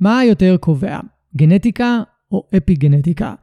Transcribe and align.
מה 0.00 0.24
יותר 0.24 0.56
קובע, 0.60 0.98
גנטיקה 1.36 2.02
או 2.32 2.46
אפי-גנטיקה? 2.56 3.34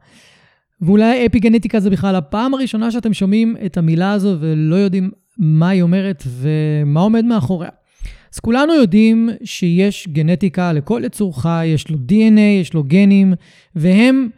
ואולי 0.80 1.26
אפי-גנטיקה 1.26 1.80
זה 1.80 1.90
בכלל 1.90 2.16
הפעם 2.16 2.54
הראשונה 2.54 2.90
שאתם 2.90 3.12
שומעים 3.12 3.56
את 3.66 3.76
המילה 3.76 4.12
הזו 4.12 4.36
ולא 4.40 4.76
יודעים 4.76 5.10
מה 5.38 5.68
היא 5.68 5.82
אומרת 5.82 6.22
ומה 6.26 7.00
עומד 7.00 7.24
מאחוריה. 7.24 7.70
אז 8.34 8.38
כולנו 8.40 8.74
יודעים 8.74 9.30
שיש 9.44 10.08
גנטיקה 10.12 10.72
לכל 10.72 11.02
יצור 11.04 11.42
חי, 11.42 11.66
יש 11.66 11.90
לו 11.90 11.96
DNA, 11.96 12.60
יש 12.60 12.74
לו 12.74 12.82
גנים, 12.82 13.34
והם 13.74 14.28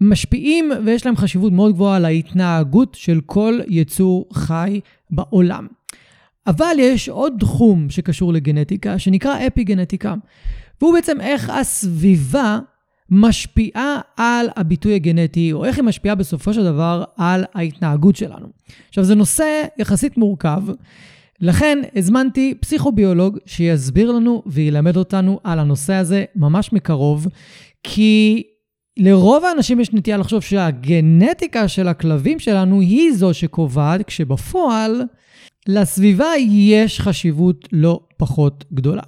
משפיעים 0.00 0.70
ויש 0.84 1.06
להם 1.06 1.16
חשיבות 1.16 1.52
מאוד 1.52 1.72
גבוהה 1.72 1.96
על 1.96 2.04
ההתנהגות 2.04 2.94
של 2.94 3.20
כל 3.26 3.58
יצור 3.68 4.28
חי 4.32 4.80
בעולם. 5.10 5.66
אבל 6.46 6.76
יש 6.78 7.08
עוד 7.08 7.32
תחום 7.40 7.90
שקשור 7.90 8.32
לגנטיקה, 8.32 8.98
שנקרא 8.98 9.46
אפי-גנטיקה, 9.46 10.14
והוא 10.80 10.94
בעצם 10.94 11.20
איך 11.20 11.50
הסביבה 11.50 12.58
משפיעה 13.10 14.00
על 14.16 14.46
הביטוי 14.56 14.94
הגנטי, 14.94 15.52
או 15.52 15.64
איך 15.64 15.76
היא 15.76 15.84
משפיעה 15.84 16.14
בסופו 16.14 16.54
של 16.54 16.64
דבר 16.64 17.04
על 17.16 17.44
ההתנהגות 17.54 18.16
שלנו. 18.16 18.46
עכשיו, 18.88 19.04
זה 19.04 19.14
נושא 19.14 19.62
יחסית 19.78 20.18
מורכב, 20.18 20.62
לכן 21.40 21.78
הזמנתי 21.96 22.54
פסיכוביולוג 22.60 23.38
שיסביר 23.46 24.12
לנו 24.12 24.42
וילמד 24.46 24.96
אותנו 24.96 25.40
על 25.44 25.58
הנושא 25.58 25.94
הזה 25.94 26.24
ממש 26.36 26.72
מקרוב, 26.72 27.26
כי 27.82 28.42
לרוב 28.96 29.44
האנשים 29.44 29.80
יש 29.80 29.92
נטייה 29.92 30.16
לחשוב 30.16 30.42
שהגנטיקה 30.42 31.68
של 31.68 31.88
הכלבים 31.88 32.38
שלנו 32.38 32.80
היא 32.80 33.12
זו 33.12 33.34
שקובעת, 33.34 34.06
כשבפועל 34.06 35.02
לסביבה 35.68 36.28
יש 36.48 37.00
חשיבות 37.00 37.68
לא 37.72 38.00
פחות 38.16 38.64
גדולה. 38.72 39.02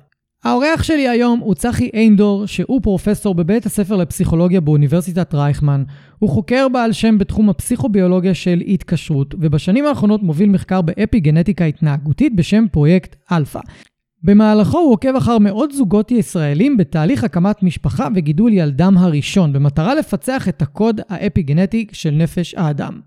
האורח 0.49 0.83
שלי 0.83 1.09
היום 1.09 1.41
הוא 1.41 1.55
צחי 1.55 1.91
עין-דור, 1.95 2.47
שהוא 2.47 2.81
פרופסור 2.83 3.35
בבית 3.35 3.67
הספר 3.67 3.97
לפסיכולוגיה 3.97 4.61
באוניברסיטת 4.61 5.35
רייכמן. 5.35 5.83
הוא 6.19 6.31
חוקר 6.31 6.67
בעל 6.69 6.93
שם 6.93 7.19
בתחום 7.19 7.49
הפסיכוביולוגיה 7.51 8.35
של 8.35 8.63
התקשרות, 8.67 9.35
ובשנים 9.41 9.87
האחרונות 9.87 10.23
מוביל 10.23 10.51
מחקר 10.51 10.83
באפיגנטיקה 10.83 11.65
התנהגותית 11.65 12.37
בשם 12.37 12.65
פרויקט 12.73 13.17
אלפא. 13.33 13.61
במהלכו 14.23 14.79
הוא 14.79 14.93
עוקב 14.93 15.17
אחר 15.17 15.39
מאות 15.39 15.73
זוגות 15.73 16.11
ישראלים 16.11 16.77
בתהליך 16.77 17.25
הקמת 17.25 17.63
משפחה 17.63 18.09
וגידול 18.15 18.53
ילדם 18.53 18.99
הראשון, 18.99 19.53
במטרה 19.53 19.95
לפצח 19.95 20.49
את 20.49 20.63
הקוד 20.63 21.01
האפי-גנטי 21.09 21.87
של 21.93 22.11
נפש 22.11 22.55
האדם. 22.55 23.01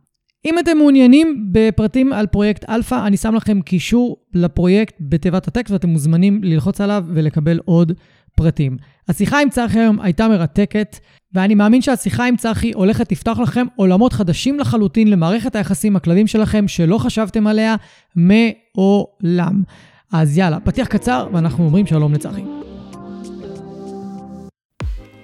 אם 0.45 0.59
אתם 0.59 0.77
מעוניינים 0.77 1.47
בפרטים 1.51 2.13
על 2.13 2.27
פרויקט 2.27 2.69
אלפא, 2.69 3.07
אני 3.07 3.17
שם 3.17 3.35
לכם 3.35 3.61
קישור 3.61 4.17
לפרויקט 4.33 4.93
בתיבת 4.99 5.47
הטקסט 5.47 5.71
ואתם 5.71 5.89
מוזמנים 5.89 6.43
ללחוץ 6.43 6.81
עליו 6.81 7.03
ולקבל 7.07 7.59
עוד 7.65 7.91
פרטים. 8.35 8.77
השיחה 9.07 9.41
עם 9.41 9.49
צחי 9.49 9.79
היום 9.79 9.99
הייתה 9.99 10.27
מרתקת, 10.27 10.99
ואני 11.33 11.55
מאמין 11.55 11.81
שהשיחה 11.81 12.25
עם 12.25 12.35
צחי 12.37 12.71
הולכת 12.73 13.11
לפתוח 13.11 13.39
לכם 13.39 13.65
עולמות 13.75 14.13
חדשים 14.13 14.59
לחלוטין 14.59 15.07
למערכת 15.07 15.55
היחסים 15.55 15.95
הכלבים 15.95 16.27
שלכם 16.27 16.67
שלא 16.67 16.97
חשבתם 16.97 17.47
עליה 17.47 17.75
מעולם. 18.15 19.63
אז 20.13 20.37
יאללה, 20.37 20.59
פתיח 20.59 20.87
קצר 20.87 21.27
ואנחנו 21.33 21.65
אומרים 21.65 21.85
שלום 21.85 22.13
לצחי. 22.13 22.70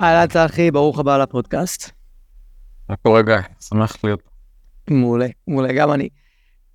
אהלן 0.00 0.26
צחי, 0.26 0.70
ברוך 0.70 0.98
הבא 0.98 1.18
לפודקאסט. 1.18 1.90
מה 2.88 2.96
קורה 2.96 3.22
גיא? 3.22 3.34
שמח 3.60 3.96
להיות. 4.04 4.22
מעולה, 4.90 5.26
מעולה, 5.48 5.72
גם 5.72 5.92
אני. 5.92 6.08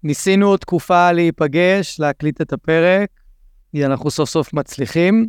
ניסינו 0.04 0.58
תקופה 0.58 1.12
להיפגש, 1.12 2.00
להקליט 2.00 2.42
את 2.42 2.54
הפרק, 2.54 3.10
אנחנו 3.76 4.12
סוף 4.12 4.30
סוף 4.30 4.54
מצליחים. 4.54 5.28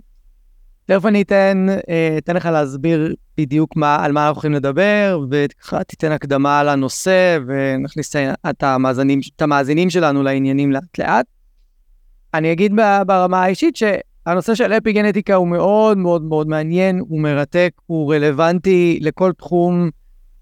תכף 0.84 1.06
אני 1.06 1.22
אתן, 1.22 1.66
אה, 1.88 2.14
אתן 2.18 2.36
לך 2.36 2.46
להסביר 2.46 3.14
בדיוק 3.38 3.76
מה, 3.76 4.04
על 4.04 4.12
מה 4.12 4.20
אנחנו 4.20 4.34
הולכים 4.34 4.52
לדבר, 4.52 5.20
וככה 5.30 5.84
תיתן 5.84 6.12
הקדמה 6.12 6.60
על 6.60 6.68
הנושא, 6.68 7.38
ונכניס 7.46 8.16
את 8.50 8.62
המאזינים, 8.62 9.20
את 9.36 9.42
המאזינים 9.42 9.90
שלנו 9.90 10.22
לעניינים 10.22 10.72
לאט 10.72 10.98
לאט. 10.98 11.26
אני 12.34 12.52
אגיד 12.52 12.72
ברמה 13.06 13.42
האישית 13.42 13.76
שהנושא 14.28 14.54
של 14.54 14.72
אפי 14.72 14.92
גנטיקה 14.92 15.34
הוא 15.34 15.48
מאוד 15.48 15.98
מאוד 15.98 16.22
מאוד 16.22 16.48
מעניין, 16.48 16.98
הוא 16.98 17.20
מרתק, 17.20 17.70
הוא 17.86 18.14
רלוונטי 18.14 18.98
לכל 19.02 19.32
תחום 19.32 19.90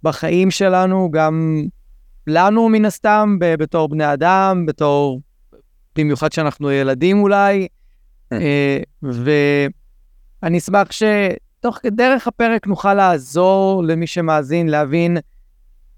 בחיים 0.02 0.50
שלנו, 0.50 1.10
גם 1.10 1.62
לנו 2.26 2.68
מן 2.68 2.84
הסתם, 2.84 3.36
בתור 3.40 3.88
בני 3.88 4.12
אדם, 4.12 4.66
בתור, 4.66 5.20
במיוחד 5.96 6.32
שאנחנו 6.32 6.70
ילדים 6.70 7.22
אולי, 7.22 7.68
כן. 8.30 8.40
אה, 8.40 8.78
ואני 10.42 10.58
אשמח 10.58 10.88
שתוך 10.90 11.78
דרך 11.86 12.26
הפרק 12.26 12.66
נוכל 12.66 12.94
לעזור 12.94 13.84
למי 13.84 14.06
שמאזין 14.06 14.68
להבין 14.68 15.16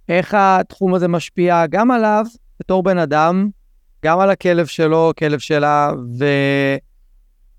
איך 0.09 0.35
התחום 0.39 0.95
הזה 0.95 1.09
משפיע 1.09 1.67
גם 1.67 1.91
עליו 1.91 2.25
בתור 2.61 2.83
בן 2.83 2.99
אדם, 2.99 3.49
גם 4.05 4.21
על 4.21 4.31
הכלב 4.31 4.67
שלו, 4.67 5.13
כלב 5.19 5.39
שלה, 5.39 5.93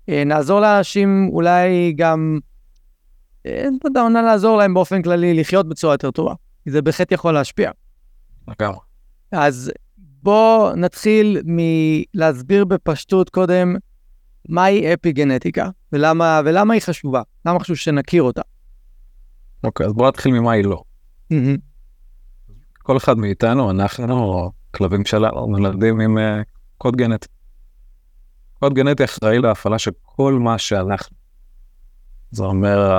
ונעזור 0.08 0.60
לאנשים 0.60 1.28
אולי 1.32 1.92
גם, 1.96 2.38
אה, 3.46 3.68
אתה 3.78 3.88
יודע, 3.88 4.22
לעזור 4.22 4.58
להם 4.58 4.74
באופן 4.74 5.02
כללי 5.02 5.34
לחיות 5.34 5.68
בצורה 5.68 5.94
יותר 5.94 6.10
טובה, 6.10 6.34
כי 6.64 6.70
זה 6.70 6.82
בהחלט 6.82 7.12
יכול 7.12 7.34
להשפיע. 7.34 7.70
לגמרי. 8.48 8.78
אז 9.32 9.72
בואו 10.22 10.76
נתחיל 10.76 11.40
מלהסביר 11.44 12.64
בפשטות 12.64 13.30
קודם 13.30 13.76
מהי 14.48 14.94
אפי-גנטיקה 14.94 15.70
ולמה, 15.92 16.40
ולמה 16.44 16.74
היא 16.74 16.82
חשובה, 16.82 17.22
למה 17.46 17.60
חשוב 17.60 17.76
שנכיר 17.76 18.22
אותה. 18.22 18.42
אוקיי, 19.64 19.86
אז 19.86 19.92
בואו 19.92 20.08
נתחיל 20.08 20.32
ממה 20.32 20.52
היא 20.52 20.64
לא. 20.64 20.82
כל 22.78 22.96
אחד 22.96 23.18
מאיתנו, 23.18 23.70
אנחנו, 23.70 24.50
כלבים 24.70 25.04
שלנו, 25.04 25.46
נולדים 25.46 26.00
עם 26.00 26.18
uh, 26.18 26.20
קוד 26.78 26.96
גנטי. 26.96 27.28
קוד 28.60 28.74
גנטי 28.74 29.04
אחראי 29.04 29.38
להפעלה 29.38 29.78
של 29.78 29.90
כל 30.02 30.32
מה 30.32 30.58
שאנחנו. 30.58 31.16
זה 32.30 32.44
אומר, 32.44 32.92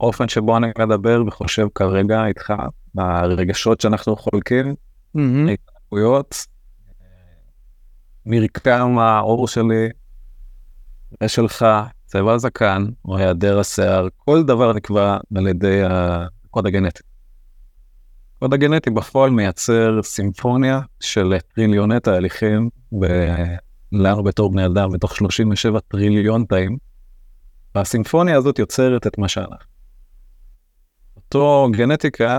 האופן 0.00 0.28
שבו 0.28 0.56
אני 0.56 0.66
מדבר 0.78 1.22
וחושב 1.26 1.66
כרגע 1.74 2.26
איתך, 2.26 2.52
הרגשות 2.98 3.80
שאנחנו 3.80 4.16
חולקים, 4.16 4.74
ההתנהגויות, 5.16 6.46
מרקם 8.26 8.98
העור 8.98 9.48
שלי, 9.48 9.88
שלך, 11.26 11.66
צבע 12.06 12.32
הזקן, 12.32 12.86
או 13.04 13.16
היעדר 13.16 13.58
השיער, 13.58 14.08
כל 14.16 14.42
דבר 14.42 14.72
נקבע 14.72 15.16
על 15.36 15.46
ידי 15.46 15.80
הקוד 15.84 16.66
הגנטי. 16.66 17.02
הקוד 18.36 18.54
הגנטי 18.54 18.90
בפועל 18.90 19.30
מייצר 19.30 20.02
סימפוניה 20.02 20.80
של 21.00 21.34
טריליוני 21.54 22.00
תהליכים 22.00 22.70
לנו 23.92 24.24
בתור 24.24 24.52
בני 24.52 24.66
אדם 24.66 24.90
בתוך 24.90 25.16
37 25.16 25.80
טריליון 25.80 26.44
תאים, 26.44 26.78
והסימפוניה 27.74 28.36
הזאת 28.36 28.58
יוצרת 28.58 29.06
את 29.06 29.18
מה 29.18 29.28
שאנחנו. 29.28 29.70
אותו 31.16 31.68
גנטיקה 31.72 32.38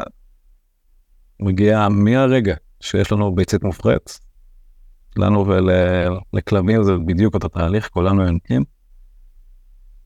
מגיעה 1.40 1.90
מהרגע 1.90 2.56
שיש 2.80 3.12
לנו 3.12 3.36
ביצית 3.36 3.64
מופרית, 3.64 4.20
לנו 5.18 5.46
ולכלבים 5.48 6.84
זה 6.84 6.92
בדיוק 7.06 7.34
אותו 7.34 7.48
תהליך, 7.48 7.90
כולנו 7.90 8.24
יונקים, 8.24 8.64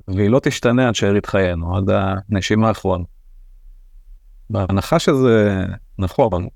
והיא 0.08 0.30
לא 0.30 0.40
תשתנה 0.40 0.88
עד 0.88 0.96
שארית 0.96 1.26
חיינו, 1.26 1.78
עד 1.78 1.90
הנשימה 2.30 2.68
האחרונה. 2.68 3.04
בהנחה 4.50 5.00
שזה 5.00 5.66
נכון, 6.00 6.48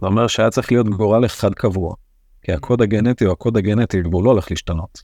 זה 0.00 0.06
אומר 0.06 0.26
שהיה 0.26 0.50
צריך 0.50 0.72
להיות 0.72 0.88
גורל 0.88 1.26
אחד 1.26 1.54
קבוע, 1.54 1.94
כי 2.42 2.52
הקוד 2.52 2.82
הגנטי 2.82 3.24
הוא 3.24 3.32
הקוד 3.32 3.56
הגנטי 3.56 4.00
והוא 4.00 4.24
לא 4.24 4.30
הולך 4.30 4.50
להשתנות. 4.50 5.02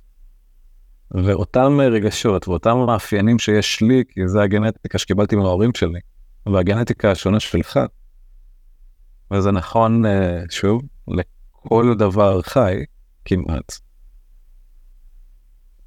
ואותם 1.11 1.81
רגשות 1.81 2.49
ואותם 2.49 2.76
מאפיינים 2.87 3.38
שיש 3.38 3.81
לי, 3.81 4.05
כי 4.08 4.29
זה 4.29 4.43
הגנטיקה 4.43 4.99
שקיבלתי 4.99 5.37
מההורים 5.37 5.70
שלי, 5.75 6.00
והגנטיקה 6.46 7.11
השונה 7.11 7.40
שלך, 7.40 7.81
וזה 9.31 9.50
נכון, 9.50 10.06
אה, 10.06 10.43
שוב, 10.50 10.82
לכל 11.08 11.94
דבר 11.99 12.43
חי, 12.43 12.85
כמעט. 13.25 13.79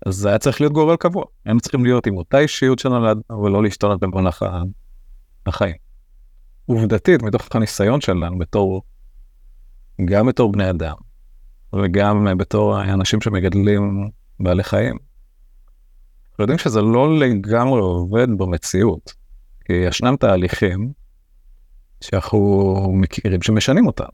אז 0.06 0.16
זה 0.16 0.30
היה 0.30 0.38
צריך 0.38 0.62
להיות 0.62 0.74
גורל 0.74 0.96
קבוע. 0.96 1.24
הם 1.46 1.60
צריכים 1.60 1.84
להיות 1.84 2.08
עם 2.08 2.18
אותה 2.18 2.40
אישיות 2.40 2.80
שנולדנו 2.80 3.44
ולא 3.44 3.64
להשתנות 3.64 4.00
במהלך 4.00 4.46
החיים. 5.46 5.76
עובדתית, 6.66 7.24
מתוך 7.24 7.48
הניסיון 7.56 8.02
שלנו 8.02 8.38
בתור, 8.40 8.82
גם 10.06 10.28
בתור 10.28 10.52
בני 10.52 10.70
אדם, 10.70 10.96
וגם 11.74 12.28
בתור 12.38 12.82
אנשים 12.82 13.22
שמגדלים 13.22 14.10
בעלי 14.40 14.64
חיים, 14.64 14.98
אנחנו 16.32 16.44
יודעים 16.44 16.58
שזה 16.58 16.82
לא 16.82 17.20
לגמרי 17.20 17.80
עובד 17.82 18.28
במציאות, 18.38 19.14
כי 19.66 19.74
ישנם 19.74 20.16
תהליכים 20.20 20.92
שאנחנו 22.02 22.92
מכירים 22.94 23.42
שמשנים 23.42 23.88
אותם. 23.88 24.06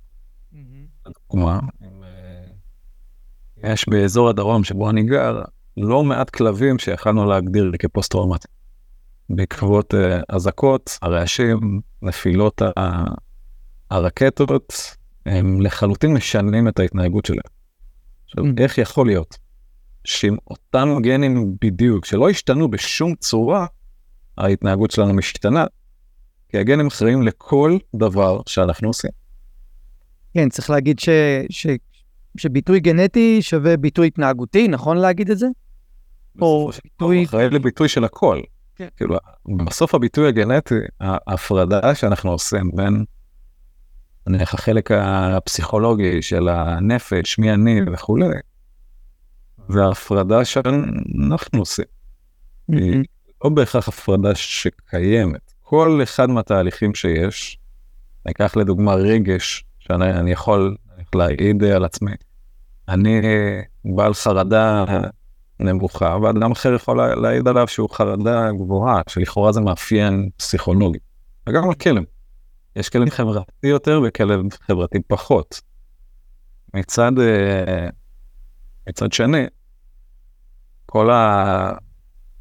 לדוגמה, 1.08 1.60
יש 3.64 3.90
באזור 3.90 4.30
הדרום 4.30 4.64
שבו 4.64 4.90
אני 4.90 5.04
גר, 5.04 5.42
לא 5.78 6.04
מעט 6.04 6.30
כלבים 6.30 6.80
שיכלנו 6.80 7.26
להגדיר 7.26 7.72
כפוסט-טראומטיים. 7.80 8.58
בעקבות 9.30 9.94
uh, 9.94 9.98
אזעקות, 10.30 10.98
הרעשים, 11.02 11.82
נפילות 12.02 12.62
הרקטות, 13.92 14.97
הם 15.28 15.62
לחלוטין 15.62 16.14
משנים 16.14 16.68
את 16.68 16.80
ההתנהגות 16.80 17.26
שלהם. 17.26 17.40
עכשיו, 18.26 18.44
mm. 18.44 18.62
איך 18.62 18.78
יכול 18.78 19.08
להיות 19.08 19.38
שעם 20.04 20.38
אותם 20.48 20.90
גנים 21.02 21.56
בדיוק, 21.62 22.06
שלא 22.06 22.30
השתנו 22.30 22.72
בשום 22.72 23.16
צורה, 23.16 23.66
ההתנהגות 24.38 24.92
שלנו 24.92 25.14
משתנה, 25.14 25.66
כי 26.50 26.58
הגנים 26.58 26.88
אחראים 26.88 27.22
לכל 27.22 27.78
דבר 27.96 28.42
שאנחנו 28.46 28.88
עושים. 28.88 29.12
כן, 30.34 30.50
צריך 30.50 30.70
להגיד 30.70 31.00
ש, 31.00 31.10
ש, 31.50 31.68
שביטוי 32.38 32.80
גנטי 32.80 33.42
שווה 33.42 33.78
ביטוי 33.78 34.08
התנהגותי, 34.08 34.68
נכון 34.68 34.98
להגיד 34.98 35.32
את 35.32 35.38
זה? 35.38 35.48
או 36.42 36.72
ביטוי... 36.84 37.26
אחראי 37.26 37.50
לביטוי 37.50 37.90
של 37.90 38.04
הכל. 38.04 38.42
כן. 38.76 38.88
כאילו, 38.98 39.16
בסוף 39.66 39.96
הביטוי 39.96 40.28
הגנטי, 40.28 40.76
ההפרדה 41.00 41.96
שאנחנו 41.96 42.32
עושים 42.32 42.72
בין 42.76 43.06
נניח 44.28 44.54
החלק 44.54 44.92
הפסיכולוגי 44.92 46.22
של 46.22 46.50
הנפש, 46.50 47.40
מי 47.40 47.54
אני 47.54 47.82
וכולי, 47.94 48.28
וההפרדה 49.70 50.46
שאנחנו 50.46 51.60
עושים. 51.60 51.86
היא 52.68 53.04
לא 53.44 53.50
בהכרח 53.50 53.88
הפרדה 53.88 54.36
שקיימת. 54.36 55.54
כל 55.62 56.00
אחד 56.04 56.30
מהתהליכים 56.30 56.96
שיש, 56.96 57.58
ניקח 58.26 58.56
לדוגמה 58.56 58.96
רגש, 58.96 59.66
שאני 59.80 60.32
יכול 60.32 60.76
להעיד 61.16 61.64
על 61.64 61.86
עצמי, 61.86 62.12
אני 62.90 63.22
בעל 63.86 64.14
חרדה 64.14 64.86
נמוכה, 65.60 66.18
ואדם 66.22 66.52
אחר 66.52 66.74
יכול 66.74 67.16
להעיד 67.22 67.48
עליו 67.48 67.68
שהוא 67.68 67.90
חרדה 67.90 68.52
גבוהה, 68.52 69.02
שלכאורה 69.10 69.52
זה 69.52 69.62
מאפיין 69.62 70.30
פסיכולוגי. 70.38 71.00
וגם 71.50 71.64
על 71.70 71.74
כלב. 71.74 72.04
יש 72.78 72.90
כלב 72.90 73.10
חברתי 73.10 73.68
יותר 73.68 74.02
וכלב 74.08 74.40
חברתי 74.54 74.98
פחות. 75.08 75.62
מצד, 76.74 77.12
אה, 77.20 77.90
מצד 78.90 79.12
שני, 79.12 79.46
כל, 80.86 81.12
ה, 81.12 81.72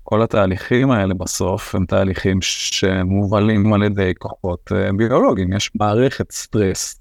כל 0.02 0.22
התהליכים 0.22 0.90
האלה 0.90 1.14
בסוף 1.14 1.74
הם 1.74 1.86
תהליכים 1.86 2.38
שמובלים 2.42 3.72
על 3.72 3.82
ידי 3.82 4.12
כוחות 4.18 4.72
אה, 4.72 4.92
ביולוגיים. 4.96 5.52
יש 5.52 5.70
מערכת 5.74 6.32
סטרס 6.32 7.00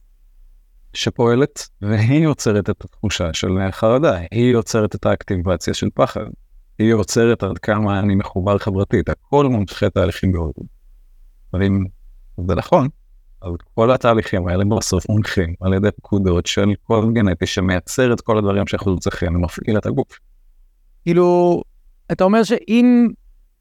שפועלת 0.93 1.69
והיא 1.81 2.23
יוצרת 2.23 2.69
את 2.69 2.83
התחושה 2.83 3.33
של 3.33 3.49
חרדה, 3.71 4.17
היא 4.31 4.51
יוצרת 4.51 4.95
את 4.95 5.05
האקטיבציה 5.05 5.73
של 5.73 5.87
פחד, 5.93 6.25
היא 6.79 6.87
יוצרת 6.87 7.43
עד 7.43 7.57
כמה 7.57 7.99
אני 7.99 8.15
מחובר 8.15 8.57
חברתית, 8.57 9.09
הכל 9.09 9.45
מונחה 9.45 9.89
תהליכים 9.89 10.31
ביולוגיים. 10.31 10.67
ואם 11.53 11.83
זה 12.47 12.55
נכון, 12.55 12.87
אז 13.41 13.51
כל 13.75 13.91
התהליכים 13.91 14.47
האלה 14.47 14.65
בסוף 14.65 15.09
מונחים 15.09 15.53
על 15.61 15.73
ידי 15.73 15.91
פקודות 15.91 16.45
של 16.45 16.73
כל 16.83 17.05
גנטי 17.13 17.45
שמייצר 17.45 18.13
את 18.13 18.21
כל 18.21 18.37
הדברים 18.37 18.67
שאנחנו 18.67 18.99
צריכים 18.99 19.35
ומפעיל 19.35 19.77
את 19.77 19.85
הגוף. 19.85 20.19
כאילו, 21.03 21.61
אתה 22.11 22.23
אומר 22.23 22.43
שאם 22.43 23.07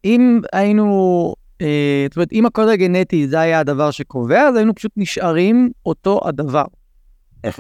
אם 0.05 0.41
היינו, 0.53 1.35
אה, 1.61 2.07
זאת 2.09 2.17
אומרת, 2.17 2.33
אם 2.33 2.47
הקוד 2.47 2.69
הגנטי 2.69 3.29
זה 3.29 3.41
היה 3.41 3.61
הדבר 3.61 3.91
שקובע, 3.91 4.43
אז 4.49 4.57
היינו 4.57 4.75
פשוט 4.75 4.93
נשארים 4.97 5.71
אותו 5.87 6.21
הדבר. 6.25 6.65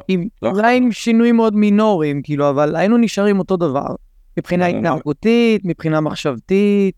עם 0.09 0.27
לא. 0.43 0.51
אולי 0.51 0.77
עם 0.77 0.93
שינויים 0.93 1.37
מאוד 1.37 1.55
מינוריים, 1.57 2.23
כאילו, 2.23 2.51
אבל 2.51 2.77
היינו 2.77 2.97
נשארים 2.97 3.39
אותו 3.39 3.57
דבר. 3.57 3.87
מבחינה 4.37 4.67
התנהגותית, 4.67 5.63
מבחינה 5.65 6.01
מחשבתית. 6.01 6.95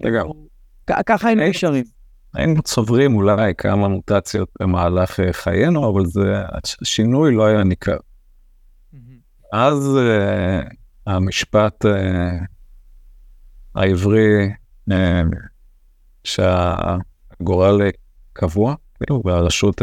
לגמרי. 0.00 0.32
ככה 1.06 1.28
היינו 1.28 1.48
נשארים. 1.48 1.84
היינו 2.34 2.62
צוברים 2.62 3.16
אולי 3.16 3.54
כמה 3.58 3.88
מוטציות 3.88 4.48
במהלך 4.60 5.20
אה, 5.20 5.32
חיינו, 5.32 5.90
אבל 5.90 6.06
זה, 6.06 6.42
השינוי 6.80 7.34
לא 7.34 7.46
היה 7.46 7.64
ניכר. 7.64 7.96
אז 9.52 9.98
uh, 9.98 10.74
המשפט 11.06 11.84
uh, 11.84 11.88
העברי 13.74 14.50
uh, 14.90 14.94
שהגורל 16.24 17.80
קבוע, 18.32 18.74
כאילו, 18.94 19.22
והרשות 19.24 19.82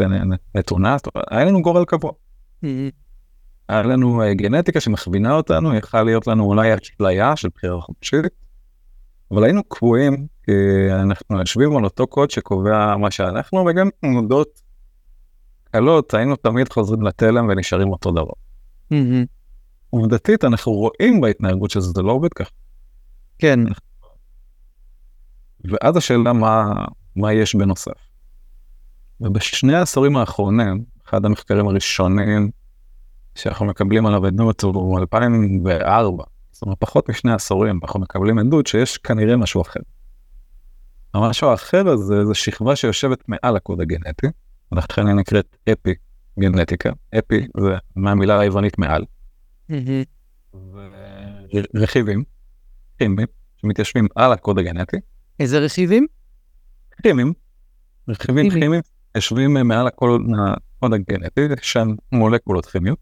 נתונה, 0.55 0.97
היה 1.31 1.45
לנו 1.45 1.61
גורל 1.61 1.85
קבוע. 1.85 2.11
היה 3.69 3.81
לנו 3.83 4.21
גנטיקה 4.35 4.79
שמכווינה 4.79 5.33
אותנו, 5.33 5.75
יכלה 5.75 6.03
להיות 6.03 6.27
לנו 6.27 6.43
אולי 6.43 6.69
אשליה 6.75 7.35
של 7.35 7.49
בחירה 7.55 7.81
חופשית, 7.81 8.25
אבל 9.31 9.43
היינו 9.43 9.63
קבועים, 9.63 10.27
כי 10.43 10.51
אנחנו 10.91 11.39
יושבים 11.39 11.77
על 11.77 11.83
אותו 11.83 12.07
קוד 12.07 12.31
שקובע 12.31 12.97
מה 12.97 13.11
שאנחנו, 13.11 13.65
וגם 13.65 13.89
תנודות 14.01 14.61
קלות, 15.71 16.13
היינו 16.13 16.35
תמיד 16.35 16.69
חוזרים 16.69 17.01
לתלם 17.01 17.47
ונשארים 17.49 17.89
אותו 17.89 18.11
דבר. 18.11 18.33
עובדתית, 19.89 20.43
אנחנו 20.43 20.71
רואים 20.71 21.21
בהתנהגות 21.21 21.69
שזה 21.69 22.01
לא 22.01 22.11
עובד 22.11 22.33
ככה. 22.33 22.51
כן. 23.39 23.59
ואז 25.65 25.97
השאלה 25.97 26.33
מה, 26.33 26.73
מה 27.15 27.33
יש 27.33 27.55
בנוסף. 27.55 27.91
ובשני 29.21 29.75
העשורים 29.75 30.17
האחרונים, 30.17 30.83
אחד 31.05 31.25
המחקרים 31.25 31.67
הראשונים 31.67 32.49
שאנחנו 33.35 33.65
מקבלים 33.65 34.05
עליו 34.05 34.25
עדות 34.25 34.61
הוא 34.61 34.99
2004, 34.99 36.23
זאת 36.59 36.63
אומרת 36.63 36.77
פחות 36.79 37.09
משני 37.09 37.33
עשורים 37.33 37.79
אנחנו 37.83 37.99
מקבלים 37.99 38.39
עדות 38.39 38.67
שיש 38.67 38.97
כנראה 38.97 39.37
משהו 39.37 39.61
אחר. 39.61 39.79
המשהו 41.13 41.49
האחר 41.49 41.87
הזה 41.87 42.25
זה 42.25 42.33
שכבה 42.33 42.75
שיושבת 42.75 43.23
מעל 43.27 43.55
הקוד 43.55 43.81
הגנטי, 43.81 44.27
ולכן 44.71 45.07
היא 45.07 45.15
נקראת 45.15 45.55
אפי 45.71 45.93
גנטיקה, 46.39 46.89
אפי 47.19 47.47
זה 47.57 47.69
מהמילה 47.95 48.39
היוונית 48.39 48.77
מעל. 48.77 49.05
רכיבים, 51.75 52.23
כימיים, 52.97 53.27
שמתיישבים 53.57 54.07
על 54.15 54.31
הקוד 54.31 54.59
הגנטי. 54.59 54.97
איזה 55.39 55.59
רכיבים? 55.59 56.07
כימיים, 57.03 57.33
רכיבים 58.07 58.49
כימיים 58.49 58.81
יושבים 59.15 59.53
מעל 59.53 59.87
הקוד 59.87 60.93
הגנטי, 60.93 61.41
שהם 61.61 61.95
מולקולות 62.11 62.65
כימיות. 62.65 62.99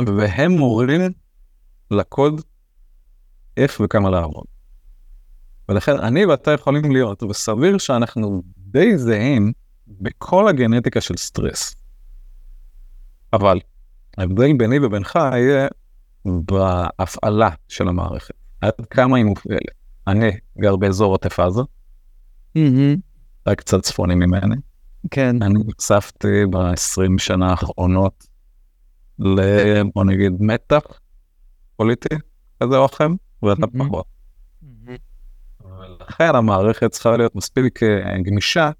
והם 0.00 0.52
מורים 0.52 1.00
לקוד 1.90 2.40
איך 3.56 3.80
וכמה 3.84 4.10
לעבוד. 4.10 4.44
ולכן 5.68 5.98
אני 5.98 6.26
ואתה 6.26 6.50
יכולים 6.50 6.92
להיות, 6.92 7.22
וסביר 7.22 7.78
שאנחנו 7.78 8.42
די 8.58 8.98
זהים 8.98 9.52
בכל 9.86 10.48
הגנטיקה 10.48 11.00
של 11.00 11.16
סטרס. 11.16 11.74
אבל 13.32 13.60
ההבדל 14.18 14.52
ביני 14.56 14.78
ובינך 14.78 15.18
יהיה 15.32 15.68
בהפעלה 16.24 17.50
של 17.68 17.88
המערכת, 17.88 18.34
עד 18.60 18.72
כמה 18.90 19.16
היא 19.16 19.24
מופעלת. 19.24 19.60
אני 20.06 20.30
גר 20.58 20.76
באזור 20.76 21.12
עוטף 21.12 21.40
עזה, 21.40 21.60
רק 23.46 23.58
קצת 23.58 23.82
צפוני 23.82 24.14
ממני. 24.14 24.56
כן. 25.10 25.42
אני 25.42 25.54
נחשפתי 25.66 26.46
ב-20 26.50 27.18
שנה 27.18 27.50
האחרונות 27.50 28.26
ל... 29.18 29.40
בוא 29.94 30.04
נגיד 30.04 30.32
מתח 30.40 30.99
פוליטי 31.80 32.14
כזה 32.62 32.76
או 32.76 32.86
אחר, 32.86 33.06
ואתה 33.42 33.66
פחות. 33.78 34.06
ולכן 35.60 36.34
המערכת 36.34 36.90
צריכה 36.90 37.16
להיות 37.16 37.34
מספיק 37.34 37.82
אה, 37.82 38.18
גמישה 38.22 38.70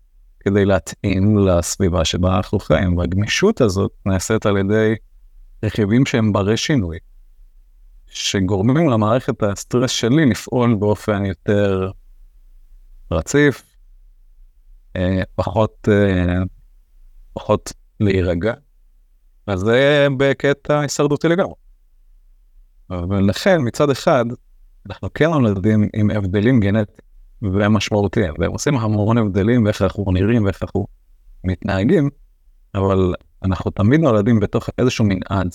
כדי 0.40 0.64
להתאים 0.64 1.38
לסביבה 1.38 2.04
שבה 2.04 2.36
אנחנו 2.36 2.58
חיים, 2.58 2.96
והגמישות 2.96 3.60
הזאת 3.60 3.90
נעשית 4.06 4.46
על 4.46 4.56
ידי 4.56 4.94
רכיבים 5.62 6.06
שהם 6.06 6.32
ברי 6.32 6.56
שינוי, 6.56 6.98
שגורמים 8.06 8.88
למערכת 8.90 9.42
הסטרס 9.42 9.90
שלי 9.90 10.26
לפעול 10.26 10.74
באופן 10.74 11.24
יותר 11.24 11.90
רציף, 13.10 13.76
אה, 14.96 15.22
פחות, 15.34 15.88
אה, 15.88 16.42
פחות 17.32 17.72
להירגע, 18.00 18.54
אז 19.46 19.60
זה 19.60 20.06
בקטע 20.18 20.80
הישרדותי 20.80 21.28
לגמרי. 21.28 21.69
ולכן 22.90 23.58
מצד 23.60 23.90
אחד, 23.90 24.24
אנחנו 24.88 25.08
כן 25.14 25.30
נולדים 25.30 25.88
עם 25.94 26.10
הבדלים 26.10 26.60
גנטיים 26.60 26.98
והם 27.42 27.72
משמעותיים, 27.72 28.34
והם 28.38 28.52
עושים 28.52 28.76
המון 28.76 29.18
הבדלים 29.18 29.64
באיך 29.64 29.82
אנחנו 29.82 30.04
נראים 30.12 30.44
ואיך 30.44 30.62
אנחנו 30.62 30.86
מתנהגים, 31.44 32.10
אבל 32.74 33.14
אנחנו 33.44 33.70
תמיד 33.70 34.00
נולדים 34.00 34.40
בתוך 34.40 34.68
איזשהו 34.78 35.04
מנעד. 35.04 35.54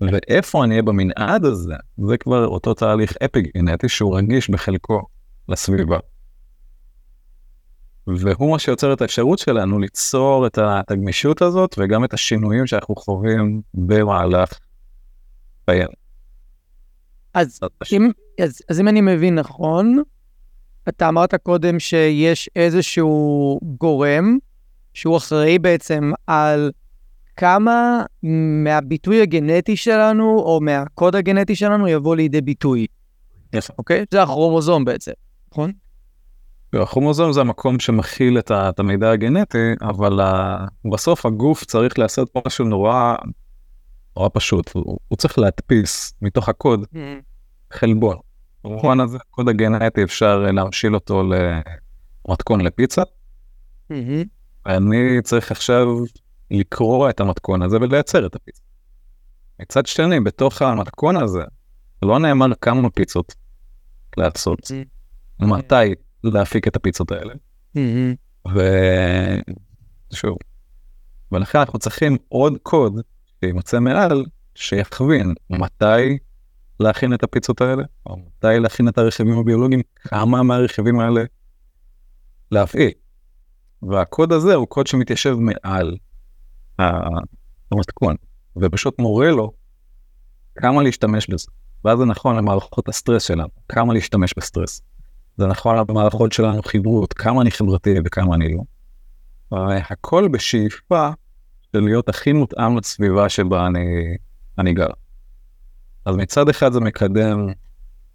ואיפה 0.00 0.64
אני 0.64 0.70
אהיה 0.70 0.82
במנעד 0.82 1.44
הזה, 1.44 1.74
זה 2.08 2.16
כבר 2.16 2.46
אותו 2.46 2.74
תהליך 2.74 3.12
אפי 3.24 3.42
גנטי 3.42 3.88
שהוא 3.88 4.16
רגיש 4.18 4.50
בחלקו 4.50 5.02
לסביבה. 5.48 5.98
והוא 8.06 8.50
מה 8.52 8.58
שיוצר 8.58 8.92
את 8.92 9.00
האפשרות 9.00 9.38
שלנו 9.38 9.78
ליצור 9.78 10.46
את 10.46 10.58
הגמישות 10.88 11.42
הזאת 11.42 11.74
וגם 11.78 12.04
את 12.04 12.14
השינויים 12.14 12.66
שאנחנו 12.66 12.96
חווים 12.96 13.62
במהלך 13.74 14.58
חיינו. 15.70 16.03
אז 17.34 17.60
אם, 17.92 18.10
אז, 18.42 18.62
אז 18.68 18.80
אם 18.80 18.88
אני 18.88 19.00
מבין 19.00 19.34
נכון, 19.34 20.02
אתה 20.88 21.08
אמרת 21.08 21.34
קודם 21.34 21.78
שיש 21.78 22.50
איזשהו 22.56 23.60
גורם 23.80 24.38
שהוא 24.94 25.16
אחראי 25.16 25.58
בעצם 25.58 26.12
על 26.26 26.70
כמה 27.36 28.02
מהביטוי 28.64 29.20
הגנטי 29.22 29.76
שלנו, 29.76 30.38
או 30.38 30.60
מהקוד 30.62 31.16
הגנטי 31.16 31.54
שלנו, 31.54 31.88
יבוא 31.88 32.16
לידי 32.16 32.40
ביטוי. 32.40 32.86
יפה. 33.52 33.74
אוקיי? 33.78 34.04
זה 34.10 34.22
הכרומוזום 34.22 34.84
בעצם, 34.84 35.12
נכון? 35.52 35.72
הכרומוזום 36.74 37.32
זה 37.32 37.40
המקום 37.40 37.80
שמכיל 37.80 38.38
את, 38.38 38.50
את 38.50 38.78
המידע 38.78 39.10
הגנטי, 39.10 39.72
אבל 39.82 40.20
בסוף 40.92 41.26
הגוף 41.26 41.64
צריך 41.64 41.98
לעשות 41.98 42.30
משהו 42.46 42.64
נורא, 42.64 43.14
נורא 44.16 44.28
פשוט, 44.32 44.70
הוא, 44.74 44.98
הוא 45.08 45.16
צריך 45.16 45.38
להדפיס 45.38 46.14
מתוך 46.22 46.48
הקוד 46.48 46.82
Mm-hmm. 46.82 47.22
חלבון. 47.72 48.16
במובן 48.64 49.00
הזה, 49.00 49.18
הקוד 49.20 49.48
הגנטי 49.48 50.02
אפשר 50.04 50.38
להמשיל 50.38 50.94
אותו 50.94 51.22
למתכון 52.28 52.60
לפיצה, 52.60 53.02
Mm-hmm. 53.92 54.26
ואני 54.66 55.22
צריך 55.22 55.50
עכשיו 55.50 55.86
לקרוא 56.50 57.10
את 57.10 57.20
המתכון 57.20 57.62
הזה 57.62 57.76
ולייצר 57.76 58.26
את 58.26 58.34
הפיצה. 58.34 58.62
מצד 59.60 59.86
שני, 59.86 60.20
בתוך 60.20 60.62
המתכון 60.62 61.16
הזה, 61.16 61.42
לא 62.02 62.18
נאמר 62.18 62.46
כמה 62.60 62.90
פיצות 62.90 63.34
לעשות, 64.16 64.70
מתי 65.40 65.94
להפיק 66.24 66.68
את 66.68 66.76
הפיצות 66.76 67.12
האלה, 67.12 67.34
Mm-hmm. 67.76 68.48
ושוב, 70.12 70.36
ולכן 71.32 71.58
אנחנו 71.58 71.78
צריכים 71.78 72.16
עוד 72.28 72.58
קוד 72.62 73.00
שיימצא 73.44 73.80
מעל, 73.80 74.24
שיכוון 74.54 75.34
מתי 75.50 76.18
להכין 76.80 77.14
את 77.14 77.22
הפיצות 77.22 77.60
האלה, 77.60 77.82
או 78.06 78.16
מתי 78.16 78.60
להכין 78.60 78.88
את 78.88 78.98
הרכיבים 78.98 79.38
הביולוגיים, 79.38 79.80
כמה 79.96 80.42
מהרכיבים 80.42 81.00
האלה 81.00 81.22
להפעיל. 82.50 82.90
והקוד 83.82 84.32
הזה 84.32 84.54
הוא 84.54 84.66
קוד 84.66 84.86
שמתיישב 84.86 85.36
מעל 85.38 85.96
המתכון, 87.72 88.16
ופשוט 88.56 88.98
מורה 88.98 89.30
לו 89.30 89.52
כמה 90.54 90.82
להשתמש 90.82 91.26
בזה. 91.30 91.46
ואז 91.84 91.98
זה 91.98 92.04
נכון 92.04 92.36
למערכות 92.36 92.88
הסטרס 92.88 93.22
שלנו, 93.22 93.48
כמה 93.68 93.94
להשתמש 93.94 94.34
בסטרס. 94.36 94.82
זה 95.36 95.46
נכון 95.46 95.76
למערכות 95.76 96.32
שלנו 96.32 96.62
חברות, 96.62 97.12
כמה 97.12 97.42
אני 97.42 97.50
חברתי 97.50 97.94
וכמה 98.04 98.34
אני 98.34 98.54
לא. 98.54 98.62
והכל 99.52 100.28
בשאיפה 100.28 101.10
של 101.74 101.80
להיות 101.80 102.08
הכי 102.08 102.32
מותאם 102.32 102.78
לסביבה 102.78 103.28
שבה 103.28 103.66
אני, 103.66 104.16
אני 104.58 104.72
גר. 104.74 104.86
אז 106.04 106.16
מצד 106.16 106.48
אחד 106.48 106.72
זה 106.72 106.80
מקדם 106.80 107.46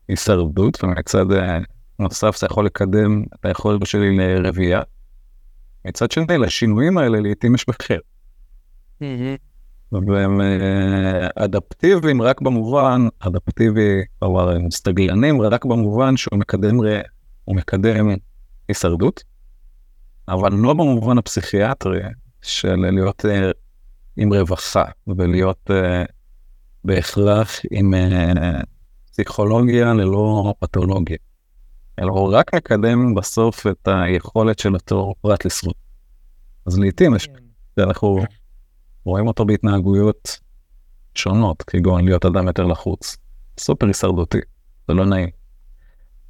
הישרדות, 0.08 0.84
ומצד 0.84 1.32
אה, 1.32 1.58
נוסף 2.00 2.38
זה 2.38 2.46
יכול 2.46 2.66
לקדם 2.66 3.24
את 3.40 3.46
היכולת 3.46 3.86
שלי 3.86 4.18
לרבייה. 4.18 4.82
מצד 5.86 6.12
שני, 6.12 6.38
לשינויים 6.38 6.98
האלה 6.98 7.20
לעיתים 7.20 7.56
יש 7.56 7.66
מחיר. 7.68 8.02
והם 9.92 10.42
אה, 10.42 11.28
אדפטיביים 11.36 12.22
רק 12.22 12.42
במובן, 12.42 13.02
אדפטיבי, 13.20 14.02
כלומר 14.20 14.50
הם 14.56 14.72
סטגלנים 14.72 15.42
רק 15.42 15.66
במובן 15.66 16.18
שהוא 16.18 16.40
מקדם, 16.40 16.82
ר- 16.82 17.02
הוא 17.46 17.56
מקדם 17.56 18.10
הישרדות, 18.68 19.24
אבל 20.28 20.54
לא 20.54 20.74
במובן 20.74 21.18
הפסיכיאטרי 21.18 22.02
של 22.42 22.76
להיות 22.76 23.26
אה, 23.26 23.52
עם 24.18 24.34
רווחה 24.34 24.86
ולהיות 25.08 25.72
אה, 25.72 26.04
בהכרח 26.84 27.60
עם 27.72 27.94
אה, 27.94 28.62
פסיכולוגיה 29.06 29.94
ללא 29.94 30.54
פתולוגיה, 30.60 31.18
אלא 32.00 32.12
הוא 32.12 32.34
רק 32.34 32.56
מקדם 32.56 33.16
בסוף 33.16 33.68
את 33.68 33.88
היכולת 33.88 34.60
של 34.60 34.74
אותו 34.74 35.14
פרט 35.22 35.46
לשרוד. 35.46 35.76
אז 36.66 36.80
לעיתים 36.80 37.16
יש, 37.16 37.30
אנחנו 37.78 38.24
רואים 39.06 39.28
אותו 39.28 39.46
בהתנהגויות 39.46 40.40
שונות, 41.16 41.62
כגון 41.62 42.06
להיות 42.06 42.26
אדם 42.26 42.48
יותר 42.48 42.66
לחוץ, 42.66 43.18
סופר 43.60 43.88
הישרדותי, 43.88 44.40
זה 44.88 44.94
לא 44.94 45.06
נעים. 45.06 45.30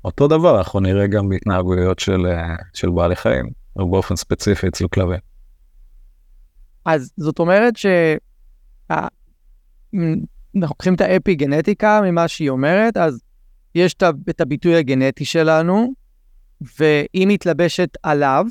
אותו 0.05 0.27
דבר 0.27 0.57
אנחנו 0.57 0.79
נראה 0.79 1.07
גם 1.07 1.29
בהתנהגויות 1.29 1.99
של, 1.99 2.25
של 2.73 2.89
בעלי 2.89 3.15
חיים, 3.15 3.49
ובאופן 3.75 4.15
ספציפי 4.15 4.67
אצל 4.67 4.87
כלבים. 4.87 5.28
אז 6.85 7.13
זאת 7.17 7.39
אומרת 7.39 7.77
ש... 7.77 7.85
ה- 8.91 9.07
אם 9.93 10.23
אנחנו 10.55 10.73
לוקחים 10.73 10.93
את 10.93 11.01
האפי 11.01 11.35
גנטיקה 11.35 12.01
ממה 12.03 12.27
שהיא 12.27 12.49
אומרת, 12.49 12.97
אז 12.97 13.21
יש 13.75 13.95
את 14.29 14.41
הביטוי 14.41 14.75
הגנטי 14.75 15.25
שלנו, 15.25 15.93
והיא 16.79 17.27
מתלבשת 17.27 17.89
עליו, 18.03 18.45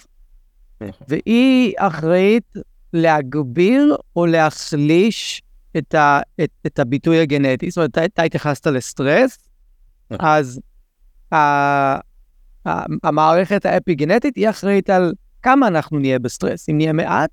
והיא 1.08 1.75
אחראית 1.78 2.54
להגביר 2.92 3.97
או 4.16 4.26
להחליש 4.26 5.42
את, 5.76 5.94
ה, 5.94 6.20
את, 6.44 6.50
את 6.66 6.78
הביטוי 6.78 7.20
הגנטי. 7.20 7.70
זאת 7.70 7.76
אומרת, 7.76 7.90
אתה, 7.90 8.04
אתה 8.04 8.23
התייחסת 8.23 8.66
לסטרס, 8.66 9.38
אז 10.11 10.61
ה, 11.32 11.37
ה, 11.37 12.00
המערכת 13.02 13.66
האפי-גנטית 13.66 14.37
היא 14.37 14.50
אחראית 14.50 14.90
על 14.90 15.12
כמה 15.42 15.68
אנחנו 15.68 15.99
נהיה 15.99 16.18
בסטרס, 16.18 16.68
אם 16.68 16.76
נהיה 16.76 16.92
מעט 16.92 17.30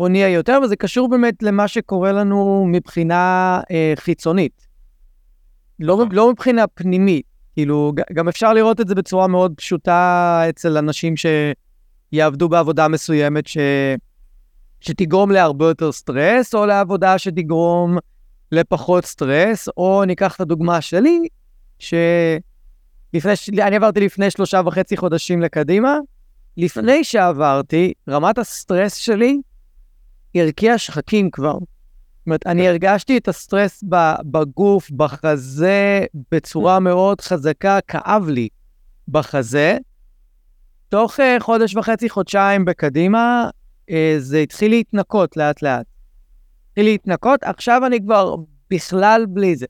או 0.00 0.08
נהיה 0.08 0.28
יותר, 0.28 0.58
וזה 0.64 0.76
קשור 0.76 1.08
באמת 1.08 1.42
למה 1.42 1.68
שקורה 1.68 2.12
לנו 2.12 2.66
מבחינה 2.68 3.60
אה, 3.70 3.92
חיצונית. 3.96 4.66
לא, 5.80 6.04
לא 6.10 6.30
מבחינה 6.30 6.66
פנימית, 6.66 7.26
כאילו, 7.54 7.92
גם 8.12 8.28
אפשר 8.28 8.52
לראות 8.52 8.80
את 8.80 8.88
זה 8.88 8.94
בצורה 8.94 9.26
מאוד 9.26 9.52
פשוטה 9.56 10.42
אצל 10.48 10.76
אנשים 10.76 11.14
שיעבדו 11.16 12.48
בעבודה 12.48 12.88
מסוימת 12.88 13.46
ש... 13.46 13.58
שתגרום 14.80 15.30
להרבה 15.30 15.66
יותר 15.66 15.92
סטרס, 15.92 16.54
או 16.54 16.66
לעבודה 16.66 17.18
שתגרום 17.18 17.98
לפחות 18.52 19.04
סטרס, 19.04 19.68
או 19.76 20.04
ניקח 20.04 20.36
את 20.36 20.40
הדוגמה 20.40 20.80
שלי, 20.80 21.28
שלפני, 21.78 23.36
ש- 23.36 23.48
אני 23.48 23.76
עברתי 23.76 24.00
לפני 24.00 24.30
שלושה 24.30 24.60
וחצי 24.66 24.96
חודשים 24.96 25.42
לקדימה, 25.42 25.98
לפני 26.56 27.04
שעברתי, 27.04 27.92
רמת 28.08 28.38
הסטרס 28.38 28.94
שלי 28.94 29.40
הרקיעה 30.34 30.78
שחקים 30.78 31.30
כבר. 31.30 31.52
זאת 31.52 32.26
אומרת, 32.26 32.46
אני 32.46 32.68
הרגשתי 32.68 33.16
את 33.16 33.28
הסטרס 33.28 33.84
בגוף, 34.30 34.90
בחזה, 34.90 36.04
בצורה 36.32 36.80
מאוד 36.80 37.20
חזקה, 37.20 37.78
כאב 37.88 38.28
לי 38.28 38.48
בחזה. 39.08 39.78
תוך 40.88 41.20
אה, 41.20 41.36
חודש 41.40 41.76
וחצי, 41.76 42.08
חודשיים 42.08 42.64
בקדימה, 42.64 43.50
אה, 43.90 44.14
זה 44.18 44.38
התחיל 44.38 44.70
להתנקות 44.70 45.36
לאט-לאט. 45.36 45.86
התחיל 46.68 46.84
להתנקות, 46.84 47.42
עכשיו 47.42 47.86
אני 47.86 48.00
כבר 48.00 48.34
בכלל 48.70 49.26
בלי 49.28 49.56
זה, 49.56 49.66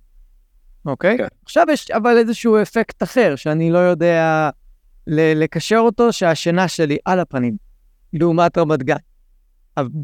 אוקיי? 0.87 1.19
כן. 1.19 1.27
עכשיו 1.45 1.67
יש 1.73 1.91
אבל 1.91 2.17
איזשהו 2.19 2.63
אפקט 2.63 3.03
אחר, 3.03 3.37
שאני 3.37 3.71
לא 3.71 3.79
יודע 3.79 4.51
לקשר 5.07 5.79
אותו, 5.79 6.13
שהשינה 6.13 6.69
שלי 6.69 6.97
על 7.05 7.21
הפנים, 7.21 7.57
לעומת 8.13 8.59
רמת 8.59 8.83
גן. 8.83 8.97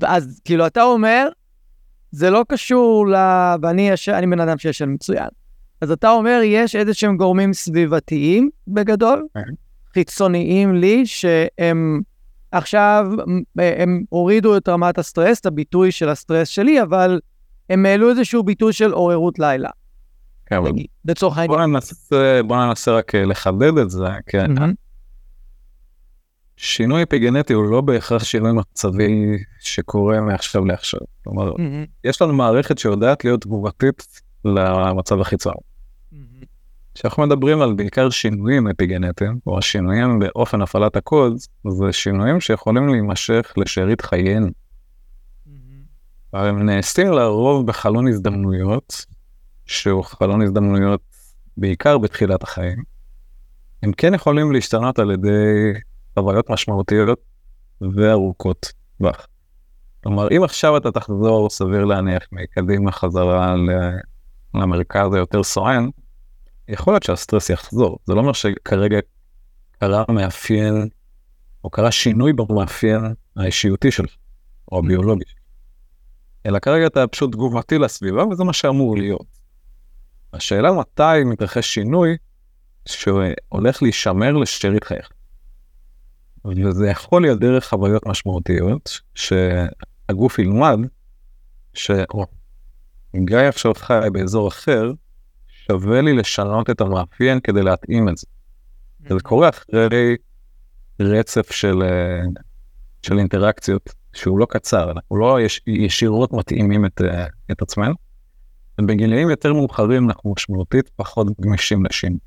אז- 0.06 0.40
כאילו, 0.44 0.66
אתה 0.66 0.82
אומר, 0.82 1.28
זה 2.10 2.30
לא 2.30 2.44
קשור 2.48 3.08
ל... 3.08 3.14
ואני 3.62 3.88
יש... 3.88 4.08
אני 4.08 4.26
בן 4.26 4.40
אדם 4.40 4.58
שישן 4.58 4.88
מצוין. 4.92 5.28
אז 5.80 5.90
אתה 5.90 6.10
אומר, 6.10 6.40
יש 6.44 6.76
איזה 6.76 6.94
שהם 6.94 7.16
גורמים 7.16 7.52
סביבתיים 7.52 8.50
בגדול, 8.68 9.26
כן. 9.34 9.40
חיצוניים 9.94 10.74
לי, 10.74 11.06
שהם 11.06 12.00
עכשיו, 12.52 13.06
הם 13.58 14.02
הורידו 14.08 14.56
את 14.56 14.68
רמת 14.68 14.98
הסטרס, 14.98 15.40
את 15.40 15.46
הביטוי 15.46 15.92
של 15.92 16.08
הסטרס 16.08 16.48
שלי, 16.48 16.82
אבל 16.82 17.20
הם 17.70 17.86
העלו 17.86 18.10
איזשהו 18.10 18.42
ביטוי 18.42 18.72
של 18.72 18.92
עוררות 18.92 19.38
לילה, 19.38 19.70
כן, 20.46 20.56
אבל 20.56 20.70
לצורך 21.04 21.38
העניין. 21.38 21.58
בוא 21.58 21.66
ננסה, 21.66 22.40
בוא 22.46 22.56
ננסה 22.56 22.92
רק 22.92 23.14
אה, 23.14 23.24
לחדד 23.24 23.78
את 23.78 23.90
זה, 23.90 24.06
כן. 24.26 24.50
שינוי 26.56 27.02
אפיגנטי 27.02 27.52
הוא 27.52 27.70
לא 27.70 27.80
בהכרח 27.80 28.24
שינוי 28.24 28.52
מצבי 28.52 29.38
שקורה 29.60 30.20
מעכשיו 30.20 30.64
לעכשיו. 30.64 31.00
כלומר, 31.24 31.52
מהמם. 31.58 31.84
יש 32.04 32.22
לנו 32.22 32.32
מערכת 32.32 32.78
שיודעת 32.78 33.24
להיות 33.24 33.40
תגובתית 33.40 34.20
למצב 34.44 35.20
החיצון. 35.20 35.54
מהמם. 36.12 36.26
כשאנחנו 36.94 37.26
מדברים 37.26 37.62
על 37.62 37.72
בעיקר 37.72 38.10
שינויים 38.10 38.68
אפיגנטיים, 38.68 39.38
או 39.46 39.58
השינויים 39.58 40.18
באופן 40.18 40.62
הפעלת 40.62 40.96
הקוד, 40.96 41.36
זה 41.68 41.92
שינויים 41.92 42.40
שיכולים 42.40 42.88
להימשך 42.88 43.52
לשארית 43.56 44.00
חיינו. 44.00 44.48
אבל 46.34 46.48
הם 46.48 46.62
נעשים 46.62 47.12
לרוב 47.12 47.66
בחלון 47.66 48.08
הזדמנויות, 48.08 49.04
שהוא 49.66 50.04
חלון 50.04 50.42
הזדמנויות 50.42 51.00
בעיקר 51.56 51.98
בתחילת 51.98 52.42
החיים. 52.42 52.82
הם 53.82 53.92
כן 53.92 54.14
יכולים 54.14 54.52
להשתנות 54.52 54.98
על 54.98 55.10
ידי 55.10 55.72
חוויות 56.18 56.50
משמעותיות 56.50 57.18
וארוכות 57.80 58.72
טווח. 58.98 59.26
כלומר, 60.02 60.28
אם 60.36 60.42
עכשיו 60.42 60.76
אתה 60.76 60.90
תחזור, 60.90 61.50
סביר 61.50 61.84
להניח, 61.84 62.22
מקדימה 62.32 62.92
חזרה 62.92 63.54
למרכז 64.54 65.14
היותר 65.14 65.42
סואן, 65.42 65.88
יכול 66.68 66.92
להיות 66.92 67.02
שהסטרס 67.02 67.50
יחזור. 67.50 67.98
זה 68.04 68.14
לא 68.14 68.20
אומר 68.20 68.32
שכרגע 68.32 68.98
קרה 69.78 70.04
מאפיין, 70.08 70.88
או 71.64 71.70
קרה 71.70 71.90
שינוי 71.90 72.32
במאפיין 72.32 73.14
האישיותי 73.36 73.90
שלך, 73.90 74.14
או 74.72 74.78
הביולוגי. 74.78 75.24
אלא 76.46 76.58
כרגע 76.58 76.86
אתה 76.86 77.06
פשוט 77.06 77.32
תגובתי 77.32 77.78
לסביבה, 77.78 78.26
וזה 78.26 78.44
מה 78.44 78.52
שאמור 78.52 78.96
להיות. 78.96 79.26
השאלה 80.32 80.72
מתי 80.72 81.24
מתרחש 81.24 81.74
שינוי 81.74 82.16
שהולך 82.88 83.82
להישמר 83.82 84.32
לשארית 84.32 84.84
חייך. 84.84 85.08
וזה 86.46 86.88
יכול 86.88 87.22
להיות 87.22 87.40
דרך 87.40 87.68
חוויות 87.68 88.06
משמעותיות, 88.06 89.00
שהגוף 89.14 90.38
ילמד 90.38 90.78
שגיא 91.74 93.38
עכשיו 93.48 93.74
חי 93.74 94.08
באזור 94.12 94.48
אחר, 94.48 94.92
שווה 95.48 96.00
לי 96.00 96.12
לשנות 96.12 96.70
את 96.70 96.80
המאפיין 96.80 97.40
כדי 97.40 97.62
להתאים 97.62 98.08
את 98.08 98.16
זה. 98.16 98.26
זה 99.08 99.14
קורה 99.22 99.48
אחרי 99.48 100.16
רצף 101.00 101.52
של, 101.52 101.82
אה, 101.82 102.22
של 103.02 103.18
אינטראקציות 103.18 103.94
שהוא 104.12 104.38
לא 104.38 104.46
קצר, 104.50 104.90
אנחנו 104.90 105.16
לא 105.16 105.40
יש, 105.40 105.60
ישירות 105.66 106.32
מתאימים 106.32 106.86
את, 106.86 107.00
אה, 107.00 107.26
את 107.50 107.62
עצמנו. 107.62 107.94
ובגילאים 108.80 109.30
יותר 109.30 109.52
מאוחרים 109.52 110.08
אנחנו 110.08 110.32
משמעותית 110.36 110.90
פחות 110.96 111.26
גמישים 111.40 111.84
לשינוי. 111.84 112.18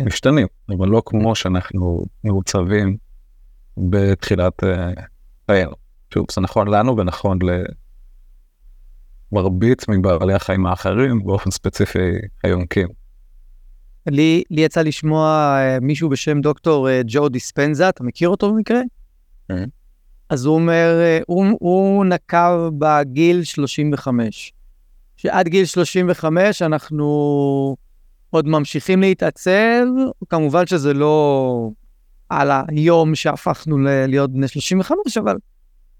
כן. 0.00 0.06
משתנים, 0.06 0.46
אבל 0.68 0.88
לא 0.88 1.02
כמו 1.06 1.34
שאנחנו 1.34 2.04
מעוצבים 2.24 2.96
בתחילת 3.76 4.64
אה, 4.64 4.90
חיינו. 5.50 5.72
שוב, 6.14 6.26
זה 6.32 6.40
נכון 6.40 6.68
לנו 6.68 6.96
ונכון 6.96 7.38
למרבית 9.32 9.88
מבעלי 9.88 10.34
החיים 10.34 10.66
האחרים, 10.66 11.24
באופן 11.24 11.50
ספציפי 11.50 12.12
היונקים. 12.44 12.88
לי, 14.06 14.42
לי 14.50 14.60
יצא 14.60 14.82
לשמוע 14.82 15.56
אה, 15.58 15.80
מישהו 15.80 16.08
בשם 16.08 16.40
דוקטור 16.40 16.88
אה, 16.88 17.00
ג'ו 17.06 17.28
דיספנזה, 17.28 17.88
אתה 17.88 18.04
מכיר 18.04 18.28
אותו 18.28 18.52
במקרה? 18.52 18.80
כן. 19.48 19.64
אז 20.28 20.44
הוא 20.44 20.54
אומר, 20.54 20.98
אה, 21.00 21.18
הוא, 21.26 21.46
הוא 21.60 22.04
נקב 22.04 22.68
בגיל 22.78 23.44
35. 23.44 24.52
שעד 25.16 25.48
גיל 25.48 25.64
35 25.64 26.62
אנחנו 26.62 27.76
עוד 28.30 28.48
ממשיכים 28.48 29.00
להתעצב, 29.00 29.86
כמובן 30.28 30.66
שזה 30.66 30.94
לא 30.94 31.70
על 32.28 32.50
היום 32.68 33.14
שהפכנו 33.14 33.78
ל- 33.78 34.06
להיות 34.06 34.32
בני 34.32 34.48
35, 34.48 35.18
אבל 35.18 35.36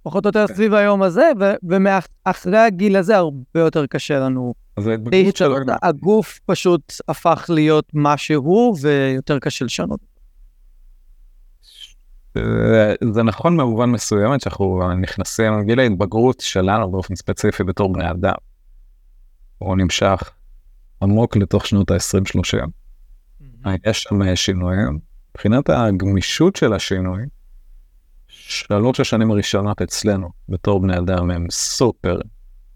פחות 0.03 0.25
או 0.25 0.29
יותר 0.29 0.47
כן. 0.47 0.55
סביב 0.55 0.75
היום 0.75 1.03
הזה, 1.03 1.31
ואחרי 1.63 2.59
הגיל 2.59 2.97
הזה 2.97 3.17
הרבה 3.17 3.61
יותר 3.61 3.87
קשה 3.87 4.19
לנו 4.21 4.55
אז 4.77 4.87
ההתבגרות 4.87 5.37
של... 5.37 5.49
להתעצב. 5.49 5.79
הגוף 5.83 6.41
פשוט 6.47 6.93
הפך 7.09 7.47
להיות 7.49 7.85
מה 7.95 8.17
שהוא, 8.17 8.77
ויותר 8.81 9.39
קשה 9.39 9.65
לשנות. 9.65 10.01
אה, 12.37 12.95
זה 13.13 13.23
נכון 13.23 13.57
במובן 13.57 13.91
מסוימת 13.91 14.41
שאנחנו 14.41 14.93
נכנסים, 15.01 15.65
גיל 15.67 15.81
ההתבגרות 15.81 16.41
שלנו 16.41 16.91
באופן 16.91 17.15
ספציפי 17.15 17.65
בתור 17.65 17.93
בני 17.93 18.11
אדם. 18.11 18.35
הוא 19.59 19.77
נמשך 19.77 20.31
עמוק 21.03 21.37
לתוך 21.37 21.67
שנות 21.67 21.91
ה-20-30. 21.91 23.71
יש 23.87 24.03
שם 24.03 24.37
שינויים. 24.37 24.99
מבחינת 25.31 25.71
הגמישות 25.71 26.57
של 26.57 26.73
השינוי, 26.73 27.23
שלוש 28.29 29.01
השנים 29.01 29.31
הראשונות 29.31 29.83
אצלנו 29.83 30.29
בתור 30.49 30.81
בני 30.81 30.99
אדם 30.99 31.31
הן 31.31 31.47
סופר 31.51 32.19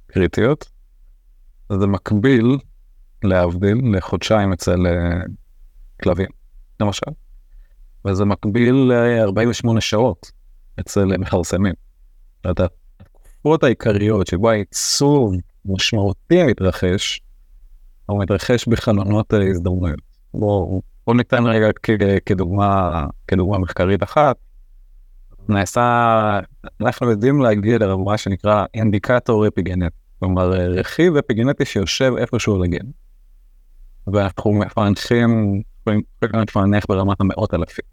קריטיות. 0.06 0.70
זה 1.72 1.87
מקביל, 1.87 2.58
להבדיל, 3.24 3.78
לחודשיים 3.96 4.52
אצל 4.52 4.87
אה, 4.87 5.20
כלבים, 6.02 6.28
למשל. 6.80 7.10
וזה 8.04 8.24
מקביל 8.24 8.74
ל-48 8.74 9.80
שעות 9.80 10.32
אצל 10.80 11.04
מכרסמים. 11.04 11.74
זאת 12.46 12.60
התקופות 12.60 13.64
העיקריות 13.64 14.26
שבו 14.26 14.50
העיצוב 14.50 15.34
משמעותי 15.64 16.44
מתרחש, 16.44 17.20
הוא 18.06 18.22
מתרחש 18.22 18.68
בחלונות 18.68 19.32
ההזדמנויות. 19.32 20.00
בואו 20.34 20.82
בוא 21.06 21.14
ניתן 21.14 21.46
רגע 21.46 21.68
כדוגמה, 22.26 23.06
כדוגמה 23.28 23.58
מחקרית 23.58 24.02
אחת. 24.02 24.36
נעשה, 25.48 26.40
אנחנו 26.80 27.10
יודעים 27.10 27.42
להגיע 27.42 27.78
לרמה 27.78 28.18
שנקרא 28.18 28.64
אינדיקטור 28.74 29.48
אפיגנט, 29.48 29.92
כלומר 30.18 30.50
רכיב 30.50 31.16
אפיגנטי 31.16 31.64
שיושב 31.64 32.12
איפשהו 32.18 32.54
על 32.56 32.62
הגן. 32.62 32.86
ואנחנו 34.06 34.52
מפענחים, 34.52 35.62
יכולים 35.80 36.02
לפענח 36.48 36.84
ברמת 36.88 37.20
המאות 37.20 37.54
אלפים. 37.54 37.84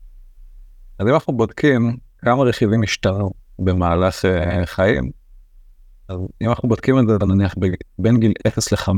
אז 0.99 1.07
אם 1.07 1.13
אנחנו 1.13 1.33
בודקים 1.33 1.97
כמה 2.17 2.43
רכיבים 2.43 2.83
השתנו 2.83 3.31
במהלך 3.59 4.25
אה, 4.25 4.65
חיים, 4.65 5.11
אז 6.11 6.19
אם 6.41 6.49
אנחנו 6.49 6.69
בודקים 6.69 6.99
את 6.99 7.07
זה 7.07 7.25
נניח 7.25 7.55
בין 7.99 8.19
גיל 8.19 8.33
0 8.47 8.73
ל-5 8.73 8.89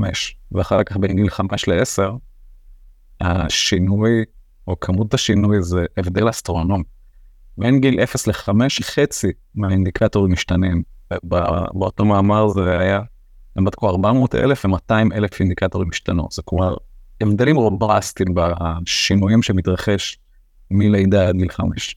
ואחר 0.52 0.84
כך 0.84 0.98
בין 0.98 1.16
גיל 1.16 1.30
5 1.30 1.68
ל-10, 1.68 2.02
השינוי 3.22 4.24
או 4.68 4.80
כמות 4.80 5.14
השינוי 5.14 5.62
זה 5.62 5.86
הבדל 5.98 6.30
אסטרונומי. 6.30 6.84
בין 7.58 7.80
גיל 7.82 8.00
0 8.00 8.28
ל-5 8.28 8.52
חצי 8.82 9.32
מהאינדיקטורים 9.56 10.32
משתנים. 10.32 10.84
באותו 11.74 12.06
מאמר 12.06 12.48
זה 12.48 12.80
היה, 12.80 13.00
הם 13.56 13.66
בדקו 13.66 13.90
400 13.90 14.36
אלף 14.36 14.66
ו-200 14.66 15.16
אלף 15.16 15.40
אינדיקטורים 15.40 15.90
השתנו. 15.92 16.28
זה 16.32 16.42
כלומר 16.46 16.76
הבדלים 17.22 17.56
רובסטיים 17.56 18.36
בשינויים 18.36 19.42
שמתרחש 19.42 20.18
מלידה 20.72 21.28
עד 21.28 21.36
גיל 21.36 21.50
5. 21.50 21.96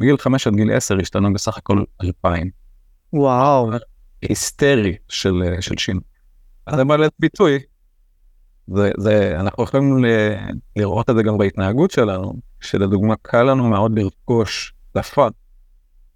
מגיל 0.00 0.16
5 0.16 0.46
עד 0.46 0.54
גיל 0.56 0.72
10 0.72 0.98
השתנו 1.00 1.32
בסך 1.32 1.58
הכל 1.58 1.84
2,000. 2.02 2.50
וואו, 3.12 3.70
היסטרי 4.22 4.96
של, 5.08 5.42
אה, 5.46 5.62
של 5.62 5.74
שינוי. 5.78 6.02
זה 6.76 6.82
לידי 6.84 7.14
ביטוי. 7.18 7.58
זה, 8.66 8.90
זה, 8.98 9.40
אנחנו 9.40 9.64
יכולים 9.64 10.04
ל, 10.04 10.06
לראות 10.76 11.10
את 11.10 11.16
זה 11.16 11.22
גם 11.22 11.38
בהתנהגות 11.38 11.90
שלנו, 11.90 12.32
שלדוגמה 12.60 13.14
קל 13.22 13.42
לנו 13.42 13.68
מאוד 13.68 13.98
לרכוש 13.98 14.74
שפה 14.98 15.26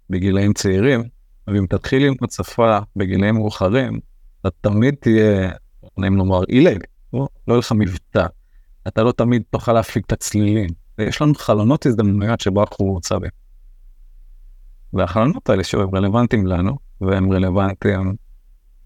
בגילאים 0.09 0.53
צעירים, 0.53 1.03
ואם 1.47 1.65
תתחיל 1.69 2.01
ללמוד 2.01 2.31
שפה 2.31 2.79
בגילאים 2.95 3.35
מאוחרים, 3.35 3.99
אתה 4.41 4.49
תמיד 4.61 4.95
תהיה, 4.99 5.51
נעים 5.97 6.15
לומר, 6.15 6.41
עילג, 6.47 6.83
לא 7.13 7.27
לא 7.47 7.53
יהיה 7.53 7.59
לך 7.59 7.71
מבטא, 7.71 8.25
אתה 8.87 9.03
לא 9.03 9.11
תמיד 9.11 9.43
תוכל 9.49 9.73
להפיק 9.73 10.05
את 10.05 10.11
הצלילים. 10.11 10.69
ויש 10.97 11.21
לנו 11.21 11.35
חלונות 11.35 11.85
הזדמנויות 11.85 12.41
שבו 12.41 12.61
אנחנו 12.61 12.85
מוצבים. 12.85 13.29
והחלונות 14.93 15.49
האלה 15.49 15.63
שהם 15.63 15.95
רלוונטיים 15.95 16.47
לנו, 16.47 16.77
והם 17.01 17.33
רלוונטיים 17.33 18.15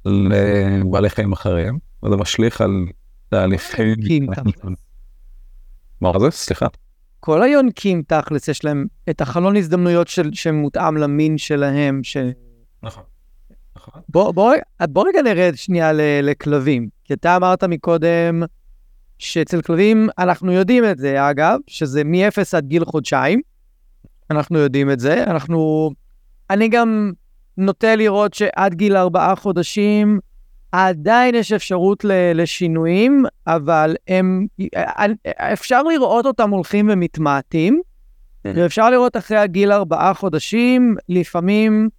לבעלי 0.05 1.09
חיים 1.09 1.31
אחרים, 1.31 1.79
וזה 2.03 2.15
משליך 2.15 2.61
על 2.61 2.85
תהליכים. 3.29 4.27
מה 6.01 6.19
זה? 6.19 6.31
סליחה. 6.31 6.65
כל 7.19 7.43
היונקים 7.43 8.01
תכלס, 8.07 8.47
יש 8.47 8.65
להם 8.65 8.85
את 9.09 9.21
החלון 9.21 9.55
הזדמנויות 9.55 10.07
של, 10.07 10.29
שמותאם 10.33 10.97
למין 10.97 11.37
שלהם, 11.37 11.99
ש... 12.03 12.17
נכון. 12.83 13.03
נכון. 13.75 14.01
בוא, 14.09 14.31
בוא, 14.31 14.53
בוא 14.89 15.07
רגע 15.07 15.21
נרד 15.21 15.53
שנייה 15.55 15.93
ל, 15.93 16.01
לכלבים. 16.23 16.89
כי 17.03 17.13
אתה 17.13 17.35
אמרת 17.35 17.63
מקודם 17.63 18.43
שאצל 19.19 19.61
כלבים, 19.61 20.09
אנחנו 20.17 20.51
יודעים 20.51 20.85
את 20.85 20.97
זה, 20.97 21.29
אגב, 21.29 21.59
שזה 21.67 22.03
מ-0 22.03 22.57
עד 22.57 22.65
גיל 22.65 22.85
חודשיים. 22.85 23.41
אנחנו 24.31 24.59
יודעים 24.59 24.91
את 24.91 24.99
זה. 24.99 25.23
אנחנו... 25.23 25.91
אני 26.49 26.67
גם 26.67 27.11
נוטה 27.57 27.95
לראות 27.95 28.33
שעד 28.33 28.73
גיל 28.73 28.97
ארבעה 28.97 29.35
חודשים 29.35 30.19
עדיין 30.71 31.35
יש 31.35 31.51
אפשרות 31.51 32.05
ל- 32.05 32.41
לשינויים, 32.41 33.25
אבל 33.47 33.95
הם... 34.07 34.47
אפשר 35.37 35.83
לראות 35.83 36.25
אותם 36.25 36.49
הולכים 36.49 36.89
ומתמעטים, 36.91 37.81
ואפשר 38.45 38.89
לראות 38.89 39.17
אחרי 39.17 39.37
הגיל 39.37 39.71
ארבעה 39.71 40.13
חודשים, 40.13 40.95
לפעמים, 41.09 41.89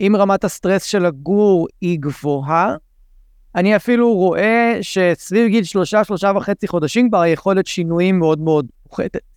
אם 0.00 0.12
רמת 0.16 0.44
הסטרס 0.44 0.84
של 0.84 1.06
הגור 1.06 1.68
היא 1.80 1.98
גבוהה, 2.00 2.76
אני 3.54 3.76
אפילו 3.76 4.14
רואה 4.14 4.78
שסביב 4.82 5.48
גיל 5.48 5.64
שלושה, 5.64 6.04
שלושה 6.04 6.32
וחצי 6.36 6.68
חודשים 6.68 7.08
כבר 7.08 7.20
היכולת 7.20 7.66
שינויים 7.66 8.18
מאוד 8.18 8.40
מאוד 8.40 8.66
פוחתת. 8.82 9.35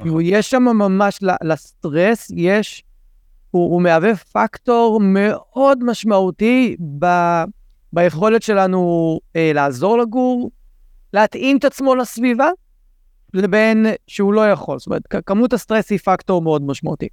כאילו, 0.00 0.20
יש 0.20 0.50
שם 0.50 0.62
ממש, 0.62 1.18
לסטרס 1.42 2.30
יש, 2.34 2.84
הוא, 3.50 3.70
הוא 3.72 3.82
מהווה 3.82 4.16
פקטור 4.16 5.00
מאוד 5.00 5.84
משמעותי 5.84 6.76
ב, 6.98 7.06
ביכולת 7.92 8.42
שלנו 8.42 9.18
אה, 9.36 9.50
לעזור 9.54 9.98
לגור, 9.98 10.50
להתאים 11.12 11.56
את 11.56 11.64
עצמו 11.64 11.94
לסביבה, 11.94 12.48
לבין 13.34 13.86
שהוא 14.06 14.34
לא 14.34 14.50
יכול. 14.50 14.78
זאת 14.78 14.86
אומרת, 14.86 15.02
כמות 15.26 15.52
הסטרס 15.52 15.90
היא 15.90 15.98
פקטור 15.98 16.42
מאוד 16.42 16.62
משמעותי. 16.62 17.08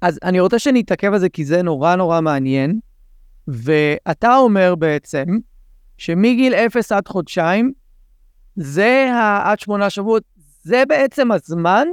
אז 0.00 0.18
אני 0.22 0.40
רוצה 0.40 0.58
שנתעכב 0.58 1.12
על 1.12 1.18
זה 1.18 1.28
כי 1.28 1.44
זה 1.44 1.62
נורא 1.62 1.96
נורא 1.96 2.20
מעניין, 2.20 2.80
ואתה 3.48 4.36
אומר 4.36 4.74
בעצם, 4.74 5.24
שמגיל 5.98 6.54
0 6.54 6.92
עד 6.92 7.08
חודשיים, 7.08 7.72
זה 8.56 9.10
עד 9.44 9.60
שמונה 9.60 9.90
שבועות, 9.90 10.22
זה 10.62 10.82
בעצם 10.88 11.32
הזמן 11.32 11.86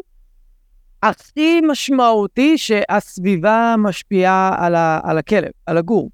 הכי 1.04 1.62
משמעותי 1.62 2.58
שהסביבה 2.58 3.76
משפיעה 3.78 4.56
על, 4.58 4.76
ה, 4.76 5.00
על 5.04 5.18
הכלב, 5.18 5.52
על 5.66 5.78
הגור. 5.78 6.10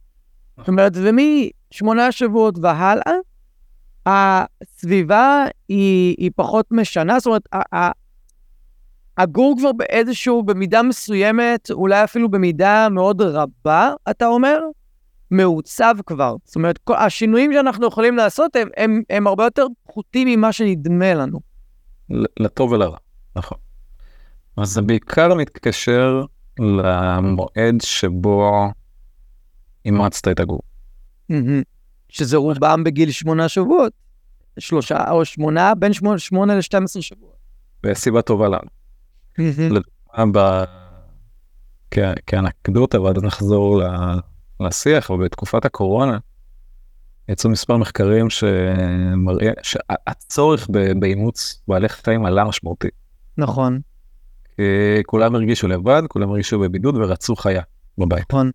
זאת 0.57 0.67
אומרת, 0.67 0.93
ומשמונה 0.95 2.11
שבועות 2.11 2.55
והלאה, 2.61 3.13
הסביבה 4.05 5.45
היא, 5.67 6.15
היא 6.17 6.31
פחות 6.35 6.65
משנה, 6.71 7.19
זאת 7.19 7.25
אומרת, 7.27 7.47
הגור 9.17 9.55
כבר 9.59 9.71
באיזשהו, 9.71 10.43
במידה 10.43 10.81
מסוימת, 10.81 11.71
אולי 11.71 12.03
אפילו 12.03 12.29
במידה 12.31 12.87
מאוד 12.91 13.21
רבה, 13.21 13.93
אתה 14.09 14.27
אומר, 14.27 14.59
מעוצב 15.31 15.95
כבר. 16.05 16.35
זאת 16.43 16.55
אומרת, 16.55 16.77
כל, 16.77 16.95
השינויים 16.95 17.53
שאנחנו 17.53 17.87
יכולים 17.87 18.17
לעשות 18.17 18.55
הם, 18.55 18.69
הם, 18.77 19.01
הם 19.09 19.27
הרבה 19.27 19.43
יותר 19.43 19.65
פחותים 19.87 20.27
ממה 20.27 20.51
שנדמה 20.51 21.13
לנו. 21.13 21.39
לטוב 22.39 22.71
ולרע, 22.71 22.97
נכון. 23.35 23.57
אז 24.57 24.69
זה 24.69 24.81
בעיקר 24.81 25.33
מתקשר 25.33 26.23
למועד 26.59 27.81
שבו 27.81 28.71
אימצת 29.85 30.27
את 30.27 30.39
הגור. 30.39 30.61
שזה 32.09 32.37
רובם 32.37 32.83
בגיל 32.83 33.11
שמונה 33.11 33.49
שבועות. 33.49 33.93
שלושה 34.59 35.11
או 35.11 35.25
שמונה, 35.25 35.75
בין 35.75 35.93
שמונה, 35.93 36.19
שמונה 36.19 36.55
ל-12 36.55 37.01
שבועות. 37.01 37.35
וסיבה 37.85 38.21
טובה 38.21 38.47
לנו. 38.47 38.69
לדוגמה, 40.17 40.63
כאנקדוטה, 42.27 43.01
ואז 43.01 43.23
נחזור 43.23 43.81
לשיח, 44.59 45.09
ובתקופת 45.09 45.65
הקורונה, 45.65 46.17
יצאו 47.29 47.49
מספר 47.49 47.77
מחקרים 47.77 48.29
שמראה 48.29 49.51
שהצורך 49.61 50.67
באימוץ 50.99 51.61
בעלי 51.67 51.89
חיים 51.89 52.25
עלה 52.25 52.43
משמעותי. 52.43 52.87
נכון. 53.37 53.79
כולם 55.05 55.35
הרגישו 55.35 55.67
לבד, 55.67 56.03
כולם 56.07 56.29
הרגישו 56.29 56.59
בבידוד 56.59 56.95
ורצו 56.95 57.35
חיה 57.35 57.61
בבית. 57.97 58.23
נכון. 58.29 58.51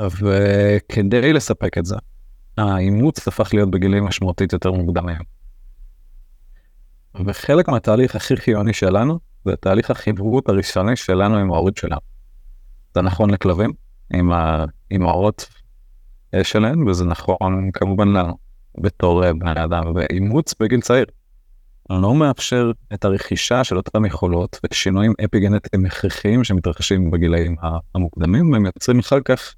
וכדי 0.00 1.32
לספק 1.32 1.78
את 1.78 1.86
זה, 1.86 1.96
האימוץ 2.58 3.28
הפך 3.28 3.54
להיות 3.54 3.70
בגילים 3.70 4.04
משמעותית 4.04 4.52
יותר 4.52 4.72
מוקדמים. 4.72 5.18
וחלק 7.26 7.68
מהתהליך 7.68 8.16
הכי 8.16 8.36
חיוני 8.36 8.72
שלנו, 8.72 9.18
זה 9.44 9.56
תהליך 9.56 9.90
החברות 9.90 10.48
הראשוני 10.48 10.96
שלנו 10.96 11.36
עם 11.36 11.52
ההורים 11.52 11.74
שלנו. 11.76 12.00
זה 12.94 13.02
נכון 13.02 13.30
לכלבים, 13.30 13.72
עם 14.14 14.32
האימהות 14.32 15.46
שלהם, 16.42 16.86
וזה 16.86 17.04
נכון 17.04 17.70
כמובן 17.72 18.08
לנו, 18.08 18.38
בתור 18.78 19.32
בני 19.32 19.64
אדם, 19.64 19.82
ואימוץ 19.94 20.54
בגיל 20.60 20.80
צעיר. 20.80 21.04
לא 21.90 22.14
מאפשר 22.14 22.70
את 22.94 23.04
הרכישה 23.04 23.64
של 23.64 23.76
אותם 23.76 24.04
יכולות 24.04 24.60
ושינויים 24.70 25.12
אפיגנטיים 25.24 25.86
הכרחיים 25.86 26.44
שמתרחשים 26.44 27.10
בגילאים 27.10 27.56
המוקדמים, 27.94 28.52
והם 28.52 28.66
יוצרים 28.66 28.98
אחר 28.98 29.20
כך 29.24 29.54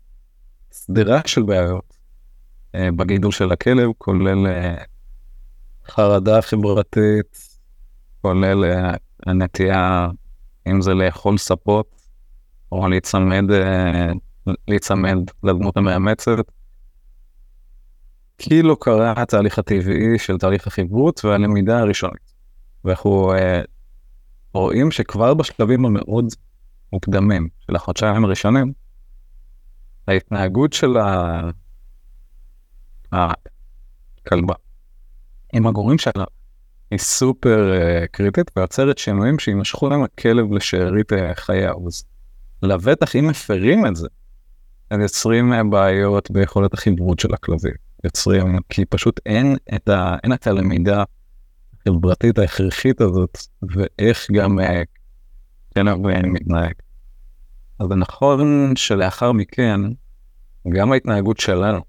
סדרה 0.73 1.21
של 1.27 1.43
בעיות 1.43 1.97
אה, 2.75 2.89
בגידול 2.97 3.33
של 3.33 3.53
הכלב, 3.53 3.91
כולל 3.99 4.47
אה, 4.47 4.75
חרדה 5.87 6.43
חברתית, 6.43 7.59
כולל 8.23 8.65
אה, 8.65 8.93
הנטייה, 9.27 10.09
אם 10.67 10.81
זה 10.81 10.95
לאכול 10.95 11.39
ספות, 11.39 11.87
או 12.73 12.89
להיצמד, 12.89 13.45
להיצמד 14.69 15.19
לדמות 15.43 15.77
המאמצת. 15.77 16.56
כי 18.39 18.63
לא 18.63 18.77
קרה 18.81 19.15
התהליך 19.17 19.59
הטבעי 19.59 20.19
של 20.19 20.39
תהליך 20.39 20.67
החברות 20.67 21.25
והלמידה 21.25 21.79
הראשונית. 21.79 22.35
ואנחנו 22.85 23.33
אה, 23.33 23.61
רואים 24.55 24.91
שכבר 24.91 25.35
בשלבים 25.35 25.87
המאוד 25.87 26.27
מוקדמים 26.93 27.49
של 27.67 27.77
החודשיים 27.77 28.25
הראשונים, 28.25 28.73
ההתנהגות 30.09 30.73
של 30.73 30.97
הכלבה 33.13 34.55
עם 35.53 35.67
הגורים 35.67 35.99
שלה 35.99 36.25
היא 36.91 36.99
סופר 36.99 37.73
uh, 37.73 38.07
קריטית 38.07 38.51
ויוצרת 38.57 38.99
שינויים 38.99 39.39
שימשכו 39.39 39.89
להם 39.89 40.03
הכלב 40.03 40.53
לשארית 40.53 41.13
uh, 41.13 41.17
חיי 41.35 41.69
אז 41.69 42.05
לבטח 42.63 43.17
אם 43.17 43.27
מפרים 43.27 43.87
את 43.87 43.97
זה, 43.97 44.09
הם 44.91 45.01
יוצרים 45.01 45.53
uh, 45.53 45.57
בעיות 45.71 46.31
ביכולת 46.31 46.75
החברות 46.75 47.21
של 47.21 47.35
הכלבים. 47.35 47.86
יוצרים 48.07 48.59
כי 48.69 48.85
פשוט 48.85 49.21
אין 49.27 49.57
את, 49.75 49.89
ה, 49.89 50.17
אין 50.25 50.33
את 50.33 50.47
הלמידה 50.47 51.05
החברתית 51.81 52.39
ההכרחית 52.39 53.01
הזאת 53.01 53.39
ואיך 53.75 54.27
גם 54.33 54.59
כלב 54.59 54.89
מתנהג. 56.33 56.75
אז 57.79 57.89
נכון 57.97 58.77
שלאחר 58.77 59.33
מכן 59.33 59.81
גם 60.69 60.93
ההתנהגות 60.93 61.41
שלנו 61.41 61.81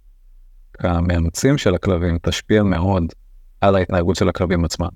כמאמצים 0.73 1.57
של 1.57 1.75
הכלבים 1.75 2.17
תשפיע 2.21 2.63
מאוד 2.63 3.03
על 3.61 3.75
ההתנהגות 3.75 4.15
של 4.15 4.29
הכלבים 4.29 4.65
עצמם. 4.65 4.87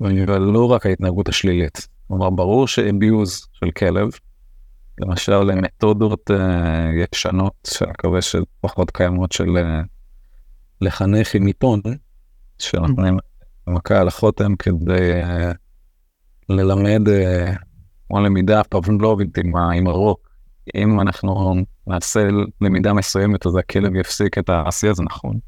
ולא 0.00 0.70
רק 0.70 0.86
ההתנהגות 0.86 1.28
השלילית. 1.28 1.88
כלומר, 2.08 2.30
ברור 2.30 2.66
שאביוז 2.68 3.46
של 3.52 3.70
כלב, 3.70 4.08
למשל 4.98 5.44
מתודות 5.44 6.30
uh, 6.30 6.34
ישנות, 7.14 7.54
שאני 7.66 7.90
מקווה 7.90 8.22
שפחות 8.22 8.90
קיימות 8.90 9.32
של 9.32 9.48
uh, 9.48 9.86
לחנך 10.80 11.34
עם 11.34 11.46
עיתון, 11.46 11.80
שנותנים 12.58 13.16
מכה 13.66 14.00
על 14.00 14.08
החותם 14.08 14.56
כדי 14.56 15.22
uh, 15.22 15.54
ללמד, 16.48 17.02
כמו 18.08 18.20
למידה 18.20 18.64
פבלובית 18.64 19.38
עם, 19.38 19.56
עם 19.56 19.86
הרוק, 19.86 20.32
אם 20.74 21.00
אנחנו 21.00 21.54
נעשה 21.86 22.28
למידה 22.60 22.92
מסוימת 22.92 23.46
אז 23.46 23.56
הכלב 23.56 23.94
יפסיק 23.94 24.38
את 24.38 24.48
העשייה 24.48 24.94
זה 24.94 25.02
נכון. 25.02 25.38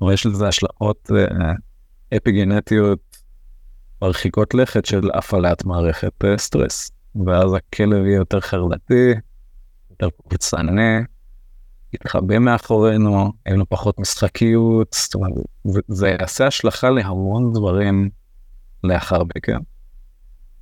אבל 0.00 0.12
יש 0.12 0.26
לזה 0.26 0.48
השלכות 0.48 1.10
אה, 1.16 1.52
אפיגנטיות 2.16 2.98
מרחיקות 4.02 4.54
לכת 4.54 4.84
של 4.84 5.10
הפעלת 5.14 5.64
מערכת 5.64 6.24
אה, 6.24 6.38
סטרס 6.38 6.90
ואז 7.26 7.54
הכלב 7.54 8.04
יהיה 8.04 8.16
יותר 8.16 8.40
חרדתי, 8.40 9.14
יותר 9.90 10.08
קבוצני, 10.28 10.98
יתחבא 11.92 12.38
מאחורינו, 12.38 13.32
אין 13.46 13.56
לו 13.56 13.68
פחות 13.68 13.98
משחקיות, 13.98 14.96
זאת 15.02 15.14
אומרת, 15.14 15.32
זה 15.88 16.08
יעשה 16.08 16.46
השלכה 16.46 16.90
להמון 16.90 17.52
דברים 17.52 18.10
לאחר 18.84 19.22
מכן. 19.36 19.58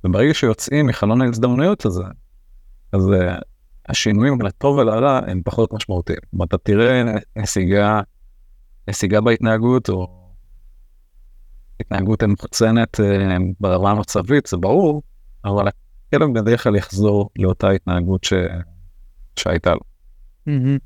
וברגע 0.03 0.33
שיוצאים 0.33 0.87
מחלון 0.87 1.21
ההזדמנויות 1.21 1.85
הזה, 1.85 2.03
אז 2.91 3.11
אה, 3.13 3.37
השינויים 3.89 4.41
לטוב 4.41 4.77
ולרע 4.77 5.19
הם 5.27 5.41
פחות 5.45 5.73
משמעותיים. 5.73 6.19
אתה 6.43 6.57
תראה 6.57 7.03
נסיגה, 7.35 8.01
נסיגה 8.87 9.21
בהתנהגות 9.21 9.89
או 9.89 10.25
התנהגות 11.79 12.23
מוחצנת 12.23 12.99
אה, 12.99 13.37
ברמה 13.59 13.91
המצבית, 13.91 14.45
זה 14.45 14.57
ברור, 14.57 15.01
אבל 15.45 15.67
הכלב 16.15 16.39
בדרך 16.39 16.63
כלל 16.63 16.75
יחזור 16.75 17.29
לאותה 17.39 17.69
התנהגות 17.69 18.23
ש... 18.23 18.33
שהייתה 19.39 19.73
לו. 19.73 19.79
Mm-hmm. 20.49 20.79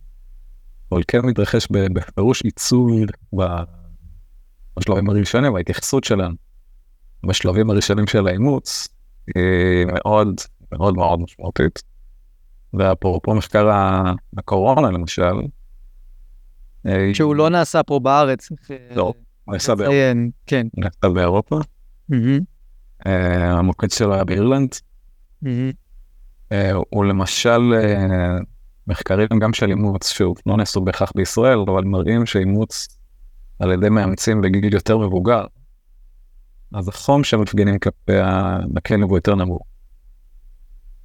אבל 0.92 1.02
כן 1.08 1.20
מתרחש 1.26 1.68
בפירוש 1.94 2.42
עיצוב 2.42 2.89
ב... 3.38 3.44
בשלבים 4.80 5.10
הראשונים, 5.10 5.56
ההתייחסות 5.56 6.04
שלנו 6.04 6.36
בשלבים 7.24 7.70
הראשונים 7.70 8.08
של 8.08 8.28
האימוץ 8.28 8.88
היא 9.36 9.86
מאוד 9.86 10.42
מאוד 10.72 10.96
מאוד 10.96 11.20
משמעותית. 11.20 11.84
ואפרופו 12.74 13.36
מחקר 13.36 13.70
הקורונה 14.38 14.92
למשל, 14.92 15.34
אה, 16.86 17.10
שהוא 17.13 17.36
לא 17.36 17.50
נעשה 17.50 17.84
פה 17.84 18.00
בארץ. 18.00 18.50
לא, 18.96 19.13
הוא 19.46 19.54
נעשה 19.54 19.76
באירופה. 19.76 19.96
כן. 20.46 20.68
נעשה 20.78 21.10
באירופה. 21.13 21.60
אה, 23.08 23.52
המוקד 23.52 23.92
שלו 23.92 24.13
היה 24.13 24.24
באירלנד. 24.24 24.76
אה, 26.52 26.71
הוא 26.89 27.06
למשל 27.06 27.60
מחקרים 28.88 29.28
גם 29.41 29.54
של 29.54 29.69
אימוץ, 29.69 30.10
שוב, 30.12 30.38
לא 30.45 30.58
נעשו 30.58 30.82
בהכרח 30.82 31.12
בישראל, 31.15 31.60
אבל 31.60 31.84
מראים 31.84 32.25
שאימוץ 32.25 32.88
על 33.60 33.71
ידי 33.71 33.89
מאמצים 33.89 34.41
בגיל 34.41 34.73
יותר 34.73 34.97
מבוגר, 34.97 35.45
אז 36.73 36.88
החום 36.88 37.23
שמפגינים 37.23 37.80
כלפי 37.80 38.17
הכלב 38.78 39.04
הוא 39.04 39.17
יותר 39.17 39.36
נמוך. 39.36 39.62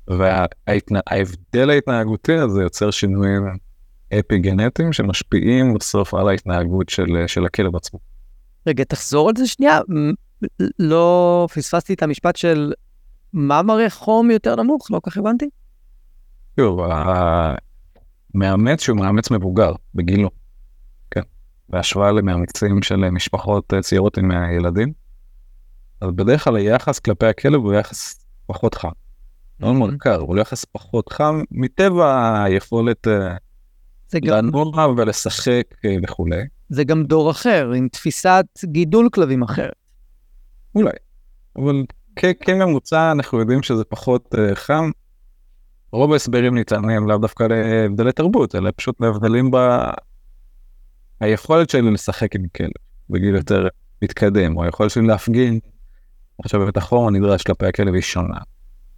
וההבדל 0.09 1.71
ההתנהגותי 1.71 2.35
הזה 2.35 2.63
יוצר 2.63 2.91
שינויים 2.91 3.43
אפי 4.19 4.39
גנטיים 4.39 4.93
שמשפיעים 4.93 5.75
בסוף 5.75 6.15
על 6.15 6.29
ההתנהגות 6.29 6.89
של, 6.89 7.25
של 7.27 7.47
הכלב 7.47 7.77
עצמו. 7.77 7.99
רגע, 8.67 8.85
תחזור 8.85 9.29
על 9.29 9.35
זה 9.39 9.47
שנייה. 9.47 9.81
לא 10.79 11.47
פספסתי 11.55 11.95
את 11.95 12.03
המשפט 12.03 12.37
של 12.37 12.73
מה 13.35 13.63
מראה 13.63 13.91
חום 13.91 14.31
יותר 14.31 14.57
נמוך? 14.57 14.91
לא 14.91 15.01
כל 15.01 15.11
כך 15.11 15.17
הבנתי. 15.17 15.47
שוב, 16.61 16.81
המאמץ 18.35 18.83
שהוא 18.83 18.97
מאמץ 18.97 19.31
מבוגר 19.31 19.73
בגילו, 19.95 20.31
כן, 21.11 21.21
בהשוואה 21.69 22.13
למאמצים 22.13 22.83
של 22.83 22.97
משפחות 22.97 23.73
צעירות 23.83 24.19
עם 24.19 24.31
ילדים, 24.57 24.93
אז 26.01 26.11
בדרך 26.15 26.45
כלל 26.45 26.57
היחס 26.57 26.99
כלפי 26.99 27.27
הכלב 27.27 27.61
הוא 27.61 27.75
יחס 27.75 28.27
פחות 28.47 28.75
חם. 28.75 28.89
מאוד 29.61 29.75
מאוד 29.75 29.95
קר, 29.99 30.21
הוא 30.21 30.39
יחס 30.39 30.65
פחות 30.65 31.13
חם 31.13 31.43
מטבע 31.51 32.43
היכולת 32.45 33.09
אה, 33.09 33.37
לנוע 34.15 34.87
ולשחק 34.97 35.65
אה, 35.85 35.97
וכולי. 36.03 36.43
זה 36.69 36.85
גם 36.85 37.05
דור 37.05 37.31
אחר, 37.31 37.73
עם 37.73 37.89
תפיסת 37.89 38.47
גידול 38.65 39.09
כלבים 39.13 39.43
אחרת. 39.43 39.75
אולי, 40.75 40.93
אבל 41.57 41.85
כממוצע 42.41 43.13
אנחנו 43.13 43.39
יודעים 43.39 43.63
שזה 43.63 43.85
פחות 43.85 44.35
uh, 44.35 44.55
חם. 44.55 44.91
רוב 45.93 46.13
ההסברים 46.13 46.55
ניתנים 46.55 47.09
לאו 47.09 47.19
דווקא 47.19 47.43
להבדלי 47.43 48.13
תרבות, 48.13 48.55
אלא 48.55 48.71
פשוט 48.77 49.01
להבדלים 49.01 49.51
ביכולת 51.21 51.71
שלי 51.71 51.91
לשחק 51.91 52.35
עם 52.35 52.43
כלב 52.57 52.71
בגיל 53.11 53.35
יותר 53.35 53.69
מתקדם, 54.03 54.57
או 54.57 54.65
היכולת 54.65 54.91
שלי 54.91 55.07
להפגין. 55.07 55.59
עכשיו 56.39 56.69
את 56.69 56.77
החום 56.77 57.09
הנדרש 57.09 57.43
כלפי 57.43 57.67
הכלב 57.67 57.95
היא 57.95 58.03
שונה. 58.03 58.39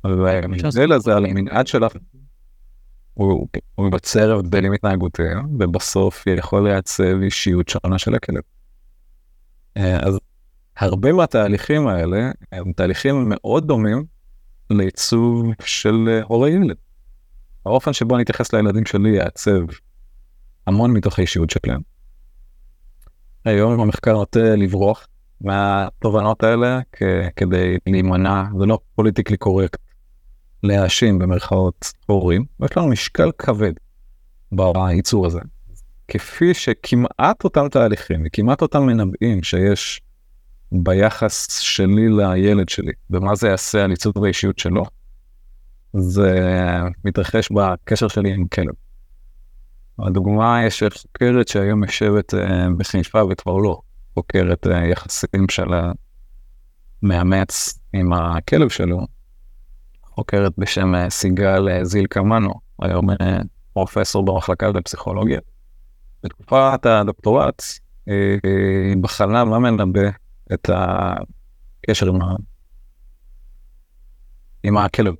וההבדל 0.05 0.93
הזה 0.93 1.17
על 1.17 1.25
המנעד 1.25 1.67
שלך, 1.67 1.93
הוא 3.15 3.49
מבצר 3.79 4.33
הבדלים 4.39 4.73
התנהגותיים, 4.73 5.39
ובסוף 5.59 6.27
יכול 6.27 6.69
לייצב 6.69 7.23
אישיות 7.23 7.69
שונה 7.69 7.99
של 7.99 8.15
הכלב. 8.15 8.43
אה, 9.77 10.01
אז 10.01 10.19
הרבה 10.77 11.12
מהתהליכים 11.12 11.87
האלה 11.89 12.31
הם 12.53 12.73
תהליכים 12.73 13.25
מאוד 13.27 13.67
דומים 13.67 14.05
לעיצוב 14.71 15.47
של 15.65 16.09
אה, 16.09 16.23
הורי 16.23 16.51
ילד. 16.51 16.77
האופן 17.67 17.93
שבו 17.93 18.15
אני 18.15 18.23
אתייחס 18.23 18.53
לילדים 18.53 18.87
שלי 18.87 19.17
יעצב 19.17 19.61
המון 20.67 20.93
מתוך 20.93 21.19
האישיות 21.19 21.51
שלהם. 21.51 21.81
היום 23.45 23.81
המחקר 23.81 24.12
נוטה 24.12 24.57
לברוח 24.57 25.07
מהתובנות 25.41 26.43
האלה 26.43 26.81
כדי 27.37 27.77
להימנע, 27.87 28.43
זה 28.59 28.67
לא 28.67 28.79
פוליטיקלי 28.95 29.37
קורקט 29.37 29.81
להאשים 30.62 31.19
במרכאות 31.19 31.93
הורים, 32.07 32.45
ויש 32.61 32.77
לנו 32.77 32.89
משקל 32.89 33.31
כבד 33.39 33.73
בייצור 34.53 35.27
הזה. 35.27 35.41
כפי 36.09 36.55
שכמעט 36.55 37.45
אותם 37.45 37.69
תהליכים 37.69 38.23
וכמעט 38.27 38.62
אותם 38.62 38.83
מנבאים 38.83 39.43
שיש 39.43 40.01
ביחס 40.73 41.61
שלי 41.61 42.09
לילד 42.09 42.69
שלי, 42.69 42.93
ומה 43.11 43.35
זה 43.35 43.49
יעשה 43.49 43.85
על 43.85 43.91
עיצוב 43.91 44.25
האישיות 44.25 44.59
שלו, 44.59 44.85
זה 45.93 46.61
מתרחש 47.05 47.49
בקשר 47.53 48.09
שלי 48.09 48.35
עם 48.35 48.49
כלב. 48.49 48.75
הדוגמה 49.99 50.65
יש 50.67 50.83
חוקרת 51.03 51.49
שהיום 51.49 51.85
יושבת 51.85 52.35
אה, 52.35 52.67
בחיפה 52.79 53.23
וכבר 53.31 53.57
לא 53.57 53.81
חוקרת 54.15 54.67
אה, 54.67 54.87
יחסים 54.87 55.49
של 55.51 55.67
המאמץ 57.03 57.79
עם 57.93 58.13
הכלב 58.13 58.69
שלו, 58.69 59.07
חוקרת 60.03 60.53
בשם 60.59 60.95
אה, 60.95 61.11
סיגל 61.11 61.83
זיל 61.83 62.07
קמנו, 62.07 62.55
היום 62.83 63.07
פרופסור 63.73 64.25
במחלקה 64.25 64.69
לפסיכולוגיה. 64.69 65.41
בתקופת 66.23 66.87
הדוקטורט 66.87 67.63
היא 68.07 68.97
בחנה 69.01 69.45
מה 69.45 69.59
מנבא 69.59 70.01
את 70.53 70.71
הקשר 70.73 72.09
עם, 72.09 72.23
ה... 72.23 72.35
עם 74.63 74.77
הכלב, 74.77 75.15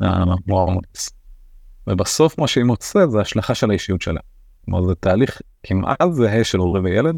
המוארמוס. 0.00 1.10
ובסוף 1.86 2.38
מה 2.38 2.46
שהיא 2.46 2.64
מוצאת 2.64 3.10
זה 3.10 3.20
השלכה 3.20 3.54
של 3.54 3.70
האישיות 3.70 4.02
שלה. 4.02 4.20
כלומר 4.64 4.86
זה 4.86 4.94
תהליך 4.94 5.40
כמעט 5.62 6.10
זהה 6.12 6.44
של 6.44 6.58
הורה 6.58 6.80
וילד. 6.80 7.16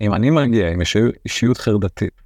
אם 0.00 0.14
אני 0.14 0.30
מגיע 0.30 0.68
עם 0.68 0.80
אישיות 1.24 1.58
חרדתית 1.58 2.22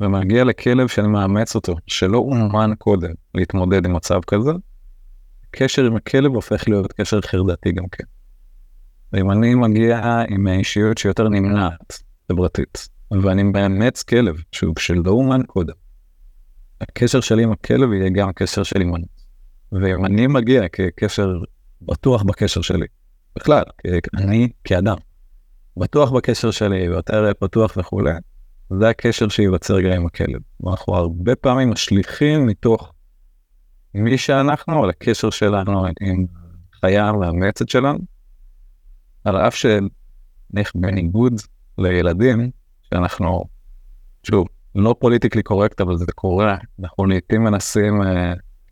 ומגיע 0.00 0.44
לכלב 0.44 0.88
שאני 0.88 1.08
מאמץ 1.08 1.54
אותו, 1.54 1.76
שלא 1.86 2.18
אומן 2.18 2.74
קודם 2.78 3.10
להתמודד 3.34 3.86
עם 3.86 3.96
מצב 3.96 4.20
כזה, 4.26 4.50
קשר 5.50 5.84
עם 5.84 5.96
הכלב 5.96 6.32
הופך 6.34 6.68
להיות 6.68 6.92
קשר 6.92 7.20
חרדתי 7.20 7.72
גם 7.72 7.84
כן. 7.92 8.04
ואם 9.12 9.30
אני 9.30 9.54
מגיע 9.54 10.22
עם 10.28 10.48
אישיות 10.48 10.98
שיותר 10.98 11.28
נמנעת, 11.28 12.02
חברתית, 12.28 12.88
ואני 13.10 13.42
מאמץ 13.42 14.02
כלב 14.02 14.42
שהוא 14.52 14.74
שלא 14.78 15.10
אומן 15.10 15.42
קודם, 15.42 15.74
הקשר 16.80 17.20
שלי 17.20 17.42
עם 17.42 17.52
הכלב 17.52 17.92
יהיה 17.92 18.10
גם 18.10 18.32
קשר 18.32 18.62
של 18.62 18.80
אימנות. 18.80 19.20
ואם 19.72 20.04
אני 20.04 20.26
מגיע 20.26 20.68
כקשר 20.68 21.32
בטוח 21.82 22.22
בקשר 22.22 22.60
שלי, 22.60 22.86
בכלל, 23.36 23.62
אני 24.16 24.48
כאדם, 24.64 24.96
בטוח 25.76 26.10
בקשר 26.10 26.50
שלי, 26.50 26.88
ויותר 26.88 27.32
פתוח 27.38 27.76
וכולי, 27.76 28.12
זה 28.78 28.88
הקשר 28.88 29.28
שייווצר 29.28 29.80
גם 29.80 29.92
עם 29.92 30.06
הכלב. 30.06 30.40
אנחנו 30.66 30.94
הרבה 30.94 31.36
פעמים 31.36 31.70
משליכים 31.70 32.46
מתוך 32.46 32.92
מי 33.94 34.18
שאנחנו 34.18 34.84
על 34.84 34.90
הקשר 34.90 35.30
שלנו 35.30 35.86
עם 36.00 36.26
חיה 36.80 37.08
המאמצת 37.08 37.68
שלנו, 37.68 37.98
על 39.24 39.36
אף 39.36 39.54
שבניגוד 39.54 41.40
לילדים, 41.78 42.50
שאנחנו, 42.94 43.44
שוב, 44.22 44.46
לא 44.74 44.94
פוליטיקלי 44.98 45.42
קורקט, 45.42 45.80
אבל 45.80 45.96
זה 45.96 46.06
קורה, 46.14 46.56
אנחנו 46.80 47.06
לעיתים 47.06 47.44
מנסים 47.44 48.02
uh, 48.02 48.06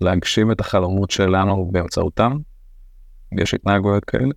להגשים 0.00 0.52
את 0.52 0.60
החלומות 0.60 1.10
שלנו 1.10 1.68
באמצעותם, 1.72 2.36
יש 3.32 3.54
התנהגויות 3.54 4.04
כאלה. 4.04 4.32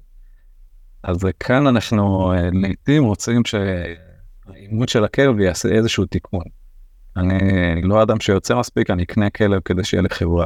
אז 1.03 1.27
כאן 1.39 1.67
אנחנו 1.67 2.33
uh, 2.33 2.37
לעיתים 2.53 3.03
רוצים 3.03 3.45
ש... 3.45 3.55
האימון 4.47 4.87
של 4.87 5.03
הכלב 5.03 5.39
יעשה 5.39 5.69
איזשהו 5.69 6.05
תיקון. 6.05 6.43
אני 7.17 7.81
לא 7.81 8.03
אדם 8.03 8.19
שיוצא 8.19 8.55
מספיק, 8.59 8.89
אני 8.89 9.03
אקנה 9.03 9.29
כלב 9.29 9.61
כדי 9.65 9.83
שיהיה 9.83 10.03
לי 10.03 10.09
חברה. 10.09 10.45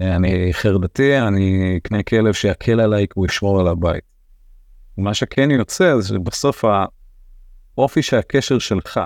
אני 0.00 0.48
חרדתי, 0.52 1.18
אני 1.18 1.74
אקנה 1.76 2.02
כלב 2.02 2.32
שיקל 2.32 2.80
עליי 2.80 3.06
כי 3.06 3.12
הוא 3.14 3.26
ישמור 3.26 3.60
על 3.60 3.68
הבית. 3.68 4.04
מה 4.98 5.14
שכן 5.14 5.50
יוצא 5.50 6.00
זה 6.00 6.08
שבסוף 6.08 6.64
האופי 7.78 8.02
של 8.02 8.16
הקשר 8.16 8.58
שלך 8.58 9.00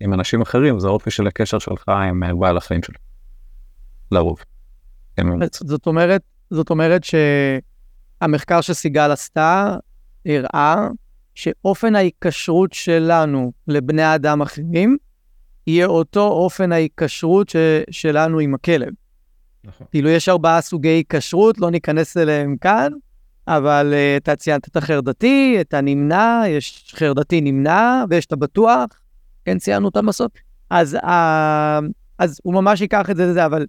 עם 0.00 0.14
אנשים 0.14 0.42
אחרים 0.42 0.80
זה 0.80 0.86
האופי 0.86 1.10
של 1.10 1.26
הקשר 1.26 1.58
שלך 1.58 1.88
עם 1.88 2.22
אה, 2.22 2.34
בעל 2.34 2.56
החיים 2.56 2.82
שלך. 2.82 2.96
לרוב. 4.12 4.38
זאת 5.64 5.86
אומרת, 5.86 6.22
זאת 6.50 6.70
אומרת 6.70 7.02
שהמחקר 7.04 8.60
שסיגל 8.60 9.10
עשתה 9.10 9.76
הראה 10.26 10.88
שאופן 11.34 11.96
ההיקשרות 11.96 12.72
שלנו 12.72 13.52
לבני 13.68 14.14
אדם 14.14 14.42
אחרים, 14.42 14.96
יהיה 15.66 15.86
אותו 15.86 16.28
אופן 16.28 16.72
ההיקשרות 16.72 17.48
ש... 17.48 17.56
שלנו 17.90 18.38
עם 18.38 18.54
הכלב. 18.54 18.92
נכון. 19.64 19.86
כאילו, 19.90 20.08
יש 20.08 20.28
ארבעה 20.28 20.60
סוגי 20.60 20.88
היקשרות, 20.88 21.58
לא 21.58 21.70
ניכנס 21.70 22.16
אליהם 22.16 22.56
כאן, 22.56 22.92
אבל 23.48 23.92
uh, 23.92 24.22
אתה 24.22 24.36
ציינת 24.36 24.68
את 24.68 24.76
החרדתי, 24.76 25.56
את 25.60 25.74
הנמנע, 25.74 26.42
יש 26.48 26.94
חרדתי 26.96 27.40
נמנע, 27.40 28.04
ויש 28.10 28.26
את 28.26 28.32
הבטוח, 28.32 28.86
כן 29.44 29.58
ציינו 29.58 29.86
אותם 29.86 30.06
בסוף. 30.06 30.32
אז, 30.70 30.94
uh, 30.94 31.08
אז 32.18 32.40
הוא 32.42 32.54
ממש 32.54 32.80
ייקח 32.80 33.10
את 33.10 33.16
זה 33.16 33.26
לזה, 33.26 33.46
אבל 33.46 33.66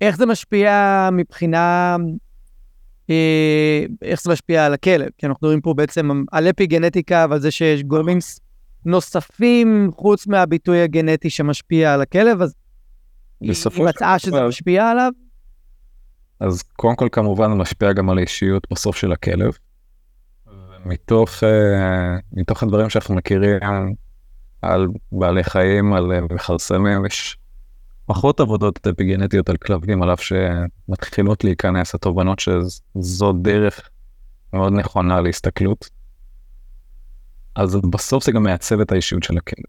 איך 0.00 0.16
זה 0.16 0.26
משפיע 0.26 1.08
מבחינה 1.12 1.96
אה, 3.10 3.84
איך 4.02 4.22
זה 4.22 4.32
משפיע 4.32 4.66
על 4.66 4.74
הכלב, 4.74 5.08
כי 5.18 5.26
אנחנו 5.26 5.46
מדברים 5.46 5.60
פה 5.60 5.74
בעצם 5.74 6.24
על 6.32 6.50
אפי 6.50 6.66
גנטיקה 6.66 7.26
ועל 7.30 7.40
זה 7.40 7.50
שיש 7.50 7.82
גורמים, 7.82 8.18
נוספים 8.84 9.90
חוץ 9.94 10.26
מהביטוי 10.26 10.80
הגנטי 10.80 11.30
שמשפיע 11.30 11.94
על 11.94 12.02
הכלב, 12.02 12.42
אז 12.42 12.54
היא 13.40 13.54
מצאה 13.78 14.18
שזה 14.18 14.46
משפיע 14.46 14.90
עליו? 14.90 15.12
אז 16.42 16.62
קודם 16.62 16.96
כל 16.96 17.08
כמובן 17.12 17.50
זה 17.50 17.54
משפיע 17.54 17.92
גם 17.92 18.10
על 18.10 18.18
האישיות 18.18 18.66
בסוף 18.70 18.96
של 18.96 19.12
הכלב. 19.12 19.52
מתוך, 20.84 21.44
אה, 21.44 22.16
מתוך 22.32 22.62
הדברים 22.62 22.90
שאנחנו 22.90 23.14
מכירים 23.14 23.60
על 24.62 24.88
בעלי 25.12 25.44
חיים, 25.44 25.92
על 25.92 26.12
אה, 26.12 26.20
מכרסמים, 26.20 27.06
יש 27.06 27.36
פחות 28.06 28.40
עבודות 28.40 28.86
אפיגנטיות 28.86 29.48
על 29.48 29.56
כלבים, 29.56 30.02
על 30.02 30.12
אף 30.12 30.20
שמתחילות 30.20 31.44
להיכנס 31.44 31.94
התובנות 31.94 32.38
שזו 32.38 33.32
דרך 33.32 33.90
מאוד 34.52 34.72
נכונה 34.72 35.20
להסתכלות. 35.20 35.90
אז 37.54 37.76
בסוף 37.90 38.24
זה 38.24 38.32
גם 38.32 38.42
מעצב 38.42 38.80
את 38.80 38.92
האישיות 38.92 39.22
של 39.22 39.38
הכלב. 39.38 39.64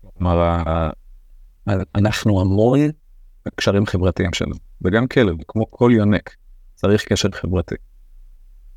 כלומר, 0.00 0.62
אנחנו 1.94 2.40
המון 2.40 2.80
בקשרים 3.52 3.86
חברתיים 3.86 4.32
שלנו, 4.32 4.54
וגם 4.82 5.06
כלב, 5.06 5.36
כמו 5.48 5.70
כל 5.70 5.90
יונק, 5.94 6.36
צריך 6.74 7.04
קשר 7.04 7.28
חברתי. 7.32 7.74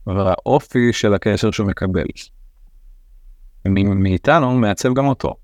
והאופי 0.07 0.93
של 0.93 1.13
הקשר 1.13 1.51
שהוא 1.51 1.67
מקבל 1.67 2.05
מאיתנו 3.65 4.57
מעצב 4.57 4.93
גם 4.93 5.05
אותו, 5.05 5.35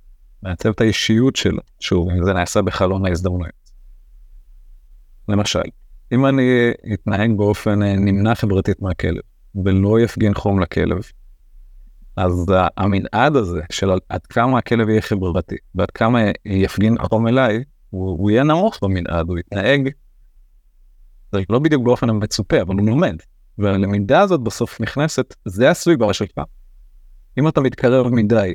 מעצב 0.44 0.70
את 0.70 0.82
האישיות 0.82 1.36
שלו, 1.36 1.62
שוב, 1.80 2.10
אם 2.10 2.24
זה 2.24 2.34
נעשה 2.34 2.62
בחלון 2.62 3.06
ההזדמנויות. 3.06 3.72
למשל, 5.30 5.62
אם 6.12 6.26
אני 6.26 6.72
אתנהג 6.94 7.32
באופן 7.38 7.84
אה, 7.84 7.96
נמנע 7.96 8.36
חברתית 8.36 8.82
מהכלב, 8.82 9.22
ולא 9.66 10.00
יפגין 10.00 10.34
חום 10.34 10.60
לכלב, 10.60 10.98
אז 12.16 12.46
המנעד 12.78 13.36
הזה 13.36 13.62
של 13.72 13.90
עד 14.10 14.26
כמה 14.26 14.58
הכלב 14.58 14.90
יהיה 14.90 15.02
חברתי, 15.02 15.56
ועד 15.76 15.92
כמה 15.92 16.20
יפגין 16.46 16.96
חום 16.98 17.28
אליי, 17.28 17.63
הוא, 17.98 18.10
הוא 18.10 18.32
יהיה 18.32 18.44
נמוך 18.44 18.80
במנעד, 18.82 19.28
הוא 19.30 19.38
יתנהג, 19.38 19.90
לא 21.50 21.60
בדיוק 21.60 21.84
באופן 21.84 22.10
המצופה, 22.10 22.62
אבל 22.62 22.76
הוא 22.76 22.88
לומד. 22.88 23.16
והלמידה 23.58 24.22
הזאת 24.22 24.42
בסוף 24.42 24.82
נכנסת, 24.82 25.36
זה 25.46 25.70
הסביבה 25.70 26.14
שלך. 26.14 26.38
אם 27.40 27.48
אתה 27.48 27.62
מתקרב 27.62 28.08
מדי, 28.08 28.54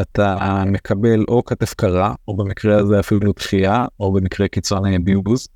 אתה 0.00 0.62
מקבל 0.66 1.24
או 1.28 1.44
כתף 1.44 1.74
קרה, 1.74 2.14
או 2.28 2.36
במקרה 2.36 2.78
הזה 2.78 3.00
אפילו 3.00 3.32
דחייה, 3.32 3.86
או 4.00 4.12
במקרה 4.12 4.48
קיצון 4.48 5.04
ביובוז. 5.04 5.48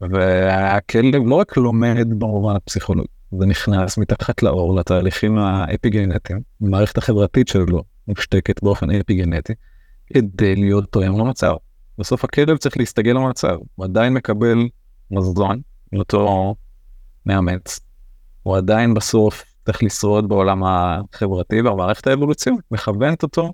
והכלב 0.00 1.22
לא 1.26 1.34
רק 1.34 1.56
לומד 1.56 2.06
במובן 2.18 2.56
הפסיכולוגי, 2.56 3.08
זה 3.38 3.46
נכנס 3.46 3.98
מתחת 3.98 4.42
לאור 4.42 4.76
לתהליכים 4.76 5.38
האפיגנטיים, 5.38 6.40
המערכת 6.60 6.98
החברתית 6.98 7.48
שלו 7.48 7.82
מושתקת 8.08 8.62
באופן 8.62 8.90
אפיגנטי, 8.90 9.52
כדי 10.06 10.56
להיות 10.56 10.92
תואם 10.92 11.18
למצב. 11.18 11.54
בסוף 11.98 12.24
הכלב 12.24 12.56
צריך 12.56 12.76
להסתגל 12.76 13.12
למצב, 13.12 13.56
הוא 13.74 13.84
עדיין 13.84 14.14
מקבל 14.14 14.58
מזון 15.10 15.60
מאותו 15.92 16.54
מאמץ, 17.26 17.80
הוא 18.42 18.56
עדיין 18.56 18.94
בסוף 18.94 19.44
צריך 19.64 19.82
לשרוד 19.82 20.28
בעולם 20.28 20.62
החברתי 20.64 21.62
והמערכת 21.62 22.06
האבולוציונית 22.06 22.64
מכוונת 22.70 23.22
אותו 23.22 23.52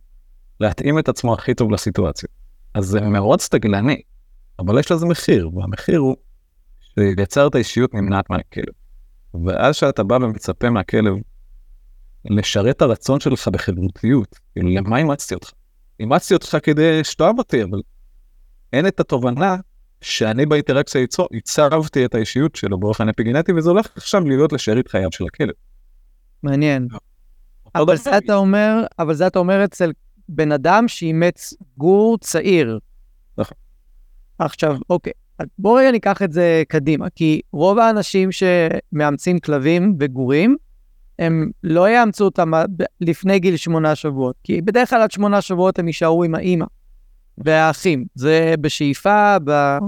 להתאים 0.60 0.98
את 0.98 1.08
עצמו 1.08 1.34
הכי 1.34 1.54
טוב 1.54 1.70
לסיטואציה. 1.70 2.28
אז 2.74 2.84
זה 2.84 3.00
מרוץ 3.00 3.48
תגלני, 3.48 4.02
אבל 4.58 4.78
יש 4.78 4.92
לזה 4.92 5.06
מחיר, 5.06 5.50
והמחיר 5.54 5.98
הוא 5.98 6.16
לייצר 6.96 7.46
את 7.46 7.54
האישיות 7.54 7.94
נמנעת 7.94 8.30
מהכלב. 8.30 8.74
ואז 9.44 9.76
שאתה 9.76 10.02
בא 10.04 10.14
ומצפה 10.14 10.70
מהכלב 10.70 11.14
לשרת 12.24 12.76
את 12.76 12.82
הרצון 12.82 13.20
שלך 13.20 13.48
בחברותיות, 13.48 14.38
למה 14.56 14.98
אימצתי 14.98 15.34
אותך? 15.34 15.50
אימצתי 16.00 16.34
אותך 16.34 16.58
כדי 16.62 17.04
שתאהב 17.04 17.38
אותי, 17.38 17.62
אבל 17.62 17.80
אין 18.72 18.86
את 18.86 19.00
התובנה 19.00 19.56
שאני 20.00 20.46
באינטראקציה 20.46 21.00
איתו 21.00 21.26
הצרבתי 21.32 22.04
את 22.04 22.14
האישיות 22.14 22.56
שלו 22.56 22.78
באופן 22.80 23.08
אפיגנטי, 23.08 23.52
וזה 23.52 23.70
הולך 23.70 23.86
עכשיו 23.96 24.28
להיות 24.28 24.52
לשארית 24.52 24.88
חייו 24.88 25.08
של 25.12 25.24
הכלב. 25.24 25.54
מעניין. 26.42 26.88
אותו 27.64 27.82
אבל. 27.82 27.96
זה 27.96 28.18
אתה 28.18 28.34
אומר, 28.34 28.84
אבל 28.98 29.14
זה 29.14 29.26
אתה 29.26 29.38
אומר 29.38 29.64
אצל 29.64 29.92
בן 30.28 30.52
אדם 30.52 30.88
שאימץ 30.88 31.54
גור 31.76 32.18
צעיר. 32.18 32.78
נכון. 33.38 33.56
עכשיו, 34.38 34.76
אוקיי, 34.90 35.12
אז 35.38 35.46
בוא 35.58 35.80
רגע 35.80 35.90
ניקח 35.90 36.22
את 36.22 36.32
זה 36.32 36.62
קדימה, 36.68 37.10
כי 37.10 37.40
רוב 37.52 37.78
האנשים 37.78 38.28
שמאמצים 38.32 39.38
כלבים 39.38 39.96
וגורים, 40.00 40.56
הם 41.18 41.50
לא 41.64 41.90
יאמצו 41.90 42.24
אותם 42.24 42.52
לפני 43.00 43.38
גיל 43.38 43.56
שמונה 43.56 43.94
שבועות, 43.94 44.36
כי 44.44 44.62
בדרך 44.62 44.90
כלל 44.90 45.02
עד 45.02 45.10
שמונה 45.10 45.40
שבועות 45.40 45.78
הם 45.78 45.86
יישארו 45.86 46.24
עם 46.24 46.34
האימא 46.34 46.66
והאחים. 47.38 48.04
זה 48.14 48.54
בשאיפה, 48.60 49.36
ב... 49.44 49.78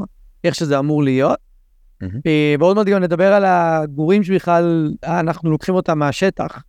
איך 0.44 0.54
שזה 0.54 0.78
אמור 0.78 1.02
להיות. 1.02 1.38
אה, 2.26 2.54
ועוד 2.58 2.76
מעט 2.76 2.86
גם 2.86 3.02
נדבר 3.02 3.32
על 3.32 3.44
הגורים 3.44 4.24
שבכלל 4.24 4.92
אנחנו 5.04 5.50
לוקחים 5.50 5.74
אותם 5.74 5.98
מהשטח. 5.98 6.62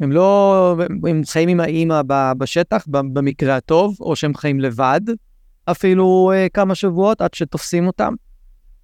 הם 0.00 0.12
לא, 0.12 0.76
הם 1.08 1.22
חיים 1.26 1.48
עם 1.48 1.60
האימא 1.60 2.02
בשטח, 2.38 2.84
במקרה 2.88 3.56
הטוב, 3.56 3.96
או 4.00 4.16
שהם 4.16 4.34
חיים 4.34 4.60
לבד, 4.60 5.00
אפילו 5.70 6.32
אה, 6.34 6.46
כמה 6.54 6.74
שבועות 6.74 7.20
עד 7.20 7.34
שתופסים 7.34 7.86
אותם. 7.86 8.14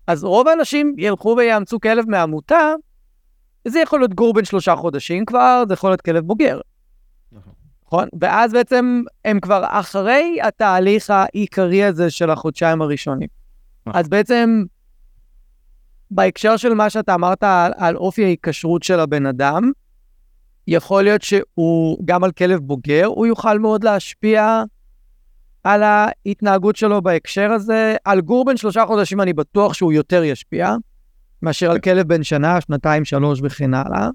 אז 0.06 0.24
רוב 0.24 0.48
האנשים 0.48 0.94
ילכו 0.98 1.34
ויאמצו 1.38 1.80
כלב 1.80 2.04
מעמותה, 2.08 2.72
זה 3.68 3.80
יכול 3.80 4.00
להיות 4.00 4.14
גור 4.14 4.34
בן 4.34 4.44
שלושה 4.44 4.76
חודשים 4.76 5.24
כבר, 5.24 5.64
זה 5.68 5.74
יכול 5.74 5.90
להיות 5.90 6.00
כלב 6.00 6.24
בוגר. 6.24 6.60
נכון? 7.86 8.08
ואז 8.20 8.52
בעצם 8.52 9.02
הם 9.24 9.40
כבר 9.40 9.64
אחרי 9.68 10.38
התהליך 10.42 11.10
העיקרי 11.10 11.84
הזה 11.84 12.10
של 12.10 12.30
החודשיים 12.30 12.82
הראשונים. 12.82 13.28
נכון. 13.86 14.00
אז 14.00 14.08
בעצם, 14.08 14.64
בהקשר 16.10 16.56
של 16.56 16.74
מה 16.74 16.90
שאתה 16.90 17.14
אמרת 17.14 17.42
על, 17.42 17.72
על 17.76 17.96
אופי 17.96 18.24
ההיקשרות 18.24 18.82
של 18.82 19.00
הבן 19.00 19.26
אדם, 19.26 19.70
יכול 20.66 21.02
להיות 21.02 21.22
שהוא, 21.22 21.98
גם 22.04 22.24
על 22.24 22.32
כלב 22.32 22.60
בוגר, 22.60 23.06
הוא 23.06 23.26
יוכל 23.26 23.58
מאוד 23.58 23.84
להשפיע 23.84 24.62
על 25.64 25.82
ההתנהגות 25.82 26.76
שלו 26.76 27.02
בהקשר 27.02 27.52
הזה. 27.52 27.96
על 28.04 28.20
גור 28.20 28.44
בן 28.44 28.56
שלושה 28.56 28.84
חודשים 28.86 29.20
אני 29.20 29.32
בטוח 29.32 29.74
שהוא 29.74 29.92
יותר 29.92 30.24
ישפיע, 30.24 30.74
מאשר 31.42 31.70
על 31.70 31.78
כלב 31.78 32.08
בן 32.08 32.22
שנה, 32.22 32.60
שנתיים, 32.60 33.04
שלוש 33.04 33.40
וכן 33.42 33.74
הלאה. 33.74 34.08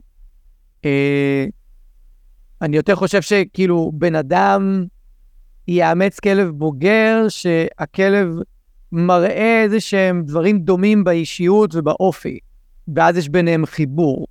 אני 2.62 2.78
יותר 2.78 2.95
חושב 2.95 3.22
שכאילו 3.22 3.91
בן 3.93 4.15
אדם 4.15 4.86
יאמץ 5.67 6.19
כלב 6.19 6.50
בוגר, 6.50 7.26
שהכלב 7.30 8.36
מראה 8.91 9.63
איזה 9.63 9.80
שהם 9.80 10.24
דברים 10.26 10.60
דומים 10.60 11.04
באישיות 11.04 11.76
ובאופי, 11.76 12.39
ואז 12.95 13.17
יש 13.17 13.30
ביניהם 13.30 13.65
חיבור. 13.65 14.28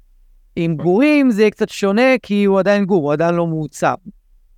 עם 0.57 0.77
גורים 0.77 1.31
זה 1.31 1.43
יהיה 1.43 1.51
קצת 1.51 1.69
שונה, 1.69 2.19
כי 2.23 2.45
הוא 2.45 2.59
עדיין 2.59 2.85
גור, 2.85 3.03
הוא 3.03 3.13
עדיין 3.13 3.35
לא 3.35 3.47
מעוצב. 3.47 3.95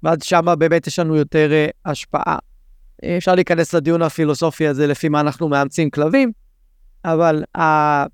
ואז 0.02 0.18
שם 0.22 0.54
באמת 0.58 0.86
יש 0.86 0.98
לנו 0.98 1.16
יותר 1.16 1.52
אה, 1.52 1.66
השפעה. 1.84 2.38
אה, 3.04 3.16
אפשר 3.16 3.34
להיכנס 3.34 3.74
לדיון 3.74 4.02
הפילוסופי 4.02 4.66
הזה 4.66 4.86
לפי 4.86 5.08
מה 5.08 5.20
אנחנו 5.20 5.48
מאמצים 5.48 5.90
כלבים, 5.90 6.32
אבל. 7.04 7.44
אה, 7.56 8.06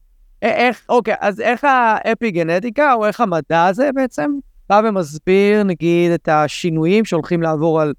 איך, 0.43 0.85
אוקיי, 0.89 1.15
אז 1.21 1.41
איך 1.41 1.65
האפיגנטיקה, 1.65 2.95
או 2.95 3.07
איך 3.07 3.21
המדע 3.21 3.65
הזה 3.65 3.91
בעצם, 3.95 4.31
בא 4.69 4.81
ומסביר, 4.89 5.63
נגיד, 5.63 6.13
את 6.13 6.29
השינויים 6.29 7.05
שהולכים 7.05 7.43
לעבור 7.43 7.81
על 7.81 7.95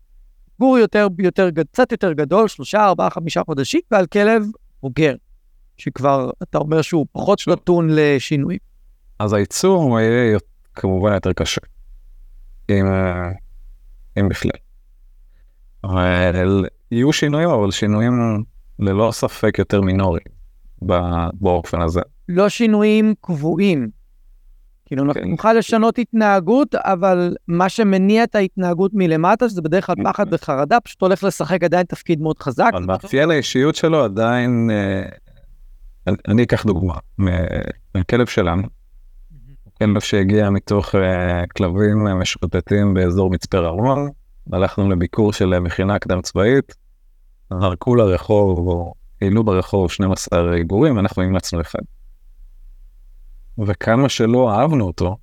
גור 0.59 0.77
יותר, 0.77 1.07
יותר, 1.19 1.49
קצת 1.71 1.91
יותר 1.91 2.13
גדול, 2.13 2.47
שלושה, 2.47 2.85
ארבעה, 2.85 3.09
חמישה 3.09 3.41
חודשים, 3.45 3.81
ועל 3.91 4.05
כלב 4.05 4.45
בוגר, 4.81 5.15
שכבר, 5.77 6.29
אתה 6.43 6.57
אומר 6.57 6.81
שהוא 6.81 7.05
פחות. 7.11 7.41
נתון 7.47 7.87
לשינויים. 7.91 8.59
אז 9.19 9.33
הייצור 9.33 9.83
הוא 9.83 9.99
יהיה 9.99 10.37
כמובן 10.75 11.13
יותר 11.13 11.33
קשה, 11.33 11.61
אם, 12.69 12.85
אה, 12.85 13.31
אם 14.19 14.29
בכלל. 14.29 14.51
אבל 15.83 16.65
יהיו 16.91 17.13
שינויים, 17.13 17.49
אבל 17.49 17.71
שינויים 17.71 18.43
ללא 18.79 19.09
ספק 19.11 19.55
יותר 19.59 19.81
מינוריים 19.81 20.27
באופן 21.33 21.81
הזה. 21.81 22.01
לא 22.29 22.49
שינויים 22.49 23.13
קבועים. 23.21 23.96
כאילו, 24.87 25.03
אנחנו 25.03 25.21
כן. 25.21 25.27
נוכל 25.29 25.53
לשנות 25.53 25.97
התנהגות, 25.97 26.75
אבל 26.75 27.35
מה 27.47 27.69
שמניע 27.69 28.23
את 28.23 28.35
ההתנהגות 28.35 28.91
מלמטה, 28.93 29.49
שזה 29.49 29.61
בדרך 29.61 29.85
כלל 29.85 29.95
פחד 30.03 30.25
וחרדה, 30.31 30.79
פשוט 30.79 31.01
הולך 31.01 31.23
לשחק 31.23 31.63
עדיין 31.63 31.85
תפקיד 31.85 32.21
מאוד 32.21 32.39
חזק. 32.39 32.69
אבל 32.73 32.85
מאפיין 32.85 33.31
האישיות 33.31 33.75
שלו 33.75 34.03
עדיין, 34.03 34.69
אה, 34.71 35.09
אני- 36.27 36.43
אקח 36.43 36.65
דוגמה, 36.65 36.93
מהכלב 37.95 38.27
שלנו, 38.27 38.63
כלב 39.77 39.99
שהגיע 39.99 40.49
מתוך 40.49 40.95
אה, 40.95 41.43
כלבים 41.57 42.07
אה, 42.07 42.15
משוטטים 42.15 42.93
באזור 42.93 43.29
מצפה 43.29 43.57
רמון, 43.57 44.09
הלכנו 44.53 44.89
לביקור 44.89 45.33
של 45.33 45.53
אה, 45.53 45.59
מכינה 45.59 45.99
קדם 45.99 46.21
צבאית, 46.21 46.75
זרקו 47.61 47.95
לרחוב, 47.95 48.67
או 48.67 48.93
העלו 49.21 49.43
ברחוב 49.43 49.91
12 49.91 50.63
גורים, 50.63 50.99
אנחנו 50.99 51.23
המלצנו 51.23 51.61
אחד. 51.61 51.79
וכמה 53.65 54.09
שלא 54.09 54.51
אהבנו 54.51 54.87
אותו, 54.87 55.17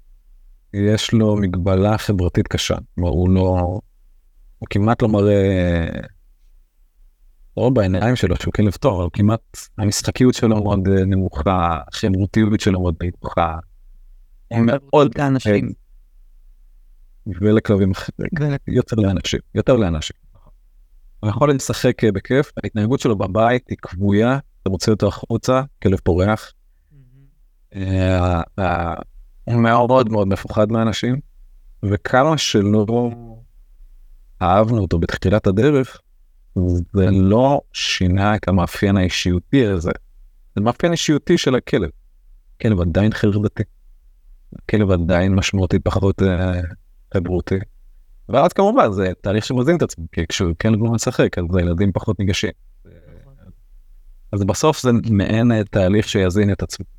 יש 0.74 1.12
לו 1.12 1.36
מגבלה 1.36 1.98
חברתית 1.98 2.48
קשה, 2.48 2.74
כלומר 2.94 3.10
הוא 3.10 3.30
לא, 3.30 3.80
הוא 4.58 4.66
כמעט 4.70 5.02
לא 5.02 5.08
מראה, 5.08 5.86
לא 7.56 7.70
בעיניים 7.70 8.16
שלו 8.16 8.36
שהוא 8.36 8.52
כלב 8.52 8.72
טוב, 8.72 9.00
אבל 9.00 9.08
כמעט 9.12 9.40
המשחקיות 9.78 10.34
שלו 10.34 10.62
מאוד 10.62 10.88
אה, 10.88 11.04
נמוכה, 11.04 11.80
החברותיות 11.88 12.60
שלו 12.60 12.80
מאוד 12.80 12.94
נמוכה. 13.02 13.56
הם 14.50 14.66
מאוד 14.66 15.18
לאנשים. 15.18 15.72
ולכלבים 17.26 17.90
אחרים, 17.90 18.28
יותר 18.66 18.96
לאנשים, 18.96 19.40
יותר 19.54 19.76
לאנשים. 19.76 20.16
הוא 21.20 21.30
יכול 21.30 21.50
לשחק 21.54 22.04
אה, 22.04 22.12
בכיף, 22.12 22.52
ההתנהגות 22.62 23.00
שלו 23.00 23.16
בבית 23.16 23.64
היא 23.68 23.76
כבויה, 23.82 24.38
אתה 24.62 24.70
מוציא 24.70 24.92
אותו 24.92 25.08
החוצה, 25.08 25.62
כלב 25.82 25.98
פורח. 26.04 26.52
אה, 27.74 28.42
אה, 28.58 28.94
הוא 29.44 29.54
מאוד 29.62 30.08
מאוד 30.08 30.28
מפוחד 30.28 30.72
מאנשים, 30.72 31.20
וכמה 31.82 32.38
שלא 32.38 33.10
אהבנו 34.42 34.78
אותו 34.78 34.98
בתחילת 34.98 35.46
הדרך, 35.46 36.00
זה 36.92 37.10
לא 37.10 37.60
שינה 37.72 38.36
את 38.36 38.48
המאפיין 38.48 38.96
האישיותי 38.96 39.66
הזה. 39.66 39.90
זה 40.56 40.60
מאפיין 40.60 40.92
אישיותי 40.92 41.38
של 41.38 41.54
הכלב. 41.54 41.90
כלב 42.62 42.80
עדיין 42.80 43.12
חרדתי. 43.12 43.62
כלב 44.70 44.90
עדיין 44.90 45.34
משמעותית 45.34 45.84
פחות 45.84 46.22
אה, 46.22 46.60
חברותי. 47.14 47.58
ואז 48.28 48.52
כמובן 48.52 48.92
זה 48.92 49.12
תהליך 49.20 49.44
שמזין 49.44 49.76
את 49.76 49.82
עצמו, 49.82 50.04
כי 50.12 50.26
כשהוא 50.26 50.52
כן 50.58 50.72
לא 50.74 50.90
משחק 50.90 51.38
אז 51.38 51.44
הילדים 51.56 51.92
פחות 51.92 52.18
ניגשים. 52.18 52.50
אז 54.32 54.44
בסוף 54.44 54.82
זה 54.82 54.90
מעין 55.10 55.62
תהליך 55.62 56.08
שיזין 56.08 56.52
את 56.52 56.62
עצמו. 56.62 56.93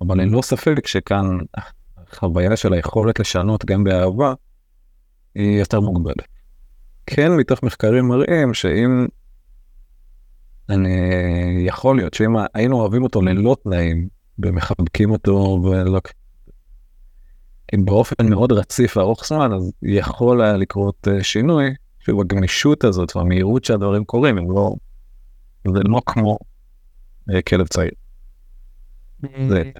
אבל 0.00 0.20
אין 0.20 0.28
לו 0.28 0.42
ספק 0.42 0.86
שכאן 0.86 1.38
החוויה 1.54 2.56
של 2.56 2.72
היכולת 2.72 3.20
לשנות 3.20 3.64
גם 3.64 3.84
באהבה 3.84 4.34
היא 5.34 5.58
יותר 5.58 5.80
מוגבלת. 5.80 6.28
כן 7.06 7.32
מתוך 7.32 7.62
מחקרים 7.62 8.08
מראים 8.08 8.54
שאם 8.54 9.06
אני 10.68 10.98
יכול 11.66 11.96
להיות 11.96 12.14
שאם 12.14 12.36
היינו 12.54 12.80
אוהבים 12.80 13.02
אותו 13.02 13.22
ללא 13.22 13.56
תנאים 13.62 14.08
ומחבקים 14.38 15.10
אותו 15.10 15.60
ולא 15.64 16.00
אם 17.74 17.84
באופן 17.84 18.28
מאוד 18.30 18.52
רציף 18.52 18.96
וארוך 18.96 19.26
זמן 19.26 19.52
אז 19.52 19.72
יכול 19.82 20.42
היה 20.42 20.56
לקרות 20.56 21.08
אה, 21.08 21.24
שינוי 21.24 21.74
שהוא 21.98 22.20
הגמישות 22.20 22.84
הזאת 22.84 23.16
והמהירות 23.16 23.64
שהדברים 23.64 24.04
קורים 24.04 24.38
הם 24.38 24.50
לא 24.50 24.74
זה 25.68 25.80
לא 25.84 26.00
כמו 26.06 26.38
אה, 27.30 27.42
כלב 27.42 27.66
צעיר. 27.66 27.90
זה, 29.48 29.62
אני 29.62 29.72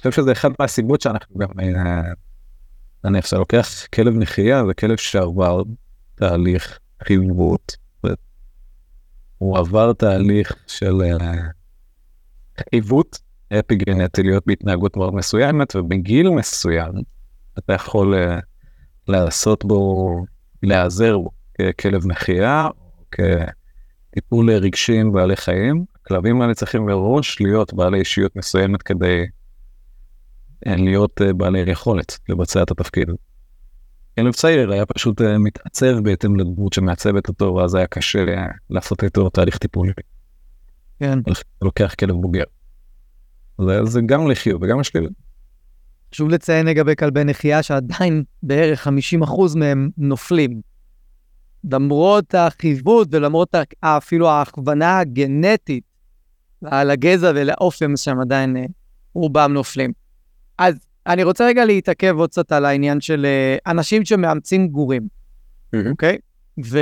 חושב 0.00 0.12
שזה 0.12 0.32
אחד 0.32 0.50
מהסיבות 0.58 1.00
שאנחנו 1.00 1.36
גם 1.38 1.48
אה, 1.60 2.02
נניח 3.04 3.26
שאתה 3.26 3.38
לוקח 3.38 3.86
כלב 3.94 4.16
נחייה 4.16 4.66
זה 4.66 4.74
כלב 4.74 4.96
שעבר 4.96 5.62
תהליך 6.14 6.78
חיובות. 7.04 7.76
הוא 9.38 9.58
עבר 9.58 9.92
תהליך 9.92 10.52
של 10.66 11.02
עיוות 12.72 13.18
אפיגנטי 13.58 14.22
להיות 14.22 14.46
בהתנהגות 14.46 14.96
מאוד 14.96 15.14
מסוימת 15.14 15.76
ובגיל 15.76 16.30
מסוים 16.30 16.92
אתה 17.58 17.72
יכול 17.72 18.14
uh, 18.14 18.40
לעשות 19.08 19.64
בו, 19.64 20.24
להיעזר 20.62 21.18
בו 21.18 21.30
ככלב 21.58 22.06
נחייה, 22.06 22.68
כטיפול 23.10 24.50
רגשי 24.50 25.00
עם 25.00 25.12
בעלי 25.12 25.36
חיים. 25.36 25.84
הכלבים 26.00 26.42
האלה 26.42 26.54
צריכים 26.54 26.86
מראש 26.86 27.40
להיות 27.40 27.74
בעלי 27.74 27.98
אישיות 27.98 28.36
מסוימת 28.36 28.82
כדי 28.82 29.26
להיות 30.66 31.20
uh, 31.20 31.32
בעלי 31.32 31.70
יכולת 31.70 32.18
לבצע 32.28 32.62
את 32.62 32.70
התפקיד. 32.70 33.08
כלב 34.14 34.32
צעיר 34.32 34.72
היה 34.72 34.86
פשוט 34.86 35.20
uh, 35.20 35.24
מתעצב 35.38 35.98
בהתאם 36.02 36.36
לדמות 36.36 36.72
שמעצבת 36.72 37.28
אותו 37.28 37.54
ואז 37.54 37.74
היה 37.74 37.86
קשה 37.86 38.24
לעשות 38.70 39.04
איתו 39.04 39.30
תהליך 39.30 39.58
טיפולי. 39.58 39.92
כן. 40.98 41.18
לוקח 41.62 41.94
כלב 41.98 42.14
בוגר. 42.14 42.44
זה, 43.60 43.84
זה 43.84 44.00
גם 44.06 44.30
לחיוב 44.30 44.62
וגם 44.62 44.80
לשלילה. 44.80 45.08
חשוב 46.14 46.28
לציין 46.28 46.66
לגבי 46.66 46.96
כלבי 46.96 47.24
נחייה 47.24 47.62
שעדיין 47.62 48.24
בערך 48.42 48.86
50% 48.86 48.90
מהם 49.56 49.90
נופלים. 49.98 50.60
למרות 51.70 52.34
החיווט 52.34 53.08
ולמרות 53.10 53.54
אפילו 53.80 54.28
ההכוונה 54.28 54.98
הגנטית 54.98 55.84
על 56.64 56.90
הגזע 56.90 57.32
ולאופן 57.34 57.96
שהם 57.96 58.20
עדיין 58.20 58.56
אה, 58.56 58.64
רובם 59.14 59.52
נופלים. 59.52 59.92
אז 60.60 60.74
אני 61.06 61.24
רוצה 61.24 61.46
רגע 61.46 61.64
להתעכב 61.64 62.14
עוד 62.18 62.30
קצת 62.30 62.52
על 62.52 62.64
העניין 62.64 63.00
של 63.00 63.26
אה, 63.26 63.72
אנשים 63.72 64.04
שמאמצים 64.04 64.68
גורים, 64.68 65.08
אוקיי? 65.90 66.14
Mm-hmm. 66.14 66.18
Okay? 66.60 66.64
ו... 66.66 66.78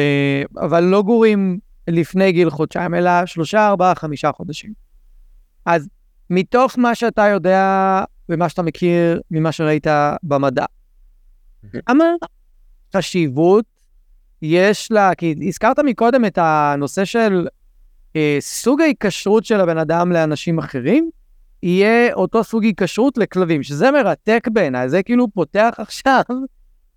אבל 0.61 0.85
לא 0.85 1.03
גורים 1.03 1.59
לפני 1.89 2.33
גיל 2.33 2.51
חודשיים, 2.51 2.95
אלא 2.95 3.27
שלושה, 3.27 3.69
ארבעה, 3.69 3.95
חמישה 3.95 4.33
חודשים. 4.33 4.73
אז 5.67 5.89
מתוך 6.31 6.79
מה 6.79 6.95
שאתה 6.95 7.23
יודע 7.23 8.03
ומה 8.29 8.49
שאתה 8.49 8.63
מכיר 8.63 9.21
ממה 9.31 9.53
שראית 9.53 9.87
במדע, 10.23 10.65
כמה 11.87 12.05
חשיבות 12.97 13.65
יש 14.43 14.93
לה, 14.93 15.15
כי 15.15 15.35
הזכרת 15.49 15.79
מקודם 15.79 16.25
את 16.25 16.39
הנושא 16.43 17.05
של 17.05 17.47
אה, 18.17 18.37
סוג 18.41 18.81
ההיקשרות 18.81 19.45
של 19.45 19.61
הבן 19.61 19.79
אדם 19.79 20.13
לאנשים 20.13 20.59
אחרים, 20.59 21.11
יהיה 21.63 22.15
אותו 22.15 22.45
סוג 22.45 22.65
היקשרות 22.65 23.19
לכלבים, 23.19 23.63
שזה 23.63 23.91
מרתק 23.91 24.49
בעיניי, 24.53 24.89
זה 24.89 25.03
כאילו 25.03 25.29
פותח 25.29 25.75
עכשיו 25.79 26.23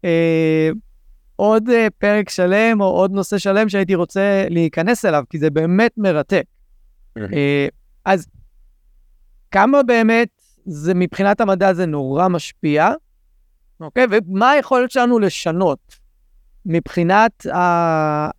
אה, 0.05 0.69
עוד 1.35 1.69
אה, 1.69 1.87
פרק 1.97 2.29
שלם 2.29 2.81
או 2.81 2.85
עוד 2.85 3.11
נושא 3.11 3.37
שלם 3.37 3.69
שהייתי 3.69 3.95
רוצה 3.95 4.45
להיכנס 4.49 5.05
אליו, 5.05 5.23
כי 5.29 5.39
זה 5.39 5.49
באמת 5.49 5.91
מרתק. 5.97 6.43
אה, 7.17 7.67
אז 8.05 8.27
כמה 9.51 9.83
באמת 9.83 10.29
זה 10.65 10.93
מבחינת 10.93 11.41
המדע 11.41 11.73
זה 11.73 11.85
נורא 11.85 12.27
משפיע, 12.27 12.89
אוקיי? 13.79 14.05
ומה 14.11 14.49
היכולת 14.49 14.91
שלנו 14.91 15.19
לשנות 15.19 15.95
מבחינת 16.65 17.45
ה... 17.45 17.57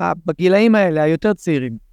ה... 0.02 0.12
בגילאים 0.26 0.74
האלה, 0.74 1.02
היותר 1.02 1.34
צעירים? 1.34 1.91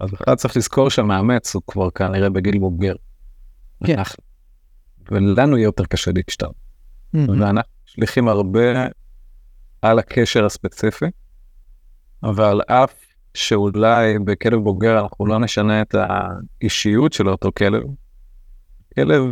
אז 0.00 0.10
בכלל 0.10 0.34
צריך 0.34 0.56
לזכור 0.56 0.90
שהמאמץ 0.90 1.54
הוא 1.54 1.62
כבר 1.66 1.90
כנראה 1.90 2.30
בגיל 2.30 2.58
בוגר. 2.58 2.94
כן. 3.84 3.98
אנחנו, 3.98 4.24
ולנו 5.10 5.56
יהיה 5.56 5.64
יותר 5.64 5.84
קשה 5.84 6.10
להשתנות. 6.14 6.54
Mm-hmm. 7.16 7.30
ואנחנו 7.40 7.72
שליחים 7.84 8.28
הרבה 8.28 8.86
על 9.82 9.98
הקשר 9.98 10.44
הספציפי, 10.44 11.06
אבל 12.22 12.60
אף 12.66 12.94
שאולי 13.34 14.18
בכלב 14.18 14.58
בוגר 14.60 15.00
אנחנו 15.00 15.26
לא 15.26 15.38
נשנה 15.38 15.82
את 15.82 15.94
האישיות 15.94 17.12
של 17.12 17.28
אותו 17.28 17.50
כלב. 17.56 17.82
כלב 18.94 19.24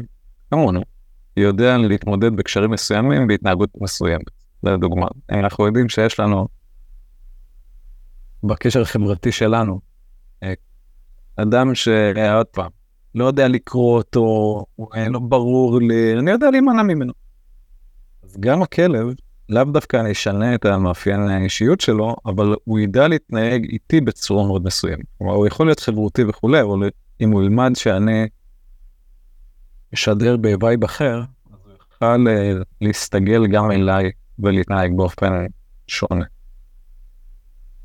כמונו 0.50 0.80
יודע 1.36 1.76
להתמודד 1.78 2.36
בקשרים 2.36 2.70
מסוימים 2.70 3.26
בהתנהגות 3.26 3.70
מסוימת. 3.80 4.30
לדוגמה, 4.62 5.06
אנחנו 5.30 5.66
יודעים 5.66 5.88
שיש 5.88 6.20
לנו 6.20 6.48
בקשר 8.42 8.80
החברתי 8.80 9.32
שלנו 9.32 9.80
אדם 11.36 11.74
שעוד 11.74 12.46
פעם 12.46 12.70
לא 13.14 13.24
יודע 13.24 13.48
לקרוא 13.48 13.96
אותו, 13.96 14.20
הוא 14.76 14.88
לא 15.10 15.18
ברור 15.18 15.80
לי, 15.80 16.18
אני 16.18 16.30
יודע 16.30 16.50
להימנע 16.50 16.82
ממנו. 16.82 17.12
אז 18.22 18.36
גם 18.40 18.62
הכלב 18.62 19.06
לאו 19.48 19.64
דווקא 19.64 20.08
ישנה 20.10 20.54
את 20.54 20.64
המאפיין 20.64 21.20
האישיות 21.20 21.80
שלו, 21.80 22.16
אבל 22.26 22.54
הוא 22.64 22.78
ידע 22.78 23.08
להתנהג 23.08 23.64
איתי 23.64 24.00
בצורה 24.00 24.46
מאוד 24.46 24.64
מסוימת. 24.64 25.04
כלומר, 25.18 25.34
הוא 25.34 25.46
יכול 25.46 25.66
להיות 25.66 25.80
חברותי 25.80 26.24
וכולי, 26.24 26.62
אבל 26.62 26.90
אם 27.20 27.30
הוא 27.30 27.42
ילמד 27.42 27.72
שאני 27.74 28.28
אשדר 29.94 30.36
ב 30.36 30.46
vibe 30.46 30.84
אחר, 30.84 31.20
אז 31.52 31.58
הוא 31.64 31.72
יוכל 31.72 32.28
אה, 32.28 32.52
להסתגל 32.80 33.46
גם 33.46 33.70
אליי 33.70 34.10
ולהתנהג 34.38 34.96
באופן 34.96 35.46
שונה. 35.86 36.24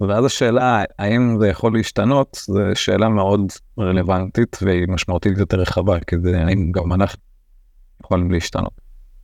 ואז 0.08 0.26
השאלה 0.26 0.84
האם 1.00 1.38
זה 1.40 1.48
יכול 1.48 1.74
להשתנות, 1.74 2.38
זו 2.46 2.60
שאלה 2.74 3.10
מאוד 3.10 3.42
רלוונטית 3.80 4.58
והיא 4.62 4.88
משמעותית 4.88 5.38
יותר 5.38 5.60
רחבה, 5.60 6.00
כי 6.00 6.16
זה 6.24 6.44
האם 6.46 6.72
גם 6.72 6.94
אנחנו 6.94 7.20
יכולים 8.04 8.32
להשתנות. 8.32 8.82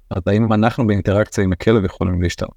אז 0.09 0.21
האם 0.27 0.53
אנחנו 0.53 0.87
באינטראקציה 0.87 1.43
עם 1.43 1.53
הכלב 1.53 1.85
יכולים 1.85 2.21
להשתנות. 2.21 2.55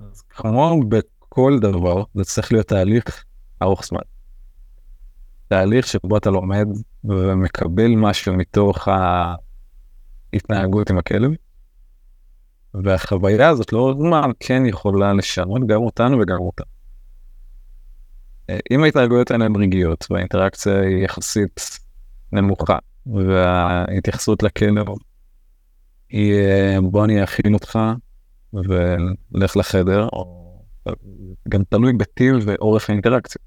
אז 0.00 0.22
כמו 0.30 0.80
בכל 0.88 1.58
דבר, 1.60 2.02
זה 2.14 2.24
צריך 2.24 2.52
להיות 2.52 2.66
תהליך 2.66 3.24
ארוך 3.62 3.84
זמן. 3.84 4.00
תהליך 5.48 5.86
שבו 5.86 6.16
אתה 6.16 6.30
לומד 6.30 6.66
ומקבל 7.04 7.88
משהו 7.96 8.34
מתוך 8.34 8.88
ההתנהגות 10.32 10.90
עם 10.90 10.98
הכלב. 10.98 11.30
והחוויה 12.74 13.48
הזאת 13.48 13.72
לאורך 13.72 13.96
זמן 13.98 14.30
כן 14.40 14.66
יכולה 14.66 15.12
לשנות 15.12 15.66
גם 15.66 15.80
אותנו 15.80 16.18
וגם 16.20 16.38
אותנו. 16.38 16.69
אם 18.70 18.84
ההתנהגויות 18.84 19.30
האלה 19.30 19.44
הן 19.44 19.56
רגעיות 19.56 20.06
והאינטראקציה 20.10 20.80
היא 20.80 21.04
יחסית 21.04 21.60
נמוכה 22.32 22.78
וההתייחסות 23.06 24.42
לכלב 24.42 24.86
היא 26.08 26.34
בוא 26.82 27.04
אני 27.04 27.24
אכין 27.24 27.54
אותך 27.54 27.78
ולך 28.52 29.56
לחדר, 29.56 30.08
או 30.12 30.40
גם 31.48 31.62
תלוי 31.68 31.92
בטיב 31.92 32.36
ואורך 32.46 32.90
האינטראקציה. 32.90 33.42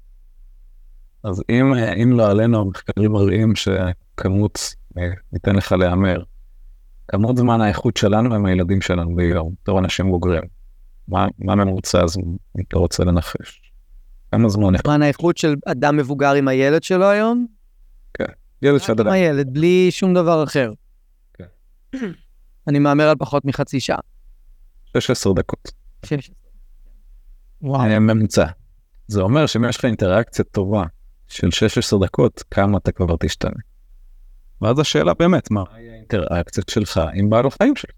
אז 1.24 1.42
אם, 1.50 1.74
אם 1.74 2.12
לא 2.12 2.30
עלינו 2.30 2.60
המחקרים 2.60 3.12
מראים 3.12 3.52
שכמות, 3.56 4.74
ניתן 5.32 5.56
לך 5.56 5.72
להמר, 5.72 6.22
כמות 7.08 7.36
זמן 7.36 7.60
האיכות 7.60 7.96
שלנו 7.96 8.34
הם 8.34 8.46
הילדים 8.46 8.80
שלנו 8.80 9.16
ביום, 9.16 9.54
בתור 9.62 9.78
אנשים 9.78 10.10
בוגרים. 10.10 10.42
מה, 11.08 11.26
מה 11.38 11.54
ממוצע 11.54 12.02
אז 12.02 12.18
אם 12.18 12.62
אתה 12.68 12.78
רוצה 12.78 13.04
לנחש? 13.04 13.63
כמה 14.34 14.48
זמן? 14.48 14.72
זמן 14.82 15.02
האיכות 15.02 15.36
של 15.36 15.54
אדם 15.66 15.96
מבוגר 15.96 16.32
עם 16.32 16.48
הילד 16.48 16.82
שלו 16.82 17.06
היום? 17.10 17.46
ילד 18.62 18.74
רק 18.74 18.82
שאתה 18.82 19.02
עם. 19.02 19.12
הילד, 19.12 19.52
בלי 19.52 19.90
שום 19.90 20.14
דבר 20.14 20.44
אחר. 20.44 20.72
כן. 21.34 21.44
אני 22.68 22.78
מהמר 22.78 23.08
על 23.08 23.16
פחות 23.18 23.44
מחצי 23.44 23.80
שעה. 23.80 23.98
16 24.96 25.32
דקות. 25.34 25.72
שש. 26.04 26.30
אה, 27.64 27.98
ממוצע. 27.98 28.46
זה 29.06 29.20
אומר 29.20 29.46
שאם 29.46 29.64
יש 29.68 29.76
לך 29.76 29.84
אינטראקציה 29.84 30.44
טובה 30.44 30.84
של 31.28 31.50
16 31.50 31.98
דקות, 32.06 32.44
כמה 32.50 32.78
אתה 32.78 32.92
כבר 32.92 33.16
תשתנה. 33.20 33.60
ואז 34.62 34.78
השאלה 34.78 35.14
באמת, 35.14 35.50
מה 35.50 35.62
האינטראקציות 35.70 36.68
שלך 36.68 37.00
עם 37.14 37.30
בעל 37.30 37.46
החיים 37.46 37.76
שלך? 37.76 37.90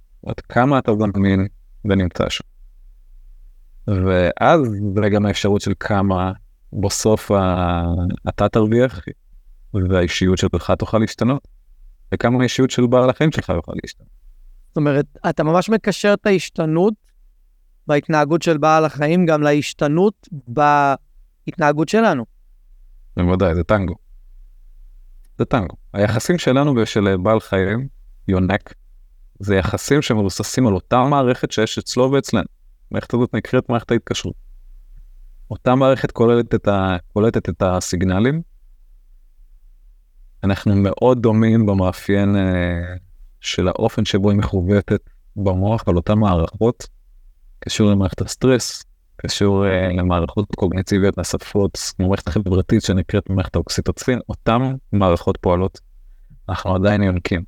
כמה 0.49 0.79
אתה 0.79 0.93
זמין 0.93 1.47
ונמצא 1.85 2.29
שם. 2.29 2.45
ואז 3.89 4.61
זה 4.95 5.09
גם 5.09 5.27
האפשרות 5.27 5.61
של 5.61 5.73
כמה 5.81 6.33
בסוף 6.73 7.31
ה... 7.31 7.83
אתה 8.29 8.49
תרוויח 8.49 9.01
והאישיות 9.75 10.39
שלך 10.39 10.73
תוכל 10.79 10.99
להשתנות, 10.99 11.49
וכמה 12.15 12.41
האישיות 12.41 12.71
של 12.71 12.87
בעל 12.87 13.11
החיים 13.11 13.33
שלך 13.33 13.49
יוכל 13.49 13.73
להשתנות. 13.83 14.09
זאת 14.69 14.77
אומרת, 14.77 15.07
אתה 15.29 15.45
ממש 15.45 15.69
מקשר 15.69 16.15
את 16.15 16.27
ההשתנות 16.27 16.95
בהתנהגות 17.87 18.43
של 18.43 18.59
בעל 18.59 18.85
החיים 18.85 19.27
גם 19.27 19.43
להשתנות 19.43 20.29
בהתנהגות 20.49 21.89
שלנו. 21.89 22.25
בוודאי, 23.17 23.55
זה 23.55 23.65
טנגו. 23.65 23.95
זה 25.39 25.45
טנגו. 25.45 25.77
היחסים 25.93 26.39
שלנו 26.39 26.75
ושל 26.77 27.17
בעל 27.17 27.41
חיים, 27.41 27.89
יונק, 28.29 28.75
זה 29.39 29.57
יחסים 29.57 30.03
שמבוססים 30.03 30.67
על 30.67 30.75
אותה 30.75 31.03
מערכת 31.03 31.53
שיש 31.53 31.79
אצלו 31.79 32.13
ואצלנו. 32.13 32.56
המערכת 32.91 33.15
הזאת 33.15 33.35
נקראת 33.35 33.69
מערכת 33.69 33.91
ההתקשרות. 33.91 34.35
אותה 35.51 35.75
מערכת 35.75 36.11
כוללת 36.11 36.55
את, 36.55 36.69
ה... 36.69 36.97
קולטת 37.13 37.49
את 37.49 37.63
הסיגנלים. 37.63 38.43
אנחנו 40.45 40.77
מאוד 40.77 41.23
דומים 41.23 41.67
במאפיין 41.67 42.37
אה, 42.37 42.97
של 43.41 43.69
האופן 43.69 44.05
שבו 44.05 44.31
היא 44.31 44.39
מכוותת 44.39 45.11
במוח 45.37 45.89
על 45.89 45.97
אותן 45.97 46.19
מערכות. 46.19 46.89
קשור 47.59 47.91
למערכת 47.91 48.21
הסטרס, 48.21 48.85
קשור 49.17 49.67
אה, 49.67 49.89
למערכות 49.89 50.55
קוגניטיביות 50.55 51.19
נוספות, 51.19 51.79
כמו 51.97 52.09
מערכת 52.09 52.29
חברתית 52.29 52.83
שנקראת 52.83 53.31
מערכת 53.31 53.57
האוקסיטוצין, 53.57 54.19
אותן 54.29 54.59
מערכות 54.93 55.39
פועלות, 55.41 55.81
אנחנו 56.49 56.75
עדיין 56.75 57.03
יונקים. 57.03 57.45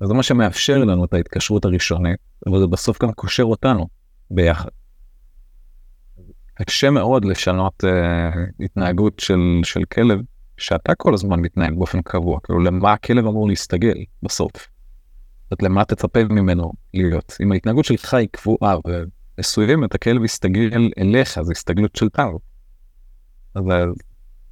וזה 0.00 0.14
מה 0.14 0.22
שמאפשר 0.22 0.78
לנו 0.78 1.04
את 1.04 1.14
ההתקשרות 1.14 1.64
הראשונית, 1.64 2.16
אבל 2.46 2.58
זה 2.58 2.66
בסוף 2.66 3.02
גם 3.02 3.12
קושר 3.12 3.42
אותנו 3.42 3.99
ביחד. 4.30 4.70
קשה 6.54 6.90
מאוד 6.90 7.24
לשנות 7.24 7.84
uh, 7.84 8.64
התנהגות 8.64 9.20
של, 9.20 9.60
של 9.64 9.84
כלב, 9.84 10.18
שאתה 10.56 10.94
כל 10.94 11.14
הזמן 11.14 11.40
מתנהג 11.40 11.74
באופן 11.74 12.02
קבוע, 12.02 12.40
כאילו 12.44 12.60
למה 12.60 12.92
הכלב 12.92 13.26
אמור 13.26 13.48
להסתגל 13.48 13.94
בסוף. 14.22 14.68
זאת 15.50 15.62
למה 15.62 15.84
תצפה 15.84 16.24
ממנו 16.24 16.72
להיות. 16.94 17.36
אם 17.42 17.52
ההתנהגות 17.52 17.84
שלך 17.84 18.14
היא 18.14 18.28
קבועה 18.32 18.76
ומסוימת, 19.38 19.94
הכלב 19.94 20.24
יסתגל 20.24 20.90
אליך, 20.98 21.42
זו 21.42 21.52
הסתגלות 21.52 21.96
של 21.96 22.08
טאו. 22.08 22.38
אבל 23.56 23.92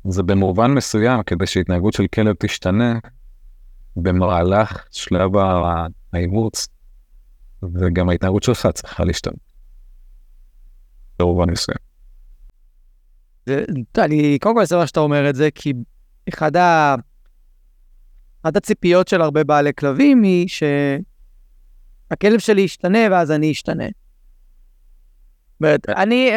זה 0.08 0.22
במובן 0.22 0.70
מסוים, 0.70 1.22
כדי 1.22 1.46
שהתנהגות 1.46 1.92
של 1.92 2.06
כלב 2.14 2.34
תשתנה 2.38 2.98
במהלך 3.96 4.86
שלב 4.90 5.30
האימוץ, 6.12 6.68
וגם 7.62 8.08
ההתנהגות 8.08 8.42
שלך 8.42 8.68
צריכה 8.74 9.04
להשתנות. 9.04 9.47
במובן 11.22 11.50
מסוים. 11.50 11.78
אני 13.98 14.38
קודם 14.38 14.54
כל 14.54 14.60
אעשה 14.60 14.76
מה 14.76 14.86
שאתה 14.86 15.00
אומר 15.00 15.30
את 15.30 15.34
זה, 15.34 15.48
כי 15.54 15.72
אחד, 16.28 16.56
ה... 16.56 16.94
אחת 18.42 18.56
הציפיות 18.56 19.08
של 19.08 19.22
הרבה 19.22 19.44
בעלי 19.44 19.70
כלבים 19.74 20.22
היא 20.22 20.48
שהכלב 22.08 22.38
שלי 22.38 22.60
ישתנה 22.60 22.98
ואז 23.10 23.30
אני 23.30 23.52
אשתנה. 23.52 23.84
אומרת, 25.60 25.88
אני, 25.88 26.30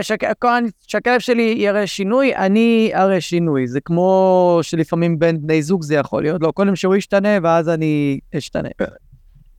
שהכלב 0.88 1.20
שלי 1.20 1.56
יראה 1.58 1.88
שינוי, 1.88 2.36
אני 2.36 2.92
אראה 2.96 3.22
שינוי. 3.22 3.68
זה 3.68 3.82
כמו 3.82 4.60
שלפעמים 4.62 5.20
בין 5.20 5.42
בני 5.42 5.62
זוג 5.64 5.84
זה 5.84 5.96
יכול 5.96 6.24
להיות. 6.24 6.42
לא, 6.42 6.52
קודם 6.52 6.76
שהוא 6.76 6.96
ישתנה 6.96 7.30
ואז 7.44 7.70
אני 7.70 8.20
אשתנה. 8.38 8.70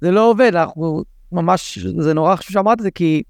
זה 0.00 0.10
לא 0.10 0.30
עובד, 0.30 0.50
אנחנו 0.54 1.02
ממש, 1.32 1.78
זה 1.78 2.14
נורא 2.14 2.36
חשוב 2.36 2.52
שאמרת 2.52 2.78
את 2.78 2.82
זה, 2.82 2.90
כי 2.90 3.22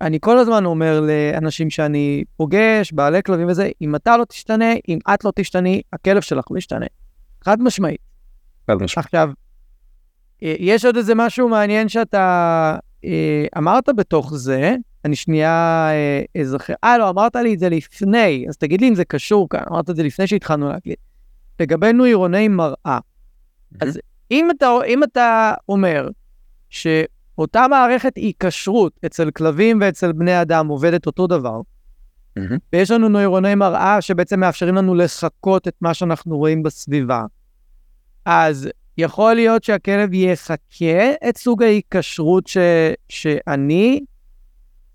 אני 0.00 0.18
כל 0.20 0.38
הזמן 0.38 0.64
אומר 0.64 1.00
לאנשים 1.00 1.70
שאני 1.70 2.24
פוגש, 2.36 2.92
בעלי 2.92 3.22
כלבים 3.22 3.48
וזה, 3.48 3.70
אם 3.80 3.94
אתה 3.94 4.16
לא 4.16 4.24
תשתנה, 4.24 4.72
אם 4.88 4.98
את 5.14 5.24
לא 5.24 5.32
תשתני, 5.34 5.82
הכלב 5.92 6.22
שלך 6.22 6.44
לא 6.50 6.58
ישתנה. 6.58 6.86
חד 7.44 7.62
משמעית. 7.62 8.00
חד 8.66 8.74
משמעית. 8.74 9.06
עכשיו, 9.06 9.30
אה, 10.42 10.54
יש 10.58 10.84
עוד 10.84 10.96
איזה 10.96 11.14
משהו 11.14 11.48
מעניין 11.48 11.88
שאתה 11.88 12.76
אה, 13.04 13.46
אמרת 13.58 13.88
בתוך 13.96 14.34
זה, 14.34 14.76
אני 15.04 15.16
שנייה 15.16 15.88
אה, 15.90 16.40
אזכר. 16.40 16.74
אה, 16.84 16.98
לא, 16.98 17.08
אמרת 17.08 17.36
לי 17.36 17.54
את 17.54 17.58
זה 17.58 17.68
לפני, 17.68 18.44
אז 18.48 18.56
תגיד 18.56 18.80
לי 18.80 18.88
אם 18.88 18.94
זה 18.94 19.04
קשור 19.04 19.48
כאן, 19.48 19.60
אמרת 19.70 19.90
את 19.90 19.96
זה 19.96 20.02
לפני 20.02 20.26
שהתחלנו 20.26 20.68
להקליט. 20.68 20.98
לגבי 21.60 21.92
נוירוני 21.92 22.48
מראה. 22.48 22.98
אז 23.80 24.00
אם 24.30 24.48
אתה, 24.50 24.70
אם 24.86 25.04
אתה 25.04 25.54
אומר 25.68 26.08
שאותה 27.40 27.66
מערכת 27.70 28.16
היקשרות 28.16 29.00
אצל 29.06 29.30
כלבים 29.30 29.78
ואצל 29.80 30.12
בני 30.12 30.42
אדם 30.42 30.68
עובדת 30.68 31.06
אותו 31.06 31.26
דבר, 31.26 31.60
מהמם. 32.36 32.56
ויש 32.72 32.90
לנו 32.90 33.08
נוירוני 33.08 33.54
מראה 33.54 34.00
שבעצם 34.00 34.40
מאפשרים 34.40 34.74
לנו 34.74 34.94
לחקות 34.94 35.68
את 35.68 35.74
מה 35.80 35.94
שאנחנו 35.94 36.38
רואים 36.38 36.62
בסביבה. 36.62 37.24
אז 38.24 38.68
יכול 38.98 39.34
להיות 39.34 39.64
שהכלב 39.64 40.14
יחקה 40.14 41.10
את 41.28 41.36
סוג 41.36 41.62
ההיקשרות 41.62 42.46
ש... 42.46 42.56
שאני 43.08 44.00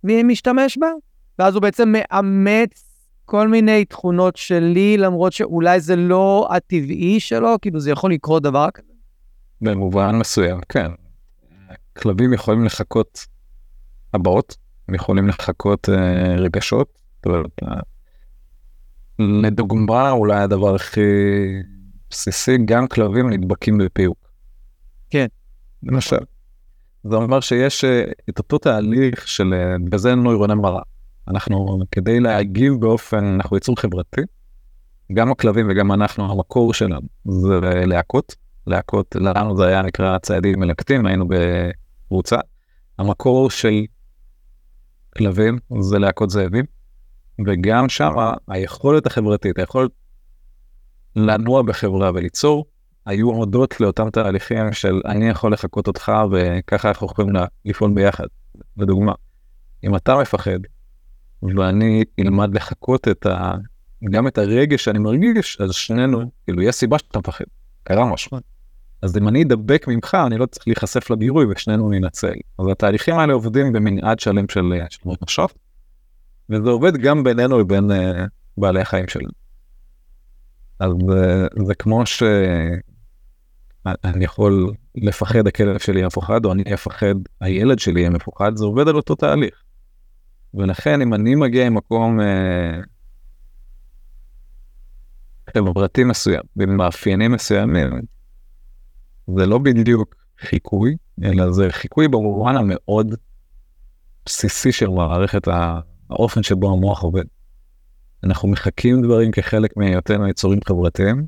משתמש 0.03 0.77
בה, 0.77 0.89
ואז 1.39 1.53
הוא 1.55 1.61
בעצם 1.61 1.91
מאמץ 1.91 2.99
כל 3.25 3.47
מיני 3.47 3.85
תכונות 3.85 4.35
שלי, 4.35 4.97
למרות 4.97 5.33
שאולי 5.33 5.79
זה 5.79 5.95
לא 5.95 6.47
הטבעי 6.51 7.19
שלו, 7.19 7.55
כאילו 7.61 7.79
זה 7.79 7.91
יכול 7.91 8.11
לקרות 8.11 8.43
דבר 8.43 8.67
כזה. 8.73 8.93
במובן 9.61 10.15
מסוים, 10.15 10.59
כן. 10.69 10.91
כלבים 11.97 12.33
יכולים 12.33 12.65
לחכות 12.65 13.25
הבעות, 14.13 14.57
הם 14.87 14.95
יכולים 14.95 15.27
לחכות 15.27 15.89
אה, 15.89 16.35
רגשות. 16.35 16.87
זאת 17.15 17.25
אומרת, 17.25 17.51
אה, 17.63 17.79
לדוגמה, 19.19 20.11
אולי 20.11 20.35
הדבר 20.35 20.75
הכי 20.75 21.01
בסיסי, 22.09 22.57
גם 22.65 22.87
כלבים 22.87 23.29
נדבקים 23.29 23.77
בפיוק. 23.77 24.17
כן. 25.09 25.27
למשל. 25.83 26.17
זה 27.03 27.15
אומר 27.15 27.39
שיש 27.39 27.83
אה, 27.83 28.03
את 28.29 28.37
אותו 28.37 28.57
תהליך 28.57 29.27
של, 29.27 29.53
אה, 29.53 29.75
בזה 29.89 30.15
נוירוני 30.15 30.55
מראה. 30.55 30.81
אנחנו, 31.27 31.79
כדי 31.91 32.19
להגיב 32.19 32.73
באופן, 32.73 33.25
אנחנו 33.25 33.57
יצור 33.57 33.75
חברתי, 33.79 34.21
גם 35.13 35.31
הכלבים 35.31 35.67
וגם 35.69 35.91
אנחנו, 35.91 36.31
המקור 36.31 36.73
שלנו 36.73 37.07
זה 37.25 37.59
להכות. 37.85 38.35
להכות, 38.67 39.15
לנו 39.15 39.57
זה 39.57 39.67
היה 39.67 39.81
נקרא 39.81 40.17
ציידים 40.17 40.59
מלקטים, 40.59 41.05
היינו 41.05 41.25
בקבוצה. 42.05 42.37
המקור 42.99 43.49
של 43.49 43.85
כלבים 45.17 45.59
זה 45.81 45.99
להכות 45.99 46.29
זאבים, 46.29 46.65
וגם 47.45 47.89
שם 47.89 48.11
היכולת 48.47 49.05
החברתית, 49.05 49.59
היכולת 49.59 49.91
לנוע 51.15 51.61
בחברה 51.61 52.11
וליצור, 52.13 52.65
היו 53.05 53.29
הודות 53.29 53.81
לאותם 53.81 54.09
תהליכים 54.09 54.73
של 54.73 55.01
אני 55.05 55.29
יכול 55.29 55.53
לחקות 55.53 55.87
אותך 55.87 56.11
וככה 56.31 56.87
אנחנו 56.87 57.07
יכולים 57.07 57.33
לפעול 57.65 57.91
ביחד. 57.93 58.25
לדוגמה, 58.77 59.13
אם 59.83 59.95
אתה 59.95 60.15
מפחד 60.21 60.59
ואני 61.43 62.03
אלמד 62.19 62.55
לחקות 62.55 63.07
את 63.07 63.25
ה... 63.25 63.51
גם 64.11 64.27
את 64.27 64.37
הרגש 64.37 64.83
שאני 64.83 64.99
מרגיש, 64.99 65.61
אז 65.61 65.73
שנינו, 65.73 66.31
כאילו, 66.45 66.61
יש 66.61 66.75
סיבה 66.75 66.99
שאתה 66.99 67.19
מפחד, 67.19 67.45
קרה 67.83 68.13
משהו. 68.13 68.37
אז 69.05 69.17
אם 69.17 69.27
אני 69.27 69.43
אדבק 69.43 69.87
ממך, 69.87 70.17
אני 70.27 70.37
לא 70.37 70.45
צריך 70.45 70.67
להיחשף 70.67 71.09
לגירוי 71.09 71.45
ושנינו 71.49 71.89
ננצל. 71.89 72.33
אז 72.59 72.65
התהליכים 72.71 73.15
האלה 73.15 73.33
עובדים 73.33 73.73
במנעד 73.73 74.19
שלם 74.19 74.49
של 74.49 74.73
אה, 74.73 74.85
של 74.89 75.09
רגשות, 75.09 75.53
וזה 76.49 76.69
עובד 76.69 76.97
גם 76.97 77.23
בינינו 77.23 77.59
לבין 77.59 77.91
uh, 77.91 77.95
בעלי 78.57 78.81
החיים 78.81 79.07
שלנו. 79.07 79.29
אז 80.79 80.91
uh, 80.91 81.65
זה 81.65 81.75
כמו 81.75 82.05
ש... 82.05 82.23
אני 83.85 84.25
יכול 84.25 84.71
לפחד 84.95 85.47
הכלב 85.47 85.79
שלי 85.79 85.97
יהיה 85.97 86.07
מפוחד, 86.07 86.45
או 86.45 86.51
אני 86.51 86.63
אפחד 86.73 87.15
הילד 87.41 87.79
שלי 87.79 87.99
יהיה 87.99 88.09
מפוחד, 88.09 88.51
זה 88.55 88.65
עובד 88.65 88.87
על 88.87 88.95
אותו 88.95 89.15
תהליך. 89.15 89.63
ולכן 90.53 91.01
אם 91.01 91.13
אני 91.13 91.35
מגיע 91.35 91.69
ממקום 91.69 92.19
אה, 92.19 92.79
חברתי 95.53 96.03
מסוים, 96.03 96.41
ועם 96.55 96.77
מאפיינים 96.77 97.31
מסוימים, 97.31 97.89
זה 99.27 99.45
לא 99.45 99.57
בדיוק 99.57 100.15
חיקוי, 100.39 100.95
אלא 101.23 101.51
זה 101.51 101.67
חיקוי 101.71 102.07
במובן 102.07 102.55
המאוד 102.57 103.15
בסיסי 104.25 104.71
של 104.71 104.87
מערכת 104.87 105.47
האופן 106.09 106.43
שבו 106.43 106.71
המוח 106.71 107.03
עובד. 107.03 107.23
אנחנו 108.23 108.49
מחקים 108.49 109.01
דברים 109.01 109.31
כחלק 109.31 109.77
מהיותנו 109.77 110.27
יצורים 110.27 110.59
חברתיים, 110.67 111.27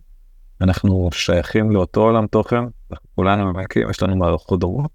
אנחנו 0.62 1.10
שייכים 1.12 1.72
לאותו 1.72 2.02
עולם 2.02 2.28
תוכן, 2.28 2.64
אנחנו 2.92 3.10
כולנו 3.16 3.54
ממקים, 3.54 3.90
יש 3.90 4.04
לנו 4.04 4.16
מערכות 4.16 4.60
דומות. 4.60 4.92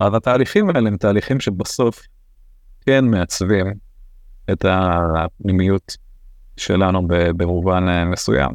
אז 0.00 0.14
התהליכים 0.14 0.68
האלה 0.68 0.88
הם 0.88 0.96
תהליכים 0.96 1.40
שבסוף 1.40 2.02
כן 2.80 3.04
מעצבים 3.04 3.66
את 4.52 4.64
הפנימיות 4.68 5.96
שלנו 6.56 7.02
במובן 7.08 8.04
מסוים. 8.10 8.50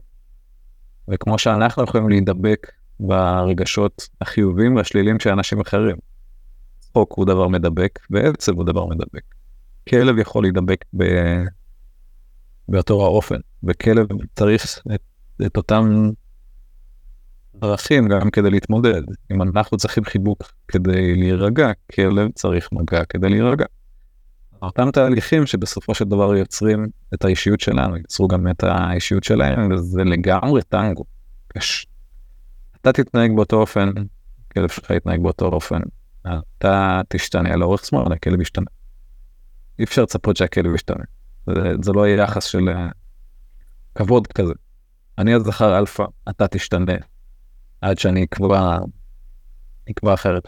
וכמו 1.07 1.39
שאנחנו 1.39 1.83
יכולים 1.83 2.09
להידבק 2.09 2.71
ברגשות 2.99 4.09
החיוביים 4.21 4.75
והשליליים 4.75 5.19
של 5.19 5.29
אנשים 5.29 5.61
אחרים. 5.61 5.95
צחוק 6.79 7.13
הוא 7.13 7.25
דבר 7.25 7.47
מדבק 7.47 7.99
ועצב 8.09 8.55
הוא 8.55 8.65
דבר 8.65 8.85
מדבק. 8.85 9.23
כלב 9.89 10.17
יכול 10.17 10.43
להידבק 10.43 10.85
ב... 10.97 11.03
באותו 12.69 13.03
האופן, 13.03 13.39
וכלב 13.63 14.07
צריך 14.35 14.79
את, 14.95 15.01
את 15.45 15.57
אותם 15.57 16.09
דרכים 17.55 18.07
גם 18.07 18.29
כדי 18.29 18.49
להתמודד. 18.49 19.01
אם 19.31 19.41
אנחנו 19.41 19.77
צריכים 19.77 20.05
חיבוק 20.05 20.51
כדי 20.67 21.15
להירגע, 21.15 21.71
כלב 21.95 22.31
צריך 22.31 22.69
מגע 22.71 23.05
כדי 23.05 23.29
להירגע. 23.29 23.65
אותם 24.61 24.91
תהליכים 24.91 25.45
שבסופו 25.45 25.95
של 25.95 26.05
דבר 26.05 26.35
יוצרים 26.35 26.87
את 27.13 27.25
האישיות 27.25 27.59
שלנו, 27.59 27.97
יצרו 27.97 28.27
גם 28.27 28.47
את 28.47 28.63
האישיות 28.63 29.23
שלהם, 29.23 29.71
וזה 29.71 30.03
לגמרי 30.03 30.61
טנגו. 30.61 31.03
יש. 31.57 31.87
אתה 32.85 33.03
תתנהג 33.03 33.31
באותו 33.35 33.55
אופן, 33.55 33.89
כלב 34.53 34.69
שלך 34.69 34.89
יתנהג 34.89 35.21
באותו 35.21 35.45
אופן. 35.45 35.79
אתה 36.57 37.01
תשתנה 37.09 37.55
לאורך 37.55 37.85
זמן, 37.85 38.11
הכלב 38.11 38.41
ישתנה. 38.41 38.65
אי 39.79 39.83
אפשר 39.83 40.03
לצפות 40.03 40.37
שהכלב 40.37 40.75
ישתנה. 40.75 41.03
זה, 41.47 41.73
זה 41.81 41.91
לא 41.91 42.07
יהיה 42.07 42.23
יחס 42.23 42.43
של 42.43 42.69
אה, 42.69 42.93
כבוד 43.95 44.27
כזה. 44.27 44.53
אני 45.17 45.33
הזכר 45.33 45.77
אלפא, 45.77 46.05
אתה 46.29 46.47
תשתנה, 46.47 46.93
עד 47.81 47.97
שאני 47.97 48.23
אקבע, 48.23 48.77
אקבע 49.91 50.13
אחרת. 50.13 50.47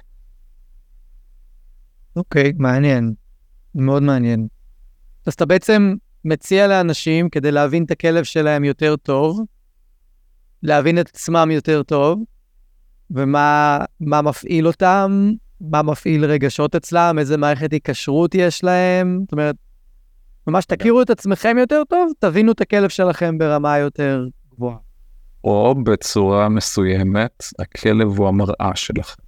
אוקיי, 2.16 2.50
okay, 2.50 2.54
מעניין. 2.58 3.14
מאוד 3.76 4.04
מעניין. 4.04 4.48
אז 5.26 5.34
אתה 5.34 5.46
בעצם 5.46 5.94
מציע 6.26 6.68
לאנשים, 6.68 7.30
כדי 7.30 7.52
להבין 7.52 7.84
את 7.84 7.92
הכלב 7.92 8.24
שלהם 8.24 8.64
יותר 8.64 8.96
טוב, 8.96 9.40
להבין 10.64 11.00
את 11.00 11.10
עצמם 11.10 11.50
יותר 11.52 11.84
טוב, 11.84 12.24
ומה 13.12 13.80
מפעיל 14.02 14.68
אותם, 14.68 15.32
מה 15.62 15.82
מפעיל 15.82 16.26
רגשות 16.26 16.76
אצלם, 16.76 17.16
איזה 17.20 17.38
מערכת 17.38 17.72
היקשרות 17.74 18.36
יש 18.36 18.64
להם. 18.64 19.20
זאת 19.24 19.32
אומרת, 19.32 19.56
ממש 20.48 20.66
תכירו 20.66 21.02
את 21.02 21.10
עצמכם 21.10 21.58
יותר 21.60 21.82
טוב, 21.90 22.12
תבינו 22.20 22.52
את 22.52 22.62
הכלב 22.62 22.90
שלכם 22.90 23.38
ברמה 23.38 23.78
יותר 23.78 24.28
גבוהה. 24.54 24.78
או 25.44 25.76
בצורה 25.84 26.50
מסוימת, 26.50 27.44
הכלב 27.60 28.08
הוא 28.08 28.28
המראה 28.28 28.72
שלכם. 28.76 29.24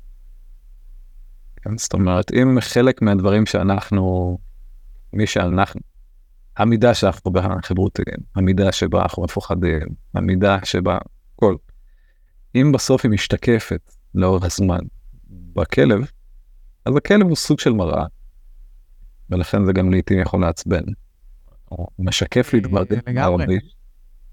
כן, 1.64 1.78
זאת 1.78 1.94
אומרת, 1.94 2.32
אם 2.34 2.58
חלק 2.62 3.02
מהדברים 3.02 3.46
שאנחנו, 3.46 4.38
מי 5.14 5.28
שאנחנו, 5.28 5.82
המידה 6.58 6.94
שאנחנו 6.94 7.32
בחברותיים, 7.32 8.18
המידה 8.36 8.72
שבה 8.72 9.02
אנחנו 9.02 9.24
מפוחדים, 9.24 9.88
המידה 10.14 10.58
שבה, 10.64 10.98
כל. 11.40 11.56
אם 12.56 12.72
בסוף 12.72 13.06
היא 13.06 13.12
משתקפת 13.12 13.92
לאורך 14.16 14.44
הזמן 14.44 14.80
בכלב, 15.30 16.12
אז 16.86 16.96
הכלב 16.96 17.28
הוא 17.28 17.36
סוג 17.36 17.60
של 17.60 17.74
מראה, 17.74 18.06
ולכן 19.30 19.66
זה 19.66 19.74
גם 19.74 19.92
לעיתים 19.92 20.20
יכול 20.20 20.42
לעצבן. 20.42 20.84
הוא 21.66 21.88
משקף 22.00 22.54
לי 22.54 22.60
דברים, 22.60 23.00
לגמרי. 23.08 23.60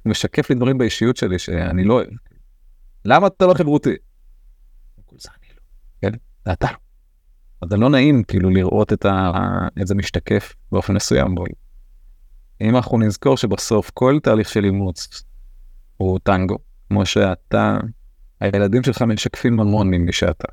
הוא 0.03 0.11
משקף 0.11 0.51
לי 0.51 0.57
דברים 0.57 0.79
באישיות 0.79 1.17
שלי 1.17 1.39
שאני 1.39 1.85
לא 1.85 1.95
אוהב. 1.95 2.09
למה 3.05 3.27
אתה 3.27 3.47
לא 3.47 3.55
חברותי? 3.55 3.95
כן, 6.01 6.13
זה 6.45 6.53
אתה. 6.53 6.69
אז 7.63 7.69
זה 7.69 7.77
לא 7.77 7.91
נעים 7.91 8.23
כאילו 8.25 8.51
לראות 8.51 8.93
את, 8.93 9.07
זה 9.85 9.95
משתקף 9.95 10.55
באופן 10.73 10.95
מסוים. 10.95 11.35
אם 12.61 12.77
אנחנו 12.77 12.99
נזכור 12.99 13.37
שבסוף 13.37 13.91
כל 13.95 14.19
תהליך 14.23 14.49
של 14.49 14.65
אימוץ 14.65 15.25
הוא 15.97 16.19
טנגו, 16.23 16.59
כמו 16.89 17.07
שאתה, 17.07 17.79
הילדים 18.41 18.83
שלך 18.83 19.03
משקפים 19.03 19.61
המון 19.61 19.91
ממי 19.91 20.13
שאתה. 20.13 20.49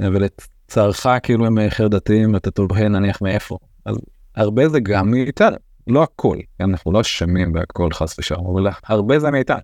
ולצערך 0.00 1.06
כאילו 1.22 1.46
הם 1.46 1.58
חרדתיים, 1.68 2.36
אתה 2.36 2.50
תוהה 2.50 2.88
נניח 2.88 3.22
מאיפה. 3.22 3.58
אז 3.84 3.96
הרבה 4.34 4.68
זה 4.68 4.80
גם 4.80 5.10
מאיתנו, 5.10 5.56
לא 5.86 6.02
הכל, 6.02 6.38
אנחנו 6.60 6.92
לא 6.92 7.00
אשמים 7.00 7.52
בהכל 7.52 7.88
חס 7.92 8.18
ושלום, 8.18 8.46
אבל 8.46 8.70
הרבה 8.84 9.18
זה 9.18 9.30
מאיתנו. 9.30 9.60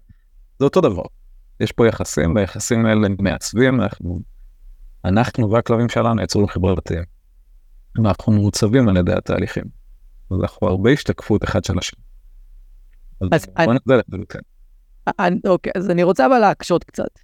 זה 0.59 0.65
אותו 0.65 0.81
דבר. 0.81 1.03
יש 1.61 1.73
פה 1.73 1.89
יחסים, 1.89 2.35
והיחסים 2.35 2.87
האלה 2.87 3.09
מעצבים, 3.19 3.81
אנחנו, 3.81 4.21
אנחנו 5.05 5.51
והכלבים 5.51 5.89
שלנו 5.89 6.23
יצורים 6.23 6.49
חברתיים. 6.49 7.05
אנחנו 7.99 8.33
מעוצבים 8.33 8.89
על 8.89 8.97
ידי 8.97 9.13
התהליכים. 9.13 9.65
אז 10.31 10.37
אנחנו 10.43 10.69
הרבה 10.69 10.91
השתקפות 10.91 11.45
אחד 11.45 11.65
של 11.65 11.79
השני. 11.79 12.03
אז 13.21 13.47
אני, 13.57 13.67
אני, 14.13 14.25
אוקיי, 15.47 15.73
אז 15.77 15.91
אני 15.91 16.03
רוצה 16.03 16.27
אבל 16.27 16.39
להקשות 16.39 16.85
קצת. 16.85 17.19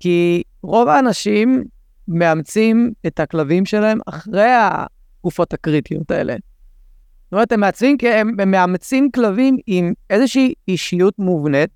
כי 0.00 0.42
רוב 0.62 0.88
האנשים 0.88 1.64
מאמצים 2.08 2.92
את 3.06 3.20
הכלבים 3.20 3.66
שלהם 3.66 3.98
אחרי 4.06 4.50
התקופות 4.50 5.52
הקריטיות 5.52 6.10
האלה. 6.10 6.36
זאת 7.24 7.32
אומרת, 7.32 7.52
הם 7.52 7.60
מעצבים, 7.60 7.96
הם, 8.02 8.40
הם 8.40 8.50
מאמצים 8.50 9.10
כלבים 9.10 9.56
עם 9.66 9.92
איזושהי 10.10 10.54
אישיות 10.68 11.14
מובנית, 11.18 11.70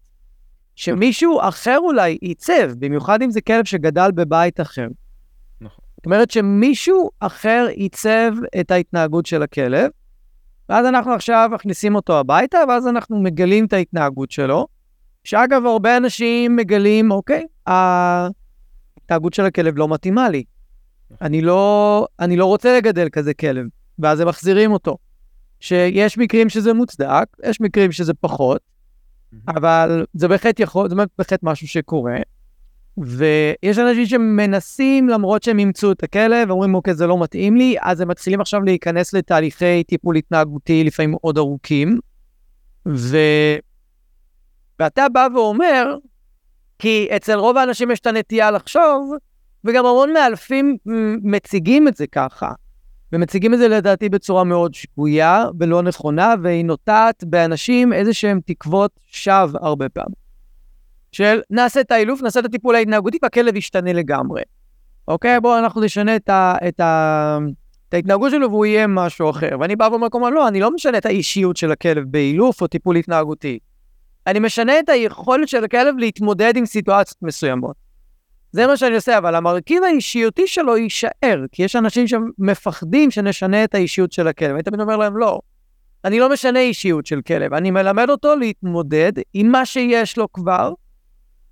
שמישהו 0.75 1.41
אחר 1.41 1.79
אולי 1.79 2.19
ייצב, 2.23 2.73
במיוחד 2.79 3.23
אם 3.23 3.31
זה 3.31 3.41
כלב 3.41 3.65
שגדל 3.65 4.11
בבית 4.15 4.61
אחר. 4.61 4.87
נכון. 5.61 5.85
זאת 5.97 6.07
אומרת 6.07 6.31
שמישהו 6.31 7.11
אחר 7.21 7.67
ייצב 7.77 8.33
את 8.61 8.71
ההתנהגות 8.71 9.27
של 9.27 9.43
הכלב, 9.43 9.91
ואז 10.69 10.87
אנחנו 10.87 11.13
עכשיו 11.13 11.51
מכניסים 11.53 11.95
אותו 11.95 12.19
הביתה, 12.19 12.59
ואז 12.69 12.87
אנחנו 12.87 13.23
מגלים 13.23 13.65
את 13.65 13.73
ההתנהגות 13.73 14.31
שלו, 14.31 14.67
שאגב, 15.25 15.67
הרבה 15.67 15.97
אנשים 15.97 16.57
מגלים, 16.57 17.11
אוקיי, 17.11 17.47
ההתנהגות 17.67 19.35
של 19.35 19.45
הכלב 19.45 19.79
לא 19.79 19.89
מתאימה 19.89 20.29
לי. 20.29 20.45
אני 21.21 21.43
לא, 21.43 22.07
אני 22.21 22.37
לא 22.37 22.47
רוצה 22.47 22.77
לגדל 22.77 23.09
כזה 23.09 23.35
כלב, 23.35 23.67
ואז 23.99 24.21
הם 24.21 24.29
מחזירים 24.29 24.73
אותו. 24.73 24.99
שיש 25.61 26.19
מקרים 26.19 26.49
שזה 26.49 26.73
מוצדק, 26.73 27.25
יש 27.45 27.61
מקרים 27.61 27.93
שזה 27.93 28.15
פחות, 28.15 28.61
אבל 29.49 30.07
זה 30.15 30.29
בהחלט 30.29 30.61
יכול, 30.61 30.89
זה 30.89 30.95
בהחלט 31.19 31.41
משהו 31.43 31.69
שקורה. 31.69 32.17
ויש 32.99 33.79
אנשים 33.79 34.07
שמנסים, 34.07 35.09
למרות 35.09 35.43
שהם 35.43 35.59
אימצו 35.59 35.93
את 35.93 36.03
הכלב, 36.03 36.51
אומרים, 36.51 36.75
אוקיי, 36.75 36.95
זה 36.95 37.07
לא 37.07 37.23
מתאים 37.23 37.57
לי, 37.57 37.77
אז 37.81 38.01
הם 38.01 38.09
מתחילים 38.09 38.41
עכשיו 38.41 38.63
להיכנס 38.63 39.15
לתהליכי 39.15 39.85
טיפול 39.85 40.17
התנהגותי, 40.17 40.85
לפעמים 40.85 41.11
מאוד 41.11 41.39
ארוכים. 41.39 41.99
ו... 42.89 43.17
ואתה 44.79 45.09
בא 45.09 45.29
ואומר, 45.35 45.97
כי 46.79 47.09
אצל 47.17 47.35
רוב 47.35 47.57
האנשים 47.57 47.91
יש 47.91 48.01
את 48.01 48.07
הנטייה 48.07 48.51
לחשוב, 48.51 49.13
וגם 49.65 49.87
המון 49.87 50.13
מאלפים 50.13 50.77
מציגים 51.23 51.89
את 51.89 51.97
זה 51.97 52.07
ככה. 52.07 52.53
ומציגים 53.13 53.55
את 53.55 53.59
זה 53.59 53.69
לדעתי 53.69 54.09
בצורה 54.09 54.45
מאוד 54.45 54.75
שגויה 54.75 55.45
ולא 55.61 55.83
נכונה, 55.83 56.35
והיא 56.43 56.65
נוטעת 56.65 57.25
באנשים 57.25 57.93
איזה 57.93 58.15
שהם 58.15 58.41
תקוות 58.47 58.91
שווא 59.07 59.59
הרבה 59.63 59.89
פעמים. 59.89 60.23
של 61.13 61.41
נעשה 61.51 61.81
את 61.81 61.91
האילוף, 61.91 62.23
נעשה 62.23 62.41
את 62.41 62.45
הטיפול 62.45 62.75
ההתנהגותי 62.75 63.19
והכלב 63.23 63.57
ישתנה 63.57 63.93
לגמרי. 63.93 64.43
אוקיי? 65.09 65.41
בואו 65.41 65.59
אנחנו 65.59 65.81
נשנה 65.81 66.17
את, 66.17 66.29
ה, 66.29 66.55
את, 66.69 66.81
ה, 66.81 67.39
את 67.89 67.95
ההתנהגות 67.95 68.31
שלו 68.31 68.51
והוא 68.51 68.67
יהיה 68.67 68.87
משהו 68.87 69.31
אחר. 69.31 69.57
ואני 69.61 69.77
בא 69.77 69.89
ואומר, 69.91 70.09
כלומר, 70.11 70.31
לא, 70.31 70.49
אני 70.49 70.61
לא 70.61 70.71
משנה 70.75 70.99
את 70.99 71.07
האישיות 71.07 71.57
של 71.57 71.73
הכלב 71.73 72.05
באילוף 72.11 72.63
או 72.63 72.67
טיפול 72.67 72.97
התנהגותי. 72.97 73.59
אני 74.27 74.39
משנה 74.39 74.79
את 74.79 74.89
היכולת 74.89 75.49
של 75.49 75.65
הכלב 75.65 75.95
להתמודד 75.99 76.57
עם 76.57 76.67
סיטואציות 76.67 77.23
מסוימות. 77.23 77.77
זה 78.53 78.67
מה 78.67 78.77
שאני 78.77 78.95
עושה, 78.95 79.19
אבל 79.19 79.35
המרכיב 79.35 79.83
האישיותי 79.85 80.47
שלו 80.47 80.77
יישאר, 80.77 81.45
כי 81.53 81.63
יש 81.63 81.77
אנשים 81.77 82.07
שמפחדים 82.07 83.11
שנשנה 83.11 83.65
את 83.65 83.75
האישיות 83.75 84.13
של 84.13 84.29
הכלב. 84.29 84.55
אני 84.55 84.63
תמיד 84.63 84.81
אומר 84.81 84.97
להם, 84.97 85.17
לא, 85.17 85.41
אני 86.05 86.19
לא 86.19 86.33
משנה 86.33 86.61
אישיות 86.61 87.07
של 87.07 87.21
כלב, 87.23 87.55
אני 87.55 87.71
מלמד 87.71 88.11
אותו 88.11 88.37
להתמודד 88.37 89.13
עם 89.35 89.49
מה 89.51 89.67
שיש 89.67 90.19
לו 90.19 90.33
כבר, 90.33 90.73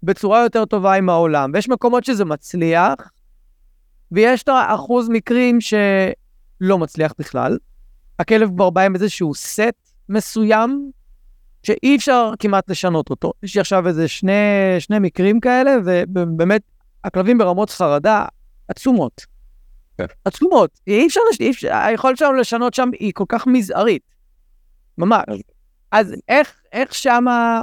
בצורה 0.02 0.42
יותר 0.42 0.64
טובה 0.64 0.94
עם 0.94 1.08
העולם, 1.08 1.50
ויש 1.54 1.68
מקומות 1.68 2.04
שזה 2.04 2.24
מצליח, 2.24 2.94
ויש 4.12 4.42
את 4.42 4.48
האחוז 4.48 5.08
מקרים 5.08 5.58
שלא 5.60 6.78
מצליח 6.78 7.12
בכלל. 7.18 7.58
הכלב 8.18 8.48
כבר 8.54 8.70
בא 8.70 8.80
עם 8.80 8.94
איזשהו 8.94 9.34
סט 9.34 9.94
מסוים, 10.08 10.90
שאי 11.62 11.96
אפשר 11.96 12.32
כמעט 12.38 12.70
לשנות 12.70 13.10
אותו. 13.10 13.32
יש 13.42 13.54
לי 13.54 13.60
עכשיו 13.60 13.88
איזה 13.88 14.08
שני, 14.08 14.32
שני 14.78 14.98
מקרים 14.98 15.40
כאלה, 15.40 15.76
ובאמת, 16.14 16.62
הכלבים 17.04 17.38
ברמות 17.38 17.70
חרדה 17.70 18.24
עצומות. 18.68 19.26
כן. 19.98 20.04
עצומות. 20.24 20.80
אי 20.86 21.06
אפשר, 21.06 21.20
אי 21.40 21.50
אפשר, 21.50 21.74
היכולת 21.74 22.16
שלנו 22.16 22.32
לשנות 22.32 22.74
שם 22.74 22.90
היא 22.98 23.12
כל 23.14 23.24
כך 23.28 23.46
מזערית. 23.46 24.02
ממש. 24.98 25.24
אז 25.92 26.14
איך, 26.28 26.54
איך 26.72 26.94
שמה 26.94 27.62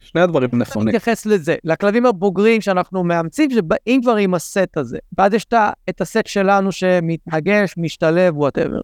שני 0.00 0.20
הדברים 0.20 0.50
נכונים. 0.52 0.88
מתייחס 0.88 1.26
לזה? 1.26 1.56
לכלבים 1.64 2.06
הבוגרים 2.06 2.60
שאנחנו 2.60 3.04
מאמצים, 3.04 3.50
שבאים 3.50 4.02
כבר 4.02 4.16
עם 4.16 4.34
הסט 4.34 4.76
הזה. 4.76 4.98
ואז 5.18 5.34
יש 5.34 5.46
את 5.88 6.00
הסט 6.00 6.26
שלנו 6.26 6.72
שמתנגש, 6.72 7.74
משתלב, 7.76 8.38
whatever. 8.38 8.80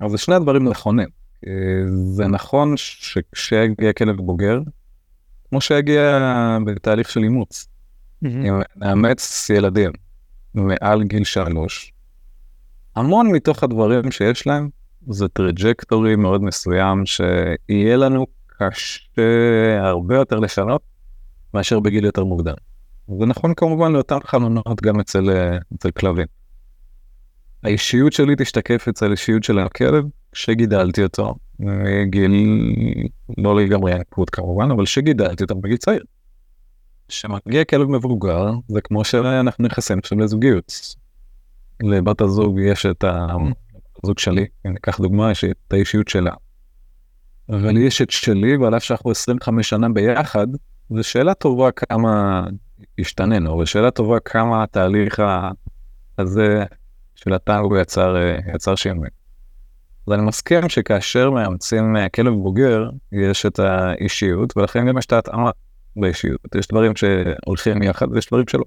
אז 0.00 0.10
זה 0.10 0.18
שני 0.18 0.34
הדברים 0.34 0.68
נכונים. 0.68 1.17
זה 2.04 2.26
נכון 2.26 2.76
שכשיגיע 2.76 3.92
כלב 3.92 4.16
בוגר, 4.16 4.60
כמו 5.48 5.60
שיגיע 5.60 6.18
בתהליך 6.66 7.10
של 7.10 7.22
אימוץ, 7.22 7.68
אם 8.24 8.60
נאמץ 8.76 9.50
ילדים 9.50 9.90
מעל 10.54 11.04
גיל 11.04 11.24
שלוש, 11.24 11.92
המון 12.96 13.26
מתוך 13.32 13.62
הדברים 13.64 14.10
שיש 14.10 14.46
להם 14.46 14.68
זה 15.08 15.28
trajectory 15.28 16.16
מאוד 16.16 16.42
מסוים 16.42 17.06
שיהיה 17.06 17.96
לנו 17.96 18.26
קשה 18.46 19.80
הרבה 19.80 20.16
יותר 20.16 20.38
לשנות 20.38 20.82
מאשר 21.54 21.80
בגיל 21.80 22.04
יותר 22.04 22.24
מוקדם. 22.24 22.54
זה 23.18 23.26
נכון 23.26 23.54
כמובן 23.54 23.92
לאותם 23.92 24.18
חלונות 24.24 24.82
גם 24.82 25.00
אצל, 25.00 25.30
אצל 25.74 25.90
כלבים. 25.90 26.26
האישיות 27.62 28.12
שלי 28.12 28.34
תשתקף 28.38 28.88
אצל 28.88 29.08
האישיות 29.08 29.44
של 29.44 29.58
הכלב 29.58 30.04
כשגידלתי 30.32 31.02
אותו, 31.02 31.34
גיל 32.04 32.32
לא 33.38 33.56
לגמרי 33.56 33.92
ינקות 33.92 34.30
כמובן, 34.30 34.70
אבל 34.70 34.86
שגידלתי 34.86 35.42
אותו 35.42 35.54
בגיל 35.54 35.76
צעיר. 35.76 36.02
כשמגיע 37.08 37.64
כלב 37.64 37.88
מבוגר 37.88 38.50
זה 38.68 38.80
כמו 38.80 39.04
שאנחנו 39.04 39.64
נכנסים 39.64 39.98
עכשיו 39.98 40.18
לזוגיות. 40.18 40.96
לבת 41.82 42.20
הזוג 42.20 42.58
יש 42.60 42.86
את 42.86 43.04
הזוג 44.04 44.18
שלי, 44.18 44.46
אם 44.66 44.72
ניקח 44.72 45.00
דוגמה, 45.00 45.30
יש 45.30 45.44
את 45.44 45.72
האישיות 45.72 46.08
שלה. 46.08 46.32
אבל 47.48 47.76
יש 47.76 48.02
את 48.02 48.10
שלי, 48.10 48.56
ועל 48.56 48.76
אף 48.76 48.82
שאנחנו 48.82 49.10
25 49.10 49.68
שנה 49.68 49.88
ביחד, 49.88 50.46
זו 50.90 51.04
שאלה 51.04 51.34
טובה 51.34 51.70
כמה 51.70 52.44
השתננו, 52.98 53.58
ושאלה 53.58 53.90
טובה 53.90 54.20
כמה 54.20 54.62
התהליך 54.62 55.22
הזה 56.18 56.64
של 57.24 57.32
הטנגו 57.32 57.76
יצר, 57.76 58.16
אה, 58.16 58.38
יצר 58.54 58.74
שינוי. 58.74 59.08
אז 60.06 60.12
אני 60.12 60.22
מסכים 60.22 60.68
שכאשר 60.68 61.30
מאמצים 61.30 61.96
אה, 61.96 62.08
כלב 62.08 62.32
בוגר, 62.32 62.90
יש 63.12 63.46
את 63.46 63.58
האישיות, 63.58 64.56
ולכן 64.56 64.88
גם 64.88 64.98
יש 64.98 65.06
את 65.06 65.12
ההתאמה 65.12 65.50
באישיות. 65.96 66.40
יש 66.54 66.68
דברים 66.68 66.92
שהולכים 66.96 67.82
יחד 67.82 68.06
ויש 68.12 68.26
דברים 68.26 68.44
שלא. 68.48 68.64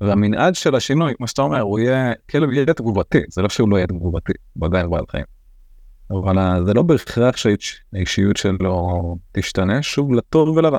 והמנעד 0.00 0.54
של 0.54 0.74
השינוי, 0.74 1.14
כמו 1.16 1.28
שאתה 1.28 1.42
אומר, 1.42 1.60
הוא 1.60 1.78
יהיה, 1.78 2.12
כלב 2.30 2.52
יהיה 2.52 2.66
תגובתי, 2.66 3.20
זה 3.28 3.42
לא 3.42 3.48
שהוא 3.48 3.68
לא 3.68 3.76
יהיה 3.76 3.86
תגובתי, 3.86 4.32
הוא 4.54 4.66
עדיין 4.66 4.90
בעל 4.90 5.04
חיים. 5.10 5.24
אבל 6.10 6.38
אה, 6.38 6.64
זה 6.64 6.74
לא 6.74 6.82
בהכרח 6.82 7.36
שהאישיות 7.36 8.36
שלו 8.36 9.16
תשתנה, 9.32 9.82
שוב, 9.82 10.12
לטוב 10.12 10.56
ולרע. 10.56 10.78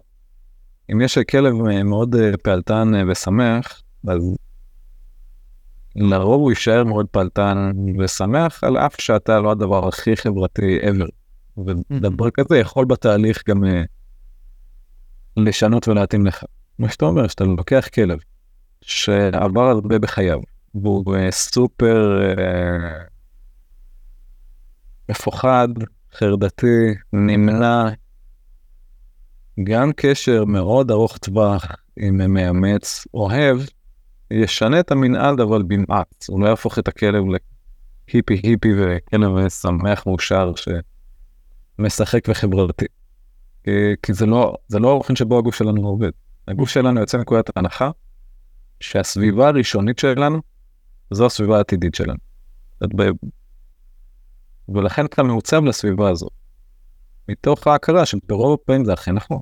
אם 0.91 1.01
יש 1.01 1.17
כלב 1.17 1.53
מאוד 1.83 2.15
פעלתן 2.43 2.91
ושמח, 3.07 3.81
אז 4.07 4.35
לרוב 5.97 6.41
הוא 6.41 6.51
יישאר 6.51 6.83
מאוד 6.83 7.05
פעלתן 7.11 7.71
ושמח, 7.99 8.63
על 8.63 8.77
אף 8.77 8.95
שאתה 9.01 9.39
לא 9.39 9.51
הדבר 9.51 9.87
הכי 9.87 10.15
חברתי 10.15 10.79
ever. 10.81 11.09
ודבר 11.65 12.29
כזה 12.31 12.57
יכול 12.57 12.85
בתהליך 12.85 13.43
גם 13.49 13.65
אה, 13.65 13.81
לשנות 15.37 15.87
ולהתאים 15.87 16.25
לך. 16.25 16.43
מה 16.79 16.89
שאתה 16.89 17.05
אומר, 17.05 17.27
שאתה 17.27 17.43
לוקח 17.43 17.87
כלב 17.93 18.19
שעבר 18.81 19.61
הרבה 19.61 19.99
בחייו, 19.99 20.39
והוא 20.75 21.15
אה, 21.15 21.31
סופר 21.31 22.21
אה, 22.21 23.03
מפוחד, 25.09 25.67
חרדתי, 26.13 26.93
נמנע, 27.13 27.89
גם 29.63 29.91
קשר 29.95 30.45
מאוד 30.45 30.91
ארוך 30.91 31.17
טווח 31.17 31.65
עם 31.97 32.33
מאמץ 32.33 33.05
אוהב, 33.13 33.57
ישנה 34.31 34.79
את 34.79 34.91
המנעד 34.91 35.39
אבל 35.39 35.63
במעט, 35.63 36.25
הוא 36.29 36.41
לא 36.41 36.47
יהפוך 36.47 36.79
את 36.79 36.87
הכלב 36.87 37.23
להיפי 38.13 38.39
היפי 38.43 38.69
וכלב 38.77 39.49
שמח 39.49 40.07
מאושר 40.07 40.51
שמשחק 41.79 42.19
וחברתי. 42.27 42.85
כי, 43.63 43.71
כי 44.03 44.13
זה 44.13 44.25
לא, 44.25 44.55
זה 44.67 44.79
לא 44.79 44.89
האופן 44.89 45.15
שבו 45.15 45.37
הגוף 45.37 45.55
שלנו 45.55 45.87
עובד. 45.87 46.11
הגוף 46.47 46.69
שלנו 46.69 46.99
יוצא 46.99 47.17
מנקודת 47.17 47.57
ההנחה 47.57 47.91
שהסביבה 48.79 49.47
הראשונית 49.47 49.99
שלנו 49.99 50.41
זו 51.11 51.25
הסביבה 51.25 51.57
העתידית 51.57 51.95
שלנו. 51.95 52.19
ולכן 54.69 55.05
אתה 55.05 55.23
מעוצב 55.23 55.63
לסביבה 55.63 56.09
הזאת. 56.09 56.31
מתוך 57.29 57.67
ההכרה 57.67 58.05
שברוב 58.05 58.59
הפעמים 58.63 58.85
זה 58.85 58.93
אכן 58.93 59.11
נכון. 59.11 59.39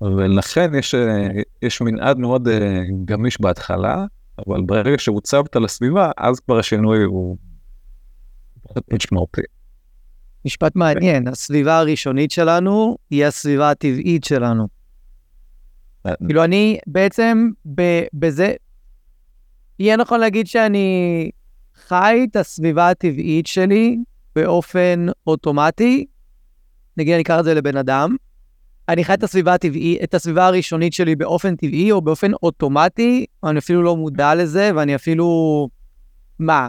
ולכן 0.00 0.74
יש, 0.74 0.94
אה, 0.94 1.28
יש 1.62 1.80
מנעד 1.80 2.18
מאוד 2.18 2.48
אה, 2.48 2.82
גמיש 3.04 3.40
בהתחלה, 3.40 4.04
אבל 4.46 4.62
ברגע 4.62 4.98
שהוצבת 4.98 5.56
לסביבה, 5.56 6.10
אז 6.16 6.40
כבר 6.40 6.58
השינוי 6.58 7.02
הוא 7.02 7.36
משמעותי. 8.92 9.40
משפט 10.44 10.76
מעניין, 10.76 11.28
הסביבה 11.28 11.78
הראשונית 11.78 12.30
שלנו 12.30 12.96
היא 13.10 13.24
הסביבה 13.26 13.70
הטבעית 13.70 14.24
שלנו. 14.24 14.68
כאילו 16.26 16.44
אני 16.44 16.78
בעצם 16.86 17.50
בזה, 18.14 18.54
יהיה 19.78 19.96
נכון 19.96 20.20
להגיד 20.20 20.46
שאני 20.46 21.30
חי 21.74 22.26
את 22.30 22.36
הסביבה 22.36 22.90
הטבעית 22.90 23.46
שלי 23.46 23.98
באופן 24.34 25.06
אוטומטי, 25.26 26.06
נגיד 26.96 27.12
אני 27.12 27.22
אקח 27.22 27.38
את 27.38 27.44
זה 27.44 27.54
לבן 27.54 27.76
אדם, 27.76 28.16
אני 28.88 29.04
חי 29.04 29.14
את 29.14 29.22
הסביבה 29.22 29.54
הטבעית, 29.54 30.02
את 30.02 30.14
הסביבה 30.14 30.46
הראשונית 30.46 30.92
שלי 30.92 31.16
באופן 31.16 31.56
טבעי 31.56 31.92
או 31.92 32.02
באופן 32.02 32.32
אוטומטי, 32.42 33.26
אני 33.44 33.58
אפילו 33.58 33.82
לא 33.82 33.96
מודע 33.96 34.34
לזה, 34.34 34.70
ואני 34.76 34.94
אפילו... 34.94 35.68
מה? 36.38 36.68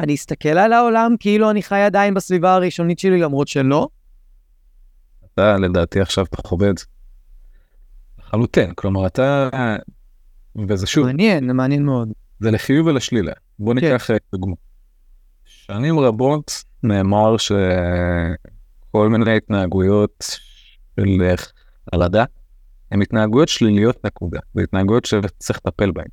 אני 0.00 0.14
אסתכל 0.14 0.48
על 0.48 0.72
העולם 0.72 1.14
כאילו 1.20 1.50
אני 1.50 1.62
חי 1.62 1.80
עדיין 1.80 2.14
בסביבה 2.14 2.54
הראשונית 2.54 2.98
שלי 2.98 3.20
למרות 3.20 3.48
שלא? 3.48 3.88
אתה 5.24 5.56
לדעתי 5.56 6.00
עכשיו 6.00 6.24
אתה 6.24 6.42
חווה 6.42 6.70
את 6.70 6.78
זה. 6.78 6.84
לחלוטין, 8.18 8.74
כלומר 8.74 9.06
אתה, 9.06 9.48
וזה 10.68 10.86
שוב, 10.86 11.06
מעניין, 11.06 11.50
מעניין 11.50 11.82
מאוד. 11.82 12.12
זה 12.40 12.50
לחיוב 12.50 12.86
ולשלילה. 12.86 13.32
בוא 13.58 13.74
ניקח 13.74 14.10
אה, 14.10 14.16
דוגמה. 14.32 14.54
שנים 15.44 15.98
רבות 15.98 16.64
נאמר 16.82 17.36
שכל 17.36 19.08
מיני 19.08 19.36
התנהגויות 19.36 20.24
של 21.00 21.22
אה, 21.22 21.34
חרדה 21.94 22.24
הן 22.90 23.02
התנהגויות 23.02 23.48
שליליות 23.48 24.06
נקודה, 24.06 24.38
זה 24.54 24.62
התנהגויות 24.62 25.04
שצריך 25.04 25.60
לטפל 25.66 25.90
בהן. 25.90 26.06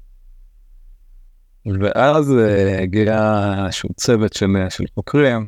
ואז 1.82 2.34
אה, 2.38 2.80
הגיע 2.82 3.44
איזשהו 3.66 3.90
צוות 3.96 4.34
של, 4.34 4.48
של 4.70 4.84
חוקרים, 4.96 5.46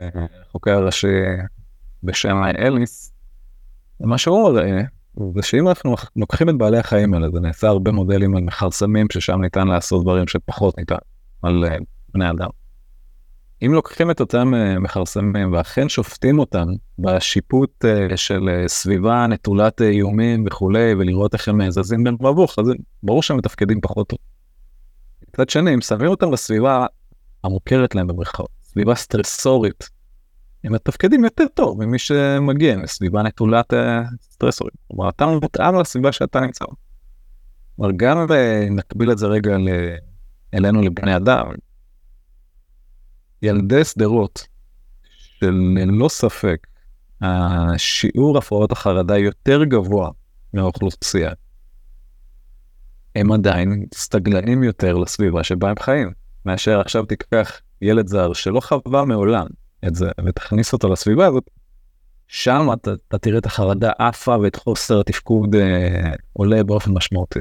אה, 0.00 0.08
חוקר 0.52 0.84
ראשי 0.84 1.06
בשם 2.02 2.36
אליס, 2.58 3.12
ומה 4.00 4.18
שהוא 4.18 4.50
מראה 4.50 4.82
זה 5.34 5.42
שאם 5.42 5.68
אנחנו 5.68 5.94
לוקחים 6.16 6.48
את 6.48 6.54
בעלי 6.58 6.78
החיים 6.78 7.14
האלה, 7.14 7.26
זה 7.34 7.40
נעשה 7.40 7.68
הרבה 7.68 7.92
מודלים 7.92 8.36
על 8.36 8.42
מכרסמים 8.42 9.06
ששם 9.12 9.40
ניתן 9.40 9.68
לעשות 9.68 10.02
דברים 10.02 10.28
שפחות 10.28 10.78
ניתן 10.78 10.96
על 11.42 11.64
בני 12.14 12.30
אדם. 12.30 12.61
אם 13.66 13.72
לוקחים 13.72 14.10
את 14.10 14.20
אותם 14.20 14.52
uh, 14.54 14.80
מכרסמים 14.80 15.52
ואכן 15.52 15.88
שופטים 15.88 16.38
אותם 16.38 16.66
בשיפוט 16.98 17.84
uh, 17.84 18.16
של 18.16 18.40
uh, 18.40 18.68
סביבה 18.68 19.26
נטולת 19.26 19.82
איומים 19.82 20.44
וכולי, 20.46 20.94
ולראות 20.94 21.34
איך 21.34 21.48
הם 21.48 21.70
זזים 21.70 22.04
בין 22.04 22.14
מבוך, 22.20 22.58
אז 22.58 22.66
ברור 23.02 23.22
שהם 23.22 23.36
מתפקדים 23.36 23.80
פחות 23.80 24.08
טוב. 24.08 24.18
מצד 25.28 25.50
שני, 25.50 25.74
אם 25.74 25.80
שמים 25.80 26.06
אותם 26.06 26.30
בסביבה 26.30 26.86
המוכרת 27.44 27.94
להם 27.94 28.06
בבריכות, 28.06 28.48
סביבה 28.62 28.94
סטרסורית, 28.94 29.90
הם 30.64 30.72
מתפקדים 30.72 31.24
יותר 31.24 31.44
טוב 31.54 31.84
ממי 31.84 31.98
שמגיע 31.98 32.76
לסביבה 32.76 33.22
נטולת 33.22 33.72
סטרסורים. 34.22 34.74
כלומר, 34.88 35.08
אתה 35.08 35.26
מותאם 35.26 35.80
לסביבה 35.80 36.12
שאתה 36.12 36.40
נמצא. 36.40 36.64
כלומר, 37.76 37.92
גם 37.96 38.26
נקביל 38.70 39.12
את 39.12 39.18
זה 39.18 39.26
רגע. 39.26 39.56
אלינו 40.54 40.82
לבני 40.82 41.16
אדם. 41.16 41.46
ילדי 43.42 43.84
שדרות, 43.84 44.46
שללא 45.40 46.08
ספק, 46.08 46.66
השיעור 47.20 48.38
הפרעות 48.38 48.72
החרדה 48.72 49.18
יותר 49.18 49.64
גבוה 49.64 50.10
מהאוכלוסייה, 50.52 51.32
הם 53.16 53.32
עדיין 53.32 53.86
סטגלנים 53.94 54.62
יותר 54.62 54.96
לסביבה 54.96 55.44
שבה 55.44 55.70
הם 55.70 55.76
חיים, 55.80 56.10
מאשר 56.46 56.80
עכשיו 56.80 57.04
תיקח 57.04 57.60
ילד 57.82 58.06
זר 58.06 58.32
שלא 58.32 58.60
חווה 58.60 59.04
מעולם 59.04 59.46
את 59.86 59.94
זה 59.94 60.10
ותכניס 60.26 60.72
אותו 60.72 60.88
לסביבה 60.88 61.26
הזאת, 61.26 61.50
שם 62.28 62.66
אתה, 62.72 62.90
אתה 63.08 63.18
תראה 63.18 63.38
את 63.38 63.46
החרדה 63.46 63.92
עפה 63.98 64.36
ואת 64.42 64.56
חוסר 64.56 65.00
התפקוד 65.00 65.54
אה, 65.54 66.12
עולה 66.32 66.64
באופן 66.64 66.90
משמעותי. 66.90 67.38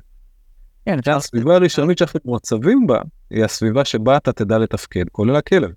כן. 0.86 0.98
הסביבה 1.12 1.56
הראשונית 1.56 1.98
שאנחנו 1.98 2.20
מוצבים 2.26 2.88
בה 2.88 3.00
היא 3.30 3.44
הסביבה 3.44 3.86
שבה 3.86 4.18
אתה 4.18 4.34
תדע 4.34 4.58
לתפקד, 4.58 5.10
כולל 5.12 5.36
הכלב. 5.36 5.72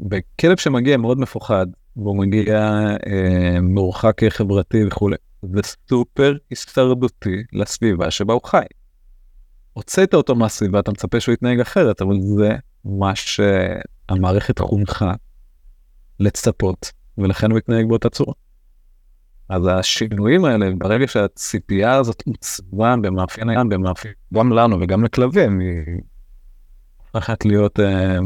בכלב 0.00 0.56
שמגיע 0.56 0.96
מאוד 0.96 1.18
מפוחד, 1.18 1.66
והוא 1.96 2.16
מגיע 2.18 2.58
אה, 3.06 3.60
מורחק 3.60 4.24
חברתי 4.28 4.86
וכולי, 4.86 5.16
זה 5.42 5.60
סופר 5.88 6.36
הישרדותי 6.50 7.42
לסביבה 7.52 8.10
שבה 8.10 8.34
הוא 8.34 8.42
חי. 8.44 8.64
הוצאת 9.72 10.14
אותו 10.14 10.34
מהסביבה, 10.34 10.78
אתה 10.80 10.90
מצפה 10.90 11.20
שהוא 11.20 11.32
יתנהג 11.32 11.60
אחרת, 11.60 12.02
אבל 12.02 12.20
זה 12.20 12.50
מה 12.84 13.12
שהמערכת 13.14 14.58
חונכה 14.58 15.12
לצפות, 16.20 16.92
ולכן 17.18 17.50
הוא 17.50 17.58
יתנהג 17.58 17.88
באותה 17.88 18.10
צורה. 18.10 18.34
אז 19.48 19.62
השינויים 19.66 20.44
האלה, 20.44 20.70
ברגע 20.78 21.08
שהציפייה 21.08 21.94
הזאת 21.94 22.22
עוצבה 22.26 22.94
במאפיין 23.02 23.48
העניין, 23.48 23.68
במאפיין, 23.68 24.14
גם 24.34 24.52
לנו 24.52 24.80
וגם 24.80 25.04
לכלבים, 25.04 25.60
היא 25.60 26.00
הופכת 26.96 27.44
להיות 27.44 27.80
אה, 27.80 28.18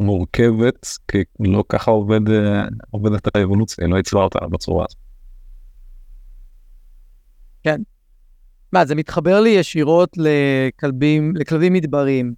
מורכבת, 0.00 0.86
כי 1.08 1.18
לא 1.40 1.64
ככה 1.68 1.90
עובד, 1.90 2.28
אה, 2.30 2.64
עובדת 2.90 3.36
האבולוציה, 3.36 3.86
לא 3.86 3.96
עיצבה 3.96 4.20
אותה 4.20 4.38
בצורה 4.46 4.84
הזאת. 4.88 4.98
כן. 7.62 7.80
מה, 8.72 8.86
זה 8.86 8.94
מתחבר 8.94 9.40
לי 9.40 9.50
ישירות 9.50 10.16
לכלבים, 10.16 11.32
לכלבים 11.36 11.72
מדבריים. 11.72 12.34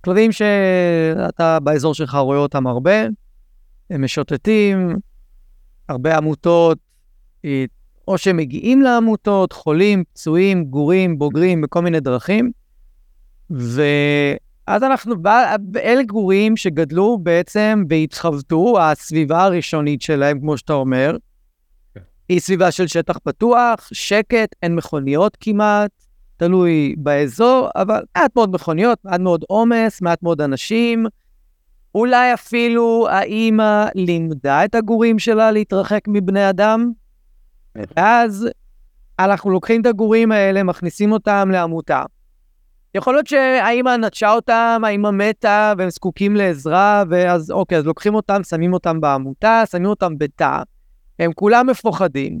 כלבים 0.00 0.32
שאתה 0.32 1.60
באזור 1.60 1.94
שלך 1.94 2.14
רואה 2.14 2.38
אותם 2.38 2.66
הרבה, 2.66 3.06
הם 3.90 4.04
משוטטים, 4.04 4.96
הרבה 5.88 6.16
עמותות, 6.16 6.78
אה, 7.44 7.64
או 8.08 8.18
שהם 8.18 8.36
מגיעים 8.36 8.82
לעמותות, 8.82 9.52
חולים, 9.52 10.04
פצועים, 10.04 10.64
גורים, 10.64 11.18
בוגרים, 11.18 11.60
בכל 11.60 11.82
מיני 11.82 12.00
דרכים. 12.00 12.52
ואז 14.68 14.82
אנחנו, 14.82 15.14
אלה 15.76 16.02
גורים 16.02 16.56
שגדלו 16.56 17.18
בעצם 17.22 17.84
והתחבטו, 17.88 18.80
הסביבה 18.80 19.42
הראשונית 19.44 20.02
שלהם, 20.02 20.40
כמו 20.40 20.58
שאתה 20.58 20.72
אומר, 20.72 21.16
כן. 21.94 22.00
היא 22.28 22.40
סביבה 22.40 22.70
של 22.70 22.86
שטח 22.86 23.18
פתוח, 23.18 23.88
שקט, 23.92 24.48
אין 24.62 24.74
מכוניות 24.74 25.36
כמעט, 25.40 25.90
תלוי 26.36 26.94
באזור, 26.98 27.68
אבל 27.76 28.02
מעט 28.16 28.36
מאוד 28.36 28.54
מכוניות, 28.54 28.98
מעט 29.04 29.20
מאוד 29.20 29.44
עומס, 29.48 30.02
מעט 30.02 30.22
מאוד 30.22 30.40
אנשים. 30.40 31.06
אולי 31.94 32.34
אפילו 32.34 33.06
האימא 33.10 33.86
לימדה 33.94 34.64
את 34.64 34.74
הגורים 34.74 35.18
שלה 35.18 35.50
להתרחק 35.50 36.00
מבני 36.08 36.50
אדם, 36.50 36.90
ואז 37.96 38.48
אנחנו 39.18 39.50
לוקחים 39.50 39.80
את 39.80 39.86
הגורים 39.86 40.32
האלה, 40.32 40.62
מכניסים 40.62 41.12
אותם 41.12 41.48
לעמותה. 41.52 42.02
יכול 42.96 43.14
להיות 43.14 43.26
שהאימא 43.26 43.96
נטשה 43.96 44.32
אותם, 44.32 44.82
האימא 44.84 45.10
מתה, 45.10 45.72
והם 45.78 45.90
זקוקים 45.90 46.36
לעזרה, 46.36 47.04
ואז 47.10 47.50
אוקיי, 47.50 47.78
אז 47.78 47.86
לוקחים 47.86 48.14
אותם, 48.14 48.42
שמים 48.42 48.72
אותם 48.72 49.00
בעמותה, 49.00 49.62
שמים 49.70 49.86
אותם 49.86 50.18
בתא, 50.18 50.62
הם 51.18 51.32
כולם 51.32 51.66
מפוחדים, 51.66 52.40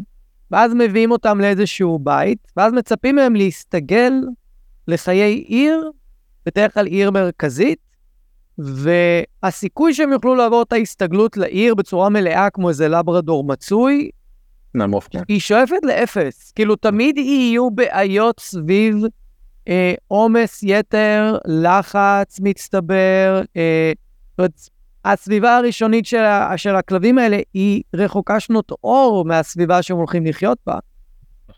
ואז 0.50 0.74
מביאים 0.74 1.10
אותם 1.10 1.40
לאיזשהו 1.40 1.98
בית, 1.98 2.38
ואז 2.56 2.72
מצפים 2.72 3.16
מהם 3.16 3.34
להסתגל 3.34 4.12
לחיי 4.88 5.34
עיר, 5.34 5.90
בדרך 6.46 6.74
כלל 6.74 6.86
עיר 6.86 7.10
מרכזית, 7.10 7.78
והסיכוי 8.58 9.94
שהם 9.94 10.12
יוכלו 10.12 10.34
לעבור 10.34 10.62
את 10.62 10.72
ההסתגלות 10.72 11.36
לעיר 11.36 11.74
בצורה 11.74 12.08
מלאה, 12.08 12.50
כמו 12.50 12.68
איזה 12.68 12.88
לברדור 12.88 13.44
מצוי, 13.44 14.10
נמוך. 14.74 15.08
כן. 15.10 15.22
היא 15.28 15.40
שואפת 15.40 15.82
לאפס. 15.82 16.52
כאילו, 16.52 16.76
תמיד 16.76 17.18
יהיו 17.18 17.70
בעיות 17.70 18.40
סביב 18.40 18.96
עומס 20.08 20.64
אה, 20.64 20.68
יתר, 20.68 21.36
לחץ 21.44 22.40
מצטבר. 22.40 23.42
אה, 23.56 23.92
זאת 24.30 24.38
אומרת, 24.38 24.68
הסביבה 25.04 25.56
הראשונית 25.56 26.06
של, 26.06 26.24
של 26.56 26.76
הכלבים 26.76 27.18
האלה 27.18 27.38
היא 27.54 27.82
רחוקה 27.94 28.40
שנות 28.40 28.72
אור 28.84 29.24
מהסביבה 29.24 29.82
שהם 29.82 29.96
הולכים 29.96 30.26
לחיות 30.26 30.58
בה. 30.66 30.78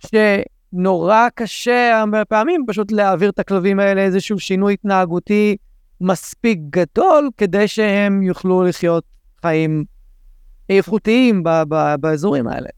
שנורא 0.06 1.28
קשה 1.34 2.00
הרבה 2.00 2.24
פעמים 2.24 2.64
פשוט 2.66 2.92
להעביר 2.92 3.30
את 3.30 3.38
הכלבים 3.38 3.80
האלה 3.80 4.00
איזשהו 4.00 4.38
שינוי 4.38 4.74
התנהגותי 4.74 5.56
מספיק 6.00 6.58
גדול 6.70 7.30
כדי 7.36 7.68
שהם 7.68 8.22
יוכלו 8.22 8.64
לחיות 8.64 9.04
חיים 9.42 9.84
איכותיים 10.70 11.42
באזורים 12.00 12.48
האלה. 12.48 12.68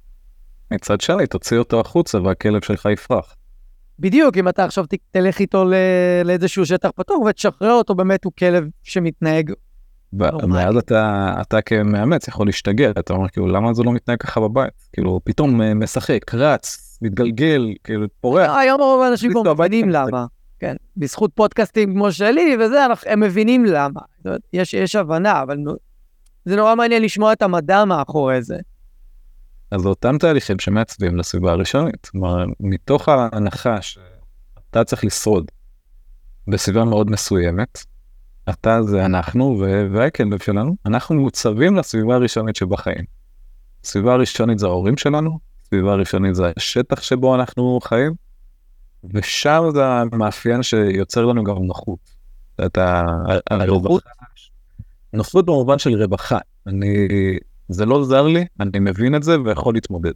מצד 0.71 1.01
שני, 1.01 1.27
תוציא 1.27 1.59
אותו 1.59 1.81
החוצה 1.81 2.23
והכלב 2.23 2.63
שלך 2.65 2.89
יפרח. 2.93 3.37
בדיוק, 4.01 4.37
אם 4.37 4.49
אתה 4.49 4.65
עכשיו 4.65 4.85
תלך 5.11 5.39
איתו 5.39 5.65
לאיזשהו 6.25 6.67
שטח 6.67 6.91
פתוח 6.97 7.19
ותשחרר 7.19 7.73
אותו, 7.73 7.95
באמת 7.95 8.25
הוא 8.25 8.33
כלב 8.39 8.69
שמתנהג 8.83 9.53
ואז 10.13 10.77
אתה, 10.77 11.35
אתה 11.41 11.61
כמאמץ 11.61 12.29
יכול 12.29 12.47
להשתגע, 12.47 12.91
אתה 12.91 13.13
אומר 13.13 13.29
כאילו 13.29 13.47
למה 13.47 13.75
זה 13.75 13.83
לא 13.83 13.93
מתנהג 13.93 14.19
ככה 14.19 14.41
בבית? 14.41 14.73
כאילו 14.93 15.21
פתאום 15.25 15.63
אה, 15.63 15.75
משחק, 15.75 16.35
רץ, 16.35 16.99
מתגלגל, 17.03 17.75
כאילו 17.85 18.07
פורח. 18.21 18.51
היום 18.57 18.81
רוב 18.81 19.03
האנשים 19.03 19.31
כבר 19.33 19.55
מבינים 19.55 19.91
למה. 19.91 20.27
כן, 20.59 20.77
בזכות 20.97 21.31
פודקאסטים 21.35 21.93
כמו 21.93 22.13
שלי 22.13 22.57
וזה, 22.61 22.87
הם 23.07 23.21
מבינים 23.21 23.65
למה. 23.65 24.01
יש 24.53 24.97
הבנה, 24.97 25.43
אבל 25.43 25.59
זה 26.45 26.57
נורא 26.57 26.75
מעניין 26.75 27.03
לשמוע 27.03 27.33
את 27.33 27.43
המדע 27.43 27.85
מאחורי 27.85 28.43
זה. 28.43 28.57
אז 29.71 29.87
אותם 29.87 30.19
תהליכים 30.19 30.59
שמעצבים 30.59 31.17
לסביבה 31.17 31.53
הראשונית. 31.53 32.07
כלומר, 32.07 32.45
מתוך 32.61 33.09
ההנחה 33.09 33.83
שאתה 33.83 34.85
צריך 34.85 35.05
לשרוד 35.05 35.51
בסביבה 36.49 36.85
מאוד 36.85 37.11
מסוימת, 37.11 37.85
אתה 38.51 38.83
זה 38.83 39.05
אנחנו 39.05 39.65
והכלב 39.93 40.43
שלנו, 40.43 40.77
אנחנו 40.87 41.15
מוצבים 41.15 41.77
לסביבה 41.77 42.15
הראשונית 42.15 42.57
שבחיים. 42.57 43.05
הסביבה 43.85 44.13
הראשונית 44.13 44.59
זה 44.59 44.67
ההורים 44.67 44.97
שלנו, 44.97 45.39
הסביבה 45.63 45.93
הראשונית 45.93 46.35
זה 46.35 46.53
השטח 46.57 47.03
שבו 47.03 47.35
אנחנו 47.35 47.79
חיים, 47.83 48.13
ושם 49.15 49.63
זה 49.75 49.87
המאפיין 49.87 50.63
שיוצר 50.63 51.25
לנו 51.25 51.45
גם 51.45 51.57
נוחות. 51.57 52.21
את 52.67 52.79
הרווחה. 53.51 54.11
נוחות 55.13 55.47
במובן 55.47 55.79
של 55.79 56.03
רווחה. 56.03 56.39
אני 56.67 57.09
זה 57.71 57.87
לא 57.87 58.05
זר 58.05 58.23
לי, 58.23 58.45
אני 58.61 58.79
מבין 58.79 59.15
את 59.15 59.23
זה 59.23 59.41
ויכול 59.41 59.75
להתמודד. 59.75 60.13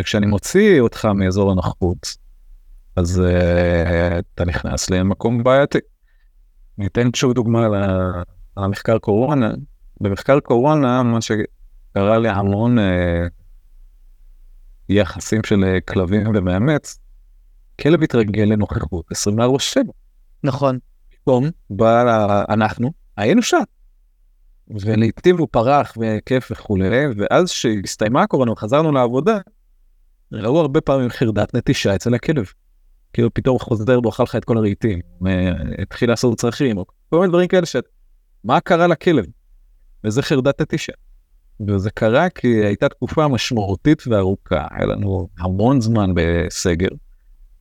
וכשאני 0.00 0.26
מוציא 0.26 0.80
אותך 0.80 1.04
מאזור 1.04 1.52
הנוחות, 1.52 2.16
אז 2.96 3.22
uh, 3.26 4.18
אתה 4.34 4.44
נכנס 4.44 4.90
למקום 4.90 5.42
בעייתי. 5.42 5.78
אני 6.78 6.86
אתן 6.86 7.08
שוב 7.14 7.32
דוגמה 7.32 7.66
על, 7.66 7.74
המחקר 8.56 8.98
קורונה. 8.98 9.50
במחקר 10.00 10.40
קורונה, 10.40 11.02
מה 11.02 11.18
שקרה 11.20 12.18
לי 12.18 12.28
המון 12.28 12.78
uh, 12.78 12.82
יחסים 14.88 15.40
של 15.44 15.64
uh, 15.64 15.92
כלבים 15.92 16.26
ומאמץ, 16.34 16.98
כלב 17.80 18.02
התרגל 18.02 18.44
לנוכחות 18.44 19.12
24/7. 19.12 19.80
נכון. 20.44 20.78
פתאום 21.10 21.44
בא 21.70 22.44
אנחנו, 22.48 22.92
היינו 23.16 23.42
שם. 23.42 23.62
ולעיתים 24.70 25.38
הוא 25.38 25.48
פרח 25.50 25.96
וכיף 26.00 26.48
וכולי, 26.50 27.06
ואז 27.16 27.50
שהסתיימה 27.50 28.22
הקורונה 28.22 28.52
וחזרנו 28.52 28.92
לעבודה, 28.92 29.38
ראו 30.32 30.60
הרבה 30.60 30.80
פעמים 30.80 31.08
חרדת 31.08 31.54
נטישה 31.54 31.94
אצל 31.94 32.14
הכלב. 32.14 32.44
כאילו 33.12 33.34
פתאום 33.34 33.58
חוזר 33.58 33.98
ואוכל 34.02 34.22
לך 34.22 34.36
את 34.36 34.44
כל 34.44 34.56
הרהיטים, 34.56 35.00
התחיל 35.82 36.10
לעשות 36.10 36.38
צרכים, 36.38 36.78
או 36.78 36.84
כל 37.10 37.16
מיני 37.18 37.28
דברים 37.28 37.48
כאלה 37.48 37.66
ש... 37.66 37.76
מה 38.44 38.60
קרה 38.60 38.86
לכלב? 38.86 39.24
וזה 40.04 40.22
חרדת 40.22 40.60
נטישה. 40.60 40.92
וזה 41.68 41.90
קרה 41.90 42.28
כי 42.28 42.64
הייתה 42.64 42.88
תקופה 42.88 43.28
משמעותית 43.28 44.02
וארוכה, 44.06 44.66
היה 44.70 44.86
לנו 44.86 45.28
המון 45.38 45.80
זמן 45.80 46.10
בסגר, 46.14 46.88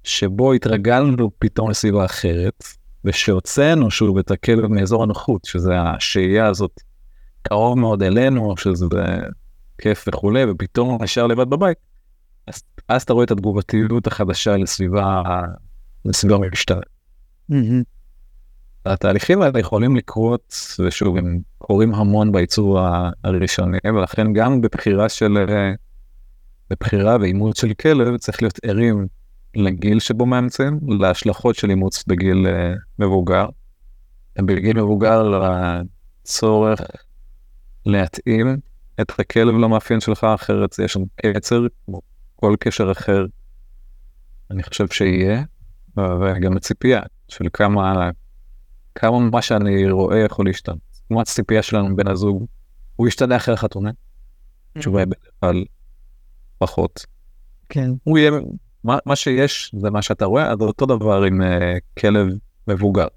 שבו 0.03 0.53
התרגלנו 0.53 1.31
פתאום 1.39 1.69
לסביבה 1.69 2.05
אחרת, 2.05 2.63
ושהוצאנו 3.05 3.91
שוב 3.91 4.17
את 4.17 4.31
הכלב 4.31 4.67
מאזור 4.67 5.03
הנוחות, 5.03 5.45
שזה 5.45 5.81
השהייה 5.81 6.47
הזאת 6.47 6.81
קרוב 7.49 7.79
מאוד 7.79 8.03
אלינו, 8.03 8.57
שזה 8.57 8.85
כיף 9.77 10.05
וכולי, 10.07 10.43
ופתאום 10.51 11.03
נשאר 11.03 11.27
לבד 11.27 11.49
בבית, 11.49 11.77
אז, 12.47 12.63
אז 12.87 13.01
אתה 13.03 13.13
רואה 13.13 13.25
את 13.25 13.31
התגובתיות 13.31 14.07
החדשה 14.07 14.57
לסביבה, 14.57 15.21
לסביבה 16.05 16.37
משתנה. 16.51 16.81
Mm-hmm. 17.51 17.83
התהליכים 18.85 19.41
האלה 19.41 19.59
יכולים 19.59 19.95
לקרות, 19.95 20.55
ושוב, 20.85 21.17
הם 21.17 21.39
קורים 21.57 21.95
המון 21.95 22.31
בייצור 22.31 22.79
הראשוני, 23.23 23.77
ולכן 23.95 24.33
גם 24.33 24.61
בבחירה 24.61 25.09
של 25.09 25.37
בבחירה 26.69 27.17
ואימוץ 27.21 27.61
של 27.61 27.73
כלב 27.73 28.17
צריך 28.17 28.41
להיות 28.41 28.59
ערים 28.63 29.07
לגיל 29.55 29.99
שבו 29.99 30.25
מאמצים, 30.25 30.79
להשלכות 30.99 31.55
של 31.55 31.69
אימוץ 31.69 32.03
בגיל 32.07 32.47
אה, 32.47 32.73
מבוגר. 32.99 33.45
בגיל 34.37 34.81
מבוגר 34.81 35.39
לצורך 36.23 36.81
להתאים 37.87 38.57
את 39.01 39.19
הכלב 39.19 39.55
למאפיין 39.55 39.99
שלך, 39.99 40.23
אחרת 40.23 40.79
יש 40.79 40.93
שם 40.93 41.01
קצר, 41.15 41.61
כמו 41.85 42.01
כל 42.35 42.55
קשר 42.59 42.91
אחר, 42.91 43.25
אני 44.51 44.63
חושב 44.63 44.87
שיהיה, 44.87 45.43
וגם 45.97 46.57
הציפייה 46.57 47.01
של 47.27 47.45
כמה, 47.53 48.09
כמה 48.95 49.19
מה 49.19 49.41
שאני 49.41 49.91
רואה 49.91 50.19
יכול 50.19 50.45
להשתנות. 50.45 50.79
כמו 51.07 51.21
הציפייה 51.21 51.63
שלנו 51.63 51.95
בין 51.95 52.07
הזוג, 52.07 52.45
הוא 52.95 53.07
ישתנה 53.07 53.35
אחרי 53.35 53.53
החתונה, 53.53 53.91
התשובה 54.75 54.99
היא 54.99 55.07
בדרך 55.07 55.31
כלל 55.39 55.65
פחות. 56.57 57.05
כן. 57.69 57.91
הוא 58.03 58.17
יהיה, 58.17 58.31
מה, 58.83 58.97
מה 59.05 59.15
שיש 59.15 59.71
זה 59.79 59.89
מה 59.89 60.01
שאתה 60.01 60.25
רואה, 60.25 60.51
אז 60.51 60.61
אותו 60.61 60.85
דבר 60.85 61.23
עם 61.23 61.41
uh, 61.41 61.45
כלב 61.99 62.27
מבוגר. 62.67 63.07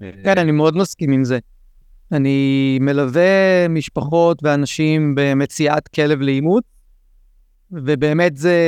כן, 0.00 0.38
אני 0.38 0.52
מאוד 0.52 0.76
מסכים 0.76 1.12
עם 1.12 1.24
זה. 1.24 1.38
אני 2.12 2.78
מלווה 2.80 3.68
משפחות 3.68 4.38
ואנשים 4.42 5.14
במציאת 5.16 5.88
כלב 5.88 6.20
לאימוץ, 6.20 6.64
ובאמת 7.70 8.36
זה, 8.36 8.58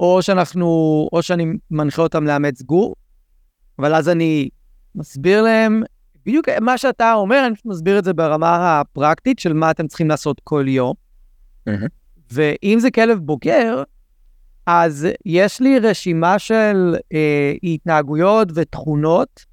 או 0.00 0.22
שאנחנו, 0.22 0.66
או 1.12 1.22
שאני 1.22 1.46
מנחה 1.70 2.02
אותם 2.02 2.24
לאמץ 2.24 2.62
גור, 2.62 2.94
אבל 3.78 3.94
אז 3.94 4.08
אני 4.08 4.48
מסביר 4.94 5.42
להם 5.42 5.82
בדיוק 6.26 6.48
מה 6.48 6.78
שאתה 6.78 7.14
אומר, 7.14 7.46
אני 7.46 7.54
מסביר 7.64 7.98
את 7.98 8.04
זה 8.04 8.12
ברמה 8.12 8.80
הפרקטית 8.80 9.38
של 9.38 9.52
מה 9.52 9.70
אתם 9.70 9.86
צריכים 9.86 10.08
לעשות 10.08 10.40
כל 10.44 10.64
יום. 10.68 10.94
ואם 12.32 12.78
זה 12.80 12.90
כלב 12.90 13.18
בוגר, 13.18 13.82
אז 14.66 15.08
יש 15.26 15.60
לי 15.60 15.78
רשימה 15.78 16.38
של 16.38 16.96
אה, 17.12 17.52
התנהגויות 17.62 18.48
ותכונות, 18.54 19.44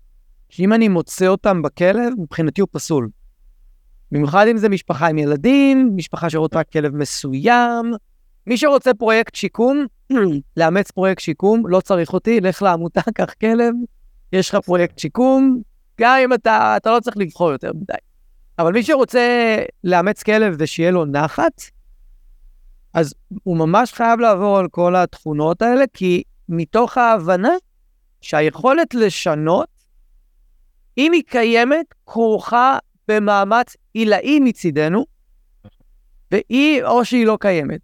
שאם 0.54 0.74
אני 0.74 0.88
מוצא 0.88 1.28
אותם 1.28 1.62
בכלב, 1.62 2.14
מבחינתי 2.18 2.62
הוא 2.62 2.68
פסול. 2.72 3.10
במיוחד 4.12 4.48
אם 4.48 4.58
זה 4.58 4.70
משפחה 4.70 5.08
עם 5.08 5.18
ילדים, 5.18 5.92
משפחה 5.96 6.30
שרוצה 6.30 6.64
כלב 6.64 6.96
מסוים. 6.96 7.94
מי 8.48 8.58
שרוצה 8.58 8.94
פרויקט 8.94 9.36
שיקום, 9.36 9.86
לאמץ 10.58 10.92
פרויקט 10.92 11.22
שיקום, 11.22 11.68
לא 11.68 11.82
צריך 11.82 12.14
אותי, 12.14 12.42
לך 12.42 12.62
לעמותה, 12.62 13.02
קח 13.16 13.34
כלב, 13.42 13.74
יש 14.34 14.50
לך 14.50 14.56
פרויקט 14.56 15.00
שיקום, 15.00 15.62
גם 16.02 16.18
אם 16.24 16.34
אתה, 16.34 16.74
אתה 16.78 16.92
לא 16.92 17.00
צריך 17.00 17.18
לבחור 17.18 17.52
יותר 17.52 17.72
מדי. 17.74 17.94
אבל 18.60 18.74
מי 18.74 18.84
שרוצה 18.84 19.58
לאמץ 19.84 20.24
כלב 20.24 20.56
ושיהיה 20.58 20.92
לו 20.92 21.06
נחת, 21.06 21.62
אז 22.94 23.14
הוא 23.44 23.58
ממש 23.58 23.94
חייב 23.94 24.20
לעבור 24.20 24.58
על 24.58 24.68
כל 24.68 24.96
התכונות 24.96 25.62
האלה, 25.62 25.84
כי 25.94 26.24
מתוך 26.50 26.98
ההבנה 26.98 27.54
שהיכולת 28.22 28.94
לשנות, 28.94 29.73
אם 30.98 31.12
היא 31.12 31.24
קיימת, 31.28 31.86
כרוכה 32.06 32.78
במאמץ 33.08 33.76
עילאי 33.94 34.40
מצידנו, 34.40 35.06
והיא, 36.32 36.84
או 36.84 37.06
שהיא 37.06 37.26
לא 37.26 37.38
קיימת. 37.40 37.80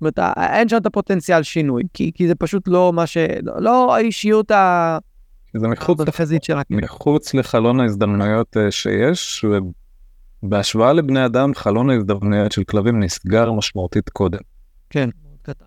זאת 0.00 0.18
אומרת, 0.18 0.36
אין 0.36 0.68
שם 0.68 0.76
את 0.76 0.86
הפוטנציאל 0.86 1.42
שינוי, 1.42 1.82
כי, 1.94 2.12
כי 2.14 2.28
זה 2.28 2.34
פשוט 2.34 2.68
לא 2.68 2.92
מה 2.92 3.06
ש... 3.06 3.16
לא, 3.42 3.60
לא 3.60 3.96
האישיות 3.96 4.50
ה... 4.50 4.98
זה 5.56 5.68
מחוץ, 5.68 5.98
של 6.42 6.58
הכלב. 6.58 6.84
מחוץ 6.84 7.34
לחלון 7.34 7.80
ההזדמנויות 7.80 8.56
אה, 8.56 8.70
שיש, 8.70 9.44
ובהשוואה 10.42 10.92
לבני 10.92 11.26
אדם, 11.26 11.54
חלון 11.54 11.90
ההזדמנויות 11.90 12.52
של 12.52 12.64
כלבים 12.64 13.02
נסגר 13.02 13.52
משמעותית 13.52 14.08
קודם. 14.08 14.38
כן, 14.90 15.10
מאוד 15.22 15.38
קטן. 15.42 15.64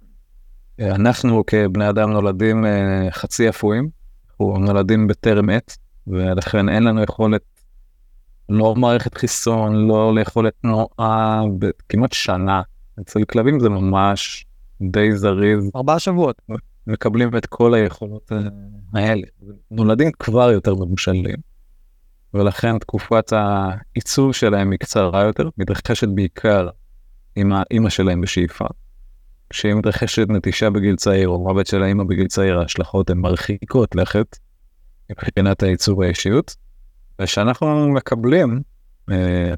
אה, 0.79 0.95
אנחנו 0.95 1.43
כבני 1.47 1.89
אדם 1.89 2.11
נולדים 2.11 2.65
אה, 2.65 3.07
חצי 3.11 3.49
אפויים, 3.49 3.89
אנחנו 4.29 4.57
נולדים 4.57 5.07
בטרם 5.07 5.49
עת, 5.49 5.77
ולכן 6.07 6.69
אין 6.69 6.83
לנו 6.83 7.03
יכולת, 7.03 7.41
לא 8.49 8.75
מערכת 8.75 9.17
חיסון, 9.17 9.87
לא 9.87 10.15
ליכולת 10.15 10.53
תנועה, 10.61 11.41
כמעט 11.89 12.13
שנה. 12.13 12.61
אצל 13.01 13.23
כלבים 13.23 13.59
זה 13.59 13.69
ממש 13.69 14.45
די 14.81 15.15
זריז. 15.15 15.71
ארבעה 15.75 15.99
שבועות. 15.99 16.41
מקבלים 16.87 17.37
את 17.37 17.45
כל 17.45 17.73
היכולות 17.73 18.31
אה, 18.31 18.37
האלה. 18.93 19.27
נולדים 19.71 20.11
כבר 20.19 20.51
יותר 20.51 20.75
מבושלים, 20.75 21.35
ולכן 22.33 22.79
תקופת 22.79 23.33
העיצוב 23.33 24.33
שלהם 24.33 24.71
היא 24.71 24.79
קצרה 24.79 25.23
יותר, 25.23 25.49
מתרחשת 25.57 26.07
בעיקר 26.07 26.69
עם 27.35 27.51
האימא 27.53 27.89
שלהם 27.89 28.21
בשאיפה. 28.21 28.65
כשהיא 29.49 29.73
מתרחשת 29.73 30.29
נטישה 30.29 30.69
בגיל 30.69 30.95
צעיר 30.95 31.27
או 31.27 31.39
מוות 31.39 31.67
של 31.67 31.83
האימא 31.83 32.03
בגיל 32.03 32.27
צעיר, 32.27 32.59
ההשלכות 32.59 33.09
הן 33.09 33.17
מרחיקות 33.17 33.95
לכת 33.95 34.37
מבחינת 35.11 35.63
העיצוב 35.63 36.01
האישיות. 36.01 36.55
וכשאנחנו 37.21 37.87
מקבלים 37.87 38.61
אה, 39.11 39.53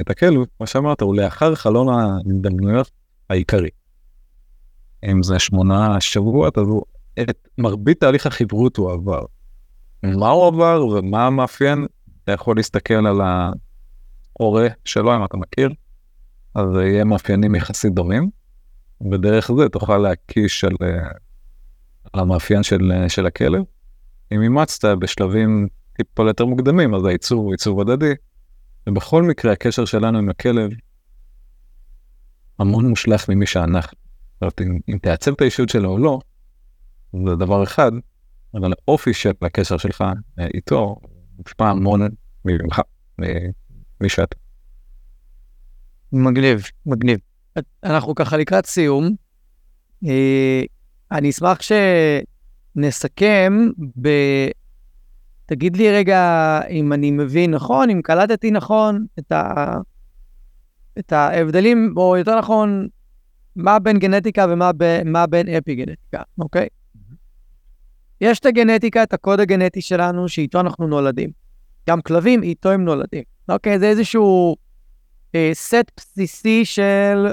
את 0.00 0.10
הכלב, 0.10 0.40
כמו 0.56 0.66
שאמרת, 0.66 1.00
הוא 1.00 1.16
לאחר 1.16 1.54
חלון 1.54 1.88
ההזדמנויות 1.88 2.90
העיקרי. 3.30 3.68
אם 5.04 5.22
זה 5.22 5.38
שמונה 5.38 6.00
שבועות, 6.00 6.58
אז 6.58 6.66
הוא, 6.66 6.82
את 7.20 7.48
מרבית 7.58 8.00
תהליך 8.00 8.26
החברות 8.26 8.76
הוא 8.76 8.92
עבר. 8.92 9.24
מה 10.02 10.28
הוא 10.28 10.46
עבר 10.46 10.86
ומה 10.86 11.26
המאפיין, 11.26 11.86
אתה 12.24 12.32
יכול 12.32 12.56
להסתכל 12.56 13.06
על 13.06 13.20
ההורה 13.20 14.68
שלו, 14.84 15.16
אם 15.16 15.24
אתה 15.24 15.36
מכיר, 15.36 15.70
אז 16.54 16.66
יהיה 16.74 17.04
מאפיינים 17.04 17.54
יחסית 17.54 17.94
דומים, 17.94 18.30
ודרך 19.12 19.50
זה 19.52 19.68
תוכל 19.68 19.98
להקיש 19.98 20.64
על, 20.64 20.76
על 22.12 22.20
המאפיין 22.20 22.62
של, 22.62 22.92
של 23.08 23.26
הכלב. 23.26 23.62
אם 24.34 24.42
אימצת 24.42 24.84
בשלבים 24.98 25.68
טיפה 25.96 26.22
יותר 26.22 26.46
מוקדמים, 26.46 26.94
אז 26.94 27.04
העיצוב 27.04 27.38
הוא 27.38 27.52
עיצוב 27.52 27.80
הדדי, 27.80 28.12
ובכל 28.88 29.22
מקרה 29.22 29.52
הקשר 29.52 29.84
שלנו 29.84 30.18
עם 30.18 30.28
הכלב 30.28 30.70
המון 32.58 32.88
מושלך 32.88 33.28
ממי 33.28 33.46
שאנחנו. 33.46 33.98
אומרת, 34.42 34.60
אם, 34.88 34.98
תעצב 34.98 35.32
את 35.32 35.40
האישיות 35.40 35.68
שלו 35.68 35.90
או 35.90 35.98
לא, 35.98 36.18
זה 37.26 37.36
דבר 37.36 37.62
אחד, 37.62 37.92
אבל 38.54 38.72
האופי 38.72 39.14
של 39.14 39.30
הקשר 39.42 39.76
שלך 39.76 40.04
אה, 40.38 40.46
איתו 40.54 40.96
מושפע 41.38 41.68
המון 41.68 42.08
ממך, 42.44 42.80
מי 44.00 44.08
שאתה. 44.08 44.36
מגניב, 46.12 46.62
מגניב. 46.86 47.18
אנחנו 47.84 48.14
ככה 48.14 48.36
לקראת 48.36 48.66
סיום. 48.66 49.16
אה, 50.06 50.62
אני 51.12 51.30
אשמח 51.30 51.58
שנסכם 52.74 53.68
ב... 54.00 54.08
תגיד 55.46 55.76
לי 55.76 55.90
רגע 55.90 56.60
אם 56.70 56.92
אני 56.92 57.10
מבין 57.10 57.50
נכון, 57.50 57.90
אם 57.90 58.02
קלטתי 58.02 58.50
נכון 58.50 59.06
את, 59.18 59.32
ה... 59.32 59.76
את 60.98 61.12
ההבדלים, 61.12 61.94
או 61.96 62.16
יותר 62.16 62.38
נכון, 62.38 62.88
מה 63.56 63.78
בין 63.78 63.98
גנטיקה 63.98 64.46
ומה 64.50 64.70
ב, 64.76 65.02
בין 65.30 65.48
אפי 65.48 65.74
גנטיקה, 65.74 66.22
אוקיי? 66.38 66.66
Mm-hmm. 66.66 67.14
יש 68.20 68.38
את 68.38 68.46
הגנטיקה, 68.46 69.02
את 69.02 69.12
הקוד 69.12 69.40
הגנטי 69.40 69.80
שלנו, 69.80 70.28
שאיתו 70.28 70.60
אנחנו 70.60 70.86
נולדים. 70.86 71.30
גם 71.88 72.00
כלבים, 72.00 72.42
איתו 72.42 72.70
הם 72.70 72.84
נולדים. 72.84 73.22
אוקיי? 73.48 73.78
זה 73.78 73.88
איזשהו 73.88 74.56
אה, 75.34 75.50
סט 75.52 75.90
בסיסי 75.96 76.64
של... 76.64 77.26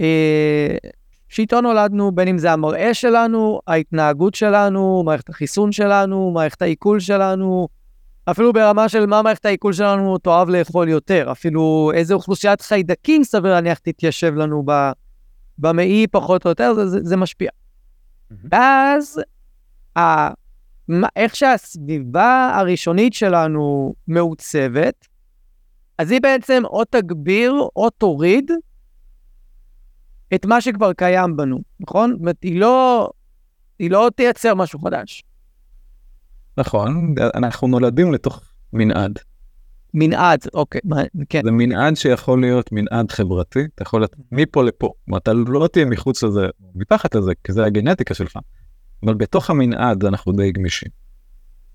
אה, 0.00 0.76
שאיתו 1.28 1.60
נולדנו, 1.60 2.12
בין 2.12 2.28
אם 2.28 2.38
זה 2.38 2.52
המראה 2.52 2.94
שלנו, 2.94 3.60
ההתנהגות 3.66 4.34
שלנו, 4.34 5.02
מערכת 5.06 5.28
החיסון 5.28 5.72
שלנו, 5.72 6.30
מערכת 6.34 6.62
העיכול 6.62 7.00
שלנו, 7.00 7.68
אפילו 8.30 8.52
ברמה 8.52 8.88
של 8.88 9.06
מה 9.06 9.22
מערכת 9.22 9.44
העיכול 9.44 9.72
שלנו 9.72 10.18
תאהב 10.18 10.48
לאכול 10.48 10.88
יותר, 10.88 11.28
אפילו 11.32 11.90
איזה 11.94 12.14
אוכלוסיית 12.14 12.60
חיידקים 12.60 13.24
סביר 13.24 13.52
להניח 13.52 13.78
תתיישב 13.78 14.34
לנו 14.34 14.64
במעי 15.58 16.06
פחות 16.10 16.44
או 16.44 16.50
יותר, 16.50 16.74
זה, 16.74 16.86
זה, 16.86 16.98
זה 17.02 17.16
משפיע. 17.16 17.50
ואז, 18.30 19.20
ה, 19.98 20.28
איך 21.16 21.36
שהסביבה 21.36 22.52
הראשונית 22.54 23.12
שלנו 23.14 23.94
מעוצבת, 24.08 25.08
אז 25.98 26.10
היא 26.10 26.20
בעצם 26.20 26.62
או 26.64 26.84
תגביר 26.84 27.54
או 27.76 27.90
תוריד 27.90 28.50
את 30.34 30.46
מה 30.46 30.60
שכבר 30.60 30.92
קיים 30.92 31.36
בנו, 31.36 31.60
נכון? 31.80 32.10
זאת 32.10 32.20
אומרת, 32.20 32.36
היא 32.42 32.60
לא, 32.60 33.10
היא 33.78 33.90
לא 33.90 34.10
תייצר 34.16 34.54
משהו 34.54 34.78
חדש. 34.78 35.24
נכון, 36.56 37.14
אנחנו 37.34 37.68
נולדים 37.68 38.12
לתוך 38.12 38.42
מנעד. 38.72 39.18
מנעד, 39.94 40.40
אוקיי, 40.54 40.80
כן. 41.28 41.40
זה 41.44 41.50
מנעד 41.50 41.96
שיכול 41.96 42.40
להיות 42.40 42.72
מנעד 42.72 43.10
חברתי, 43.10 43.60
אתה 43.74 43.82
יכול 43.82 44.00
להיות 44.00 44.16
מפה 44.32 44.64
לפה, 44.64 44.92
אתה 45.16 45.32
לא 45.32 45.68
תהיה 45.72 45.84
מחוץ 45.84 46.22
לזה, 46.22 46.46
מתחת 46.74 47.14
לזה, 47.14 47.32
כי 47.44 47.52
זה 47.52 47.64
הגנטיקה 47.64 48.14
שלך, 48.14 48.38
אבל 49.02 49.14
בתוך 49.14 49.50
המנעד 49.50 50.04
אנחנו 50.04 50.32
די 50.32 50.52
גמישים. 50.52 50.88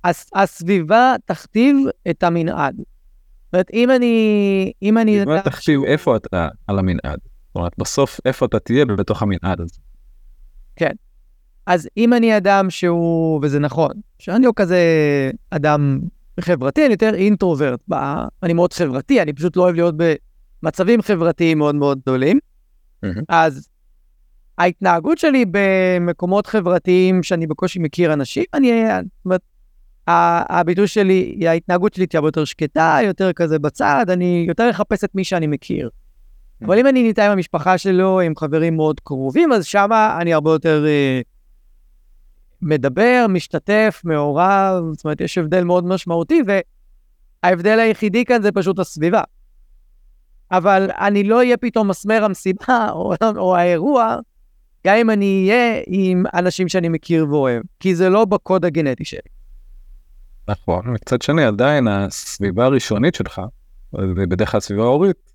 הס, 0.04 0.30
הסביבה 0.36 1.16
תכתיב 1.26 1.78
את 2.10 2.24
המנעד. 2.24 2.76
זאת 2.78 3.54
אומרת, 3.54 3.70
אם 3.74 3.92
אני... 3.92 4.72
אם 4.82 4.98
אני... 4.98 5.20
הסביבה 5.20 5.42
תכתיב 5.42 5.84
איפה 5.84 6.16
אתה 6.16 6.48
על 6.68 6.80
המנעד. 6.80 7.20
זאת 7.54 7.56
אומרת, 7.56 7.72
בסוף 7.78 8.20
איפה 8.26 8.46
אתה 8.46 8.60
תהיה 8.60 8.86
בתוך 8.86 9.22
המנעד 9.22 9.62
הזה. 9.62 9.78
אז 11.66 11.90
אם 11.98 12.14
אני 12.14 12.38
אדם 12.38 12.70
שהוא, 12.70 13.40
וזה 13.44 13.60
נכון, 13.60 13.92
שאני 14.20 14.46
לא 14.46 14.52
כזה 14.56 14.80
אדם 15.50 16.00
חברתי, 16.40 16.86
אני 16.86 16.92
יותר 16.92 17.16
אינטרוברט. 17.16 17.80
ב- 17.90 18.26
אני 18.44 18.54
מאוד 18.54 18.74
חברתי, 18.74 19.22
אני 19.22 19.34
פשוט 19.34 19.58
לא 19.58 19.64
אוהב 19.64 19.76
להיות 19.76 19.96
במצבים 20.64 21.02
חברתיים 21.02 21.58
מאוד 21.58 21.76
מאוד 21.76 22.00
גדולים. 22.00 22.40
מהמם. 23.04 23.22
אז 23.30 23.68
ההתנהגות 24.58 25.18
שלי 25.18 25.46
במקומות 25.52 26.48
חברתיים 26.48 27.24
שאני 27.24 27.48
בקושי 27.48 27.80
מכיר 27.80 28.14
אנשים, 28.14 28.44
אני, 28.54 28.84
זאת 28.88 29.26
אומרת, 29.26 29.42
הביטוי 30.50 30.88
שלי, 30.88 31.40
ההתנהגות 31.48 31.94
שלי 31.94 32.08
תהיה 32.08 32.22
יותר 32.24 32.46
שקטה, 32.46 32.98
יותר 33.04 33.34
כזה 33.34 33.60
בצד, 33.60 34.06
אני 34.10 34.46
יותר 34.48 34.70
אחפש 34.70 35.04
את 35.04 35.16
מי 35.16 35.24
שאני 35.24 35.48
מכיר. 35.48 35.90
אבל 36.66 36.80
אם 36.80 36.88
אני 36.88 37.04
נמצא 37.04 37.26
עם 37.26 37.32
המשפחה 37.32 37.78
שלו, 37.78 38.20
עם 38.20 38.36
חברים 38.36 38.76
מאוד 38.76 39.00
קרובים, 39.00 39.54
אז 39.54 39.66
שמה 39.66 40.18
אני 40.22 40.34
הרבה 40.34 40.52
יותר 40.52 40.86
אה, 40.88 41.22
מדבר, 42.62 43.26
משתתף, 43.30 44.02
מעורב, 44.04 44.84
זאת 44.94 45.06
אומרת, 45.06 45.22
יש 45.22 45.38
הבדל 45.38 45.64
מאוד 45.64 45.86
משמעותי, 45.86 46.42
וההבדל 47.44 47.80
היחידי 47.80 48.26
כאן 48.26 48.42
זה 48.42 48.52
פשוט 48.52 48.80
הסביבה. 48.80 49.22
אבל 50.52 50.90
אני 51.00 51.24
לא 51.24 51.38
אהיה 51.38 51.58
פתאום 51.58 51.88
מסמר 51.88 52.24
המסיבה 52.24 52.88
או, 52.92 53.14
או 53.38 53.56
האירוע, 53.56 54.18
גם 54.88 54.96
אם 54.96 55.10
אני 55.10 55.48
אהיה 55.50 55.82
עם 55.88 56.24
אנשים 56.34 56.70
שאני 56.70 56.90
מכיר 56.90 57.28
ואוהב, 57.30 57.64
כי 57.80 57.96
זה 57.96 58.10
לא 58.10 58.26
בקוד 58.26 58.66
הגנטי 58.66 59.06
שלי. 59.06 59.20
נכון, 60.48 60.82
מצד 60.88 61.22
שני 61.22 61.44
עדיין 61.44 61.88
הסביבה 61.88 62.66
הראשונית 62.66 63.16
שלך, 63.16 63.42
ובדרך 63.94 64.52
כלל 64.52 64.60
סביבה 64.60 64.84
הורית, 64.84 65.33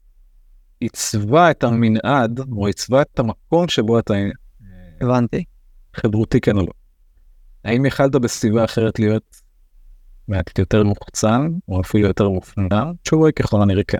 עיצבה 0.80 1.50
את 1.50 1.64
המנעד, 1.64 2.40
או 2.52 2.66
עיצבה 2.66 3.02
את 3.02 3.18
המקום 3.18 3.68
שבו 3.68 3.98
אתה 3.98 4.14
הבנתי. 5.00 5.44
חברותי 5.96 6.40
כן 6.40 6.56
או 6.56 6.62
לא. 6.62 6.72
האם 7.64 7.86
יכלת 7.86 8.12
בסביבה 8.12 8.64
אחרת 8.64 8.98
להיות 8.98 9.40
מעט 10.28 10.58
יותר 10.58 10.84
מוחצן, 10.84 11.48
או 11.68 11.80
אפילו 11.80 12.06
יותר 12.06 12.28
מופנם? 12.28 12.68
התשובה 12.72 13.26
היא 13.26 13.32
ככל 13.32 13.62
הנראה 13.62 13.84
כן. 13.84 13.98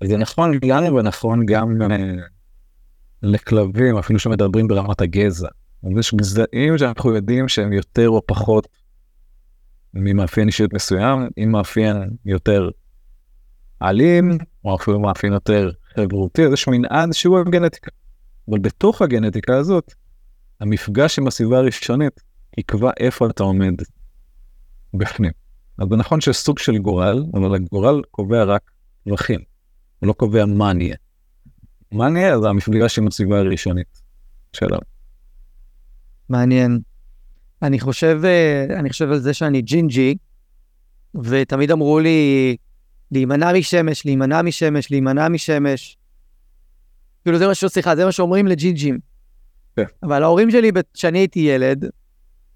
אז 0.00 0.08
זה 0.08 0.16
נכון 0.16 0.58
לנו 0.62 0.96
ונכון 0.96 1.46
גם 1.46 1.82
אה, 1.82 2.14
לכלבים, 3.22 3.98
אפילו 3.98 4.18
שמדברים 4.18 4.68
ברמת 4.68 5.00
הגזע. 5.00 5.48
אז 5.82 5.90
יש 5.98 6.14
גזעים 6.14 6.78
שאנחנו 6.78 7.14
יודעים 7.14 7.48
שהם 7.48 7.72
יותר 7.72 8.08
או 8.08 8.26
פחות 8.26 8.68
ממאפיין 9.94 10.46
אישיות 10.46 10.72
מסוים, 10.74 11.28
עם 11.36 11.52
מאפיין 11.52 11.96
יותר 12.24 12.70
אלים, 13.82 14.38
או 14.64 14.76
אפילו 14.76 15.00
מאפיין 15.00 15.32
יותר 15.32 15.70
חברותי, 15.96 16.46
אז 16.46 16.52
יש 16.52 16.68
מנעד 16.68 17.12
שהוא 17.12 17.38
הגנטיקה. 17.38 17.90
אבל 18.50 18.58
בתוך 18.58 19.02
הגנטיקה 19.02 19.56
הזאת, 19.56 19.94
המפגש 20.60 21.18
עם 21.18 21.26
הסביבה 21.26 21.58
הראשונית 21.58 22.20
יקבע 22.58 22.90
איפה 23.00 23.26
אתה 23.26 23.42
עומד 23.42 23.74
בפנים. 24.94 25.32
אז 25.78 25.88
זה 25.90 25.96
נכון 25.96 26.20
שיש 26.20 26.36
סוג 26.36 26.58
של 26.58 26.78
גורל, 26.78 27.24
אבל 27.34 27.54
הגורל 27.54 28.02
קובע 28.10 28.44
רק 28.44 28.70
טווחים, 29.04 29.40
הוא 29.98 30.08
לא 30.08 30.12
קובע 30.12 30.44
מה 30.46 30.72
נהיה. 30.72 30.96
מה 31.92 32.08
נהיה 32.08 32.40
זה 32.40 32.48
המפגש 32.48 32.98
עם 32.98 33.06
הסביבה 33.06 33.38
הראשונית 33.38 34.02
שלנו. 34.52 34.80
מעניין. 36.28 36.80
אני 37.62 37.80
חושב, 37.80 38.20
אה, 38.24 38.78
אני 38.78 38.90
חושב 38.90 39.10
על 39.10 39.18
זה 39.18 39.34
שאני 39.34 39.62
ג'ינג'י, 39.62 40.14
ותמיד 41.14 41.70
אמרו 41.70 42.00
לי 42.00 42.56
להימנע 43.12 43.52
משמש, 43.52 44.06
להימנע 44.06 44.42
משמש, 44.42 44.90
להימנע 44.90 45.28
משמש. 45.28 45.96
כאילו 47.24 47.38
זה 47.38 47.46
מה 47.46 47.54
ש... 47.54 47.64
סליחה, 47.64 47.96
זה 47.96 48.04
מה 48.04 48.12
שאומרים 48.12 48.46
לג'ינג'ים. 48.46 48.98
כן. 49.76 49.84
אבל 50.02 50.22
ההורים 50.22 50.50
שלי, 50.50 50.70
כשאני 50.94 51.18
הייתי 51.18 51.40
ילד, 51.40 51.84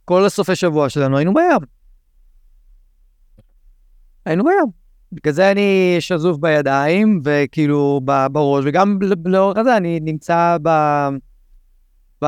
כל 0.05 0.25
הסופי 0.25 0.57
שבוע 0.57 0.89
שלנו 0.89 1.17
היינו 1.17 1.35
בים. 1.35 1.69
היינו 4.25 4.45
בים. 4.45 4.67
בגלל 5.13 5.33
זה 5.35 5.51
אני 5.51 5.97
שזוף 6.01 6.39
בידיים, 6.39 7.21
וכאילו 7.25 8.01
בראש, 8.33 8.65
וגם 8.69 8.99
לאורך 9.25 9.59
הזה 9.59 9.77
אני 9.77 10.01
נמצא 10.03 10.57
ב... 10.63 10.69
ב... 12.23 12.25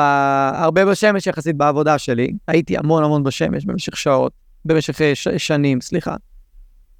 הרבה 0.54 0.84
בשמש 0.84 1.26
יחסית 1.26 1.56
בעבודה 1.56 1.98
שלי. 1.98 2.32
הייתי 2.48 2.78
המון 2.78 3.04
המון 3.04 3.24
בשמש 3.24 3.64
במשך 3.64 3.96
שעות, 3.96 4.32
במשך 4.64 5.00
אה, 5.00 5.14
ש... 5.14 5.28
שנים, 5.28 5.80
סליחה. 5.80 6.16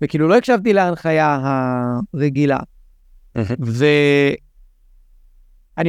וכאילו 0.03 0.29
לא 0.29 0.37
הקשבתי 0.37 0.73
להנחיה 0.73 1.41
הרגילה. 2.15 2.59
ואני 3.37 3.51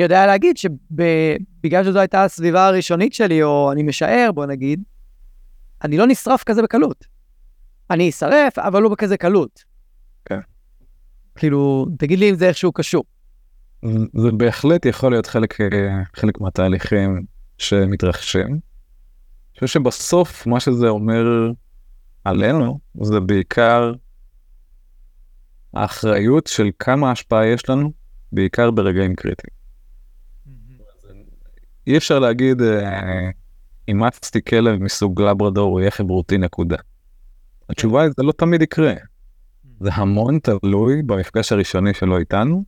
יודע 0.01 0.25
להגיד 0.25 0.57
שבגלל 0.57 1.83
שזו 1.83 1.99
הייתה 1.99 2.23
הסביבה 2.23 2.67
הראשונית 2.67 3.13
שלי, 3.13 3.43
או 3.43 3.71
אני 3.71 3.83
משער, 3.83 4.31
בוא 4.31 4.45
נגיד, 4.45 4.83
אני 5.83 5.97
לא 5.97 6.07
נשרף 6.07 6.43
כזה 6.43 6.61
בקלות. 6.61 7.05
אני 7.89 8.09
אשרף, 8.09 8.59
אבל 8.59 8.81
לא 8.81 8.89
בכזה 8.89 9.17
קלות. 9.17 9.63
כן. 10.25 10.39
כאילו, 11.35 11.85
תגיד 11.97 12.19
לי 12.19 12.29
אם 12.29 12.35
זה 12.35 12.47
איכשהו 12.47 12.71
קשור. 12.71 13.03
זה 14.13 14.31
בהחלט 14.37 14.85
יכול 14.85 15.11
להיות 15.11 15.27
חלק, 15.27 15.61
אה, 15.61 15.67
חלק 16.15 16.41
מהתהליכים 16.41 17.25
שמתרחשים. 17.57 18.47
אני 18.47 18.59
חושב 19.53 19.67
שבסוף 19.67 20.47
מה 20.47 20.59
שזה 20.59 20.89
אומר 20.89 21.51
עלינו 22.29 22.79
זה 23.01 23.19
בעיקר 23.19 23.93
האחריות 25.73 26.47
של 26.47 26.69
כמה 26.79 27.11
השפעה 27.11 27.47
יש 27.47 27.69
לנו, 27.69 27.91
בעיקר 28.31 28.71
ברגעים 28.71 29.15
קריטיים. 29.15 29.59
אי 31.87 31.97
אפשר 31.97 32.19
להגיד, 32.19 32.61
אה, 32.61 33.29
אימצתי 33.87 34.41
כלב 34.43 34.83
מסוג 34.83 35.21
לברדור, 35.21 35.71
הוא 35.71 35.79
יהיה 35.79 35.91
חברותי 35.91 36.37
נקודה. 36.37 36.77
התשובה 37.69 38.01
היא, 38.01 38.11
זה 38.17 38.23
לא 38.23 38.31
תמיד 38.31 38.61
יקרה. 38.61 38.93
זה 39.79 39.89
המון 39.93 40.39
תלוי 40.39 41.01
במפגש 41.01 41.51
הראשוני 41.51 41.93
שלו 41.93 42.17
איתנו, 42.17 42.63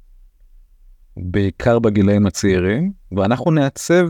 בעיקר 1.18 1.80
בגילאים 1.80 2.26
הצעירים, 2.26 2.92
ואנחנו 3.12 3.52
נעצב 3.52 4.10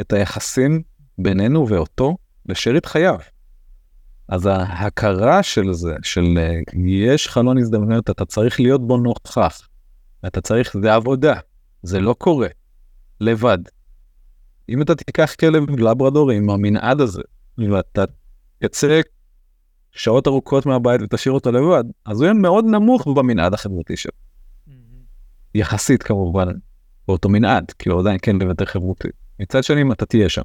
את 0.00 0.12
היחסים 0.12 0.82
בינינו 1.18 1.68
ואותו 1.68 2.16
לשארית 2.46 2.86
חייו. 2.86 3.18
אז 4.28 4.46
ההכרה 4.46 5.42
של 5.42 5.72
זה, 5.72 5.94
של 6.02 6.24
אה, 6.38 6.60
יש 6.86 7.28
חלון 7.28 7.58
הזדמנויות, 7.58 8.10
אתה 8.10 8.24
צריך 8.24 8.60
להיות 8.60 8.86
בו 8.86 8.96
נוכח. 8.96 9.68
אתה 10.26 10.40
צריך, 10.40 10.76
זה 10.82 10.94
עבודה, 10.94 11.34
זה 11.82 12.00
לא 12.00 12.14
קורה, 12.18 12.48
לבד. 13.20 13.58
אם 14.68 14.82
אתה 14.82 14.94
תיקח 14.94 15.34
כלב 15.40 15.70
לברדור 15.70 16.30
עם 16.30 16.50
המנעד 16.50 17.00
הזה, 17.00 17.22
ואתה 17.58 18.04
תצא 18.58 19.00
שעות 19.92 20.26
ארוכות 20.26 20.66
מהבית 20.66 21.02
ותשאיר 21.02 21.34
אותו 21.34 21.52
לבד, 21.52 21.84
אז 22.04 22.20
הוא 22.20 22.24
יהיה 22.24 22.34
מאוד 22.34 22.64
נמוך 22.64 23.06
במנעד 23.06 23.54
החברתי 23.54 23.96
שלו. 23.96 24.12
יחסית 25.54 26.02
כמובן, 26.02 26.48
באותו 27.08 27.28
מנעד, 27.28 27.70
כאילו 27.78 28.00
עדיין 28.00 28.18
כן 28.22 28.40
יותר 28.40 28.64
חברותי. 28.64 29.08
מצד 29.40 29.64
שני, 29.64 29.92
אתה 29.92 30.06
תהיה 30.06 30.28
שם, 30.28 30.42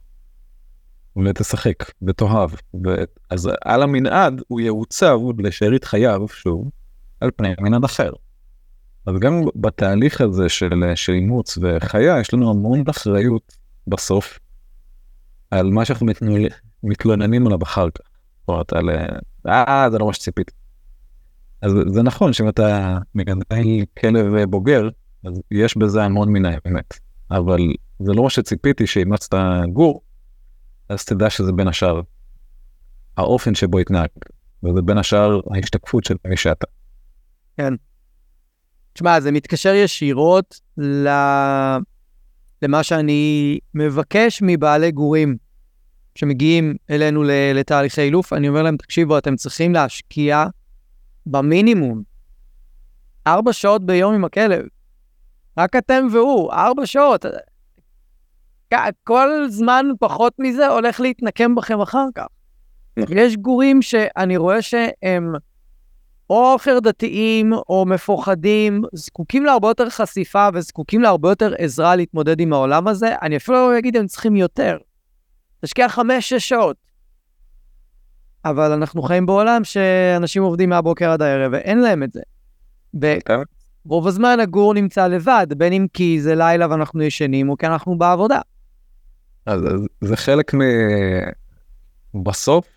ותשחק, 1.25 1.91
ותאהב, 2.07 2.49
ו... 2.85 2.89
אז 3.29 3.49
על 3.65 3.83
המנעד 3.83 4.41
הוא 4.47 4.59
יעוצב 4.59 5.19
לשארית 5.39 5.83
חייו, 5.83 6.27
שוב, 6.27 6.69
על 7.19 7.31
פני 7.35 7.53
מנעד 7.59 7.83
אחר. 7.83 8.11
אז 9.05 9.15
גם 9.19 9.41
בתהליך 9.55 10.21
הזה 10.21 10.49
של, 10.49 10.91
של 10.95 11.13
אימוץ 11.13 11.57
וחיה, 11.61 12.19
יש 12.19 12.33
לנו 12.33 12.49
המון 12.49 12.83
אחריות 12.89 13.57
בסוף 13.87 14.39
על 15.51 15.69
מה 15.69 15.85
שאנחנו 15.85 16.05
מתנול... 16.05 16.41
מתלוננים 16.83 17.47
עליו 17.47 17.63
אחר 17.63 17.89
כך. 17.89 18.05
זאת 18.39 18.49
אומרת, 18.49 18.73
על 18.73 18.89
אה, 19.47 19.89
זה 19.91 19.97
לא 19.97 20.05
מה 20.05 20.13
שציפיתי. 20.13 20.51
אז 21.61 21.71
זה 21.87 22.03
נכון 22.03 22.33
שאם 22.33 22.49
אתה 22.49 22.97
מגדל 23.15 23.43
כלב 23.99 24.43
בוגר, 24.43 24.89
אז 25.25 25.41
יש 25.51 25.77
בזה 25.77 26.03
המון 26.03 26.29
מן 26.29 26.45
האמת. 26.45 26.99
אבל 27.31 27.59
זה 27.99 28.13
לא 28.13 28.23
מה 28.23 28.29
שציפיתי 28.29 28.87
שאימצת 28.87 29.33
גור, 29.73 30.01
אז 30.93 31.05
תדע 31.05 31.29
שזה 31.29 31.51
בין 31.51 31.67
השאר 31.67 32.01
האופן 33.17 33.55
שבו 33.55 33.79
התנהג, 33.79 34.09
וזה 34.63 34.81
בין 34.81 34.97
השאר 34.97 35.39
ההשתקפות 35.53 36.03
של 36.03 36.15
מי 36.27 36.37
שאתה. 36.37 36.67
כן. 37.57 37.73
תשמע, 38.93 39.19
זה 39.19 39.31
מתקשר 39.31 39.73
ישירות 39.73 40.59
ל... 40.77 41.07
למה 42.61 42.83
שאני 42.83 43.59
מבקש 43.73 44.39
מבעלי 44.41 44.91
גורים 44.91 45.37
שמגיעים 46.15 46.75
אלינו 46.89 47.23
לתהליכי 47.53 48.01
אילוף. 48.01 48.33
אני 48.33 48.49
אומר 48.49 48.63
להם, 48.63 48.77
תקשיבו, 48.77 49.17
אתם 49.17 49.35
צריכים 49.35 49.73
להשקיע 49.73 50.45
במינימום 51.25 52.03
ארבע 53.27 53.53
שעות 53.53 53.85
ביום 53.85 54.13
עם 54.13 54.25
הכלב. 54.25 54.65
רק 55.57 55.75
אתם 55.75 56.07
והוא, 56.11 56.51
ארבע 56.51 56.85
שעות. 56.85 57.25
כל 59.03 59.29
זמן 59.49 59.85
פחות 59.99 60.33
מזה 60.39 60.67
הולך 60.67 60.99
להתנקם 60.99 61.55
בכם 61.55 61.81
אחר 61.81 62.05
כך. 62.15 62.25
יש 62.97 63.37
גורים 63.37 63.81
שאני 63.81 64.37
רואה 64.37 64.61
שהם 64.61 65.33
או 66.29 66.55
חרדתיים 66.59 67.53
או 67.53 67.85
מפוחדים, 67.85 68.81
זקוקים 68.93 69.45
להרבה 69.45 69.67
יותר 69.67 69.89
חשיפה 69.89 70.47
וזקוקים 70.53 71.01
להרבה 71.01 71.29
יותר 71.29 71.53
עזרה 71.57 71.95
להתמודד 71.95 72.39
עם 72.39 72.53
העולם 72.53 72.87
הזה. 72.87 73.15
אני 73.21 73.37
אפילו 73.37 73.71
לא 73.71 73.77
אגיד 73.77 73.97
הם 73.97 74.07
צריכים 74.07 74.35
יותר. 74.35 74.77
תשקיע 75.61 75.89
חמש-שש 75.89 76.49
שעות. 76.49 76.75
אבל 78.45 78.71
אנחנו 78.71 79.01
חיים 79.01 79.25
בעולם 79.25 79.63
שאנשים 79.63 80.43
עובדים 80.43 80.69
מהבוקר 80.69 81.09
עד 81.11 81.21
הערב 81.21 81.51
ואין 81.53 81.79
להם 81.79 82.03
את 82.03 82.13
זה. 82.13 82.21
ורוב 83.85 84.07
הזמן 84.07 84.39
הגור 84.39 84.73
נמצא 84.73 85.07
לבד, 85.07 85.47
בין 85.57 85.73
אם 85.73 85.87
כי 85.93 86.21
זה 86.21 86.35
לילה 86.35 86.67
ואנחנו 86.69 87.03
ישנים 87.03 87.49
או 87.49 87.57
כי 87.57 87.67
אנחנו 87.67 87.97
בעבודה. 87.97 88.39
אז 89.45 89.61
זה 90.01 90.17
חלק 90.17 90.53
מ... 90.53 90.59
בסוף, 92.23 92.67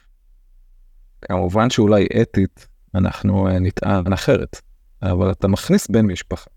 כמובן 1.22 1.70
שאולי 1.70 2.06
אתית 2.22 2.68
אנחנו 2.94 3.48
אה, 3.48 3.58
נטען 3.58 4.12
אחרת, 4.12 4.60
אבל 5.02 5.30
אתה 5.30 5.48
מכניס 5.48 5.86
בן 5.86 6.06
משפחה. 6.06 6.50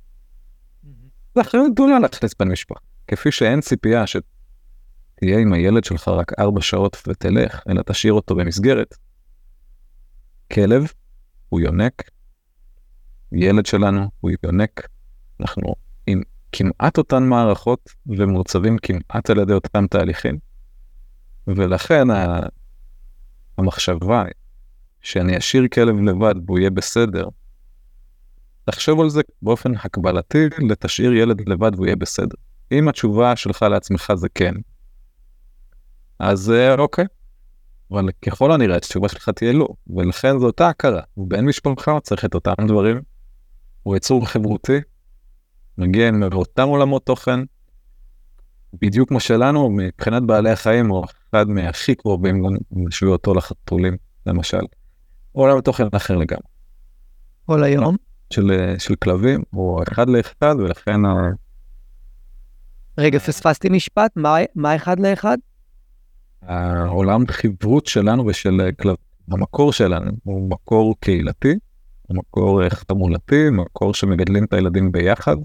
זה 1.35 1.41
אחרת 1.41 1.71
גדולה 1.71 1.99
להכניס 1.99 2.33
בן 2.39 2.51
משפחה. 2.51 2.79
כפי 3.07 3.31
שאין 3.31 3.61
ציפייה 3.61 4.03
שתהיה 4.07 5.39
עם 5.39 5.53
הילד 5.53 5.83
שלך 5.83 6.07
רק 6.07 6.39
ארבע 6.39 6.61
שעות 6.61 7.03
ותלך, 7.07 7.63
אלא 7.69 7.81
תשאיר 7.81 8.13
אותו 8.13 8.35
במסגרת. 8.35 8.95
כלב 10.53 10.91
הוא 11.49 11.59
יונק, 11.59 12.03
ילד 13.31 13.65
שלנו 13.65 14.09
הוא 14.19 14.31
יונק, 14.43 14.87
אנחנו 15.39 15.75
כמעט 16.51 16.97
אותן 16.97 17.23
מערכות 17.23 17.89
ומעוצבים 18.07 18.77
כמעט 18.77 19.29
על 19.29 19.37
ידי 19.37 19.53
אותם 19.53 19.87
תהליכים. 19.87 20.37
ולכן 21.47 22.07
המחשבה 23.57 24.23
שאני 25.01 25.37
אשאיר 25.37 25.67
כלב 25.73 25.95
לבד 26.01 26.35
והוא 26.45 26.59
יהיה 26.59 26.69
בסדר, 26.69 27.27
תחשוב 28.65 29.01
על 29.01 29.09
זה 29.09 29.21
באופן 29.41 29.71
הקבלתי 29.75 30.47
לתשאיר 30.69 31.13
ילד 31.13 31.49
לבד 31.49 31.71
והוא 31.75 31.85
יהיה 31.85 31.95
בסדר. 31.95 32.35
אם 32.71 32.87
התשובה 32.87 33.35
שלך 33.35 33.61
לעצמך 33.61 34.13
זה 34.15 34.27
כן, 34.35 34.53
אז 36.19 36.51
אה, 36.51 36.73
אוקיי. 36.73 37.05
אבל 37.91 38.09
ככל 38.21 38.51
הנראה 38.51 38.75
התשובה 38.75 39.09
שלך 39.09 39.29
תהיה 39.29 39.53
לא, 39.53 39.67
ולכן 39.87 40.39
זו 40.39 40.45
אותה 40.45 40.67
הכרה. 40.67 41.01
ובן 41.17 41.45
משפחה 41.45 41.99
צריך 41.99 42.25
את 42.25 42.33
אותם 42.33 42.53
דברים, 42.67 43.01
הוא 43.83 43.95
יצור 43.95 44.27
חברותי, 44.27 44.77
מגיע 45.79 46.11
מאותם 46.11 46.67
עולמות 46.67 47.05
תוכן, 47.05 47.39
בדיוק 48.81 49.09
כמו 49.09 49.19
שלנו, 49.19 49.69
מבחינת 49.69 50.23
בעלי 50.23 50.49
החיים 50.49 50.89
הוא 50.89 51.05
אחד 51.29 51.49
מהכי 51.49 51.95
קרובים, 51.95 52.43
נשווה 52.71 53.11
אותו 53.11 53.33
לחתולים, 53.33 53.97
למשל. 54.25 54.61
עולם 55.31 55.61
תוכן 55.61 55.87
אחר 55.91 56.15
לגמרי. 56.15 56.43
כל 57.45 57.63
היום? 57.63 57.95
של, 58.33 58.75
של 58.77 58.95
כלבים, 58.95 59.43
הוא 59.49 59.83
אחד 59.91 60.09
לאחד, 60.09 60.55
ולכן... 60.59 60.99
רגע, 62.97 63.19
פספסתי 63.19 63.69
משפט, 63.69 64.11
מה, 64.15 64.35
מה 64.55 64.75
אחד 64.75 64.99
לאחד? 64.99 65.37
העולם 66.41 67.23
חברות 67.27 67.85
שלנו 67.85 68.25
ושל 68.25 68.69
כלב, 68.81 68.95
המקור 69.31 69.73
שלנו 69.73 70.11
הוא 70.23 70.49
מקור 70.49 70.95
קהילתי, 70.99 71.55
הוא 72.07 72.17
מקור 72.17 72.69
חמולתי, 72.69 73.49
מקור 73.49 73.93
שמגדלים 73.93 74.43
את 74.43 74.53
הילדים 74.53 74.91
ביחד, 74.91 75.35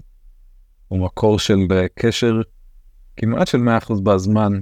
הוא 0.87 0.99
מקור 0.99 1.39
של 1.39 1.67
קשר 1.95 2.41
כמעט 3.17 3.47
של 3.47 3.57
100% 3.89 4.01
בזמן 4.03 4.59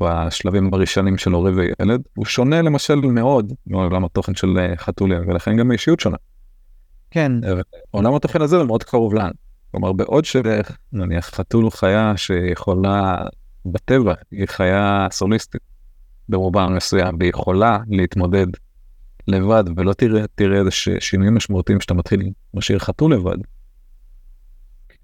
בשלבים 0.00 0.74
הראשונים 0.74 1.18
של 1.18 1.32
הורה 1.32 1.50
וילד, 1.54 2.02
הוא 2.14 2.24
שונה 2.24 2.62
למשל 2.62 2.94
מאוד 2.94 3.52
מעולם 3.66 4.04
התוכן 4.04 4.34
של 4.34 4.58
אה, 4.58 4.76
חתולים, 4.76 5.28
ולכן 5.28 5.56
גם 5.56 5.70
האישיות 5.70 6.00
שונה. 6.00 6.16
כן. 7.10 7.32
עולם 7.90 8.14
התוכן 8.14 8.42
הזה 8.42 8.56
הוא 8.56 8.66
מאוד 8.66 8.82
קרוב 8.82 9.14
לנו. 9.14 9.32
כלומר, 9.70 9.92
בעוד 9.92 10.24
שנניח 10.24 11.30
חתול 11.30 11.64
הוא 11.64 11.72
חיה 11.72 12.12
שיכולה, 12.16 13.24
בטבע, 13.66 14.14
היא 14.30 14.46
חיה 14.46 15.06
סוליסטית 15.10 15.60
במובן 16.28 16.72
מסוים, 16.72 17.16
והיא 17.18 17.30
יכולה 17.30 17.78
להתמודד 17.88 18.46
לבד, 19.28 19.64
ולא 19.76 19.92
תראה, 19.92 20.22
תראה 20.34 20.58
איזה 20.58 20.70
שינויים 21.00 21.34
משמעותיים 21.34 21.80
שאתה 21.80 21.94
מתחיל, 21.94 22.30
משאיר 22.54 22.78
חתול 22.78 23.14
לבד. 23.14 23.36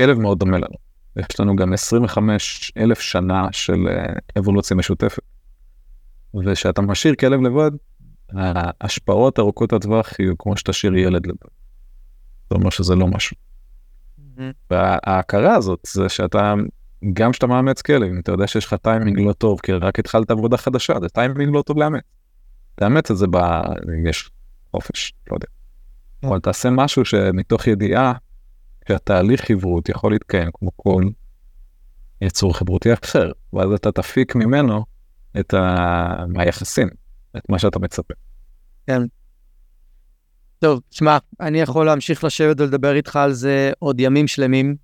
כלב 0.00 0.18
מאוד 0.18 0.38
דומה 0.38 0.56
לנו. 0.56 0.74
יש 1.16 1.40
לנו 1.40 1.56
גם 1.56 1.72
25 1.72 2.72
אלף 2.76 3.00
שנה 3.00 3.48
של 3.52 3.88
אה, 3.88 4.12
אבולוציה 4.38 4.76
משותפת. 4.76 5.22
ושאתה 6.44 6.82
משאיר 6.82 7.14
כלב 7.14 7.40
לבד, 7.40 7.70
ההשפעות 8.32 9.38
ארוכות 9.38 9.72
הטווח 9.72 10.20
יהיו 10.20 10.38
כמו 10.38 10.56
שתשאיר 10.56 10.96
ילד 10.96 11.26
לבד. 11.26 11.48
זה 12.50 12.54
אומר 12.54 12.70
שזה 12.70 12.94
לא 12.94 13.06
משהו. 13.06 13.36
וההכרה 14.70 15.54
הזאת 15.54 15.80
זה 15.86 16.08
שאתה, 16.08 16.54
גם 17.12 17.32
כשאתה 17.32 17.46
מאמץ 17.46 17.82
כלב, 17.82 18.08
אם 18.08 18.20
אתה 18.20 18.32
יודע 18.32 18.46
שיש 18.46 18.64
לך 18.64 18.74
טיימינג 18.74 19.18
לא 19.20 19.32
טוב, 19.32 19.60
כי 19.60 19.72
רק 19.72 19.98
התחלת 19.98 20.30
עבודה 20.30 20.56
חדשה, 20.56 20.94
זה 21.00 21.08
טיימינג 21.08 21.54
לא 21.54 21.62
טוב 21.62 21.78
לאמץ. 21.78 22.02
תאמץ 22.74 23.10
את 23.10 23.16
זה 23.16 23.26
ב... 23.26 23.36
יש 24.08 24.30
חופש, 24.70 25.12
לא 25.30 25.36
יודע. 25.36 25.46
אבל 26.22 26.40
תעשה 26.40 26.70
משהו 26.70 27.04
שמתוך 27.04 27.66
ידיעה 27.66 28.12
שהתהליך 28.88 29.44
חברות 29.44 29.88
יכול 29.88 30.12
להתקיים 30.12 30.50
כמו 30.54 30.70
כל 30.76 31.04
יצור 32.20 32.56
חברותי 32.58 32.92
אחר, 32.92 33.32
ואז 33.52 33.72
אתה 33.72 33.92
תפיק 33.92 34.34
ממנו 34.34 34.84
את 35.40 35.54
ה... 35.54 36.24
מהיחסים, 36.28 36.88
את 37.36 37.42
מה 37.48 37.58
שאתה 37.58 37.78
מצפה. 37.78 38.14
כן. 38.86 39.02
טוב, 40.58 40.80
שמע, 40.90 41.18
אני 41.40 41.60
יכול 41.60 41.86
להמשיך 41.86 42.24
לשבת 42.24 42.60
ולדבר 42.60 42.94
איתך 42.94 43.16
על 43.16 43.32
זה 43.32 43.72
עוד 43.78 44.00
ימים 44.00 44.26
שלמים, 44.26 44.76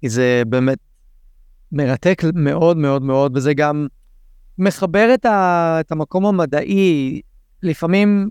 כי 0.00 0.08
זה 0.08 0.42
באמת 0.46 0.78
מרתק 1.72 2.22
מאוד 2.34 2.76
מאוד 2.76 3.02
מאוד, 3.02 3.36
וזה 3.36 3.54
גם 3.54 3.86
מחבר 4.58 5.10
את, 5.14 5.24
ה... 5.24 5.76
את 5.80 5.92
המקום 5.92 6.26
המדעי. 6.26 7.20
לפעמים 7.62 8.30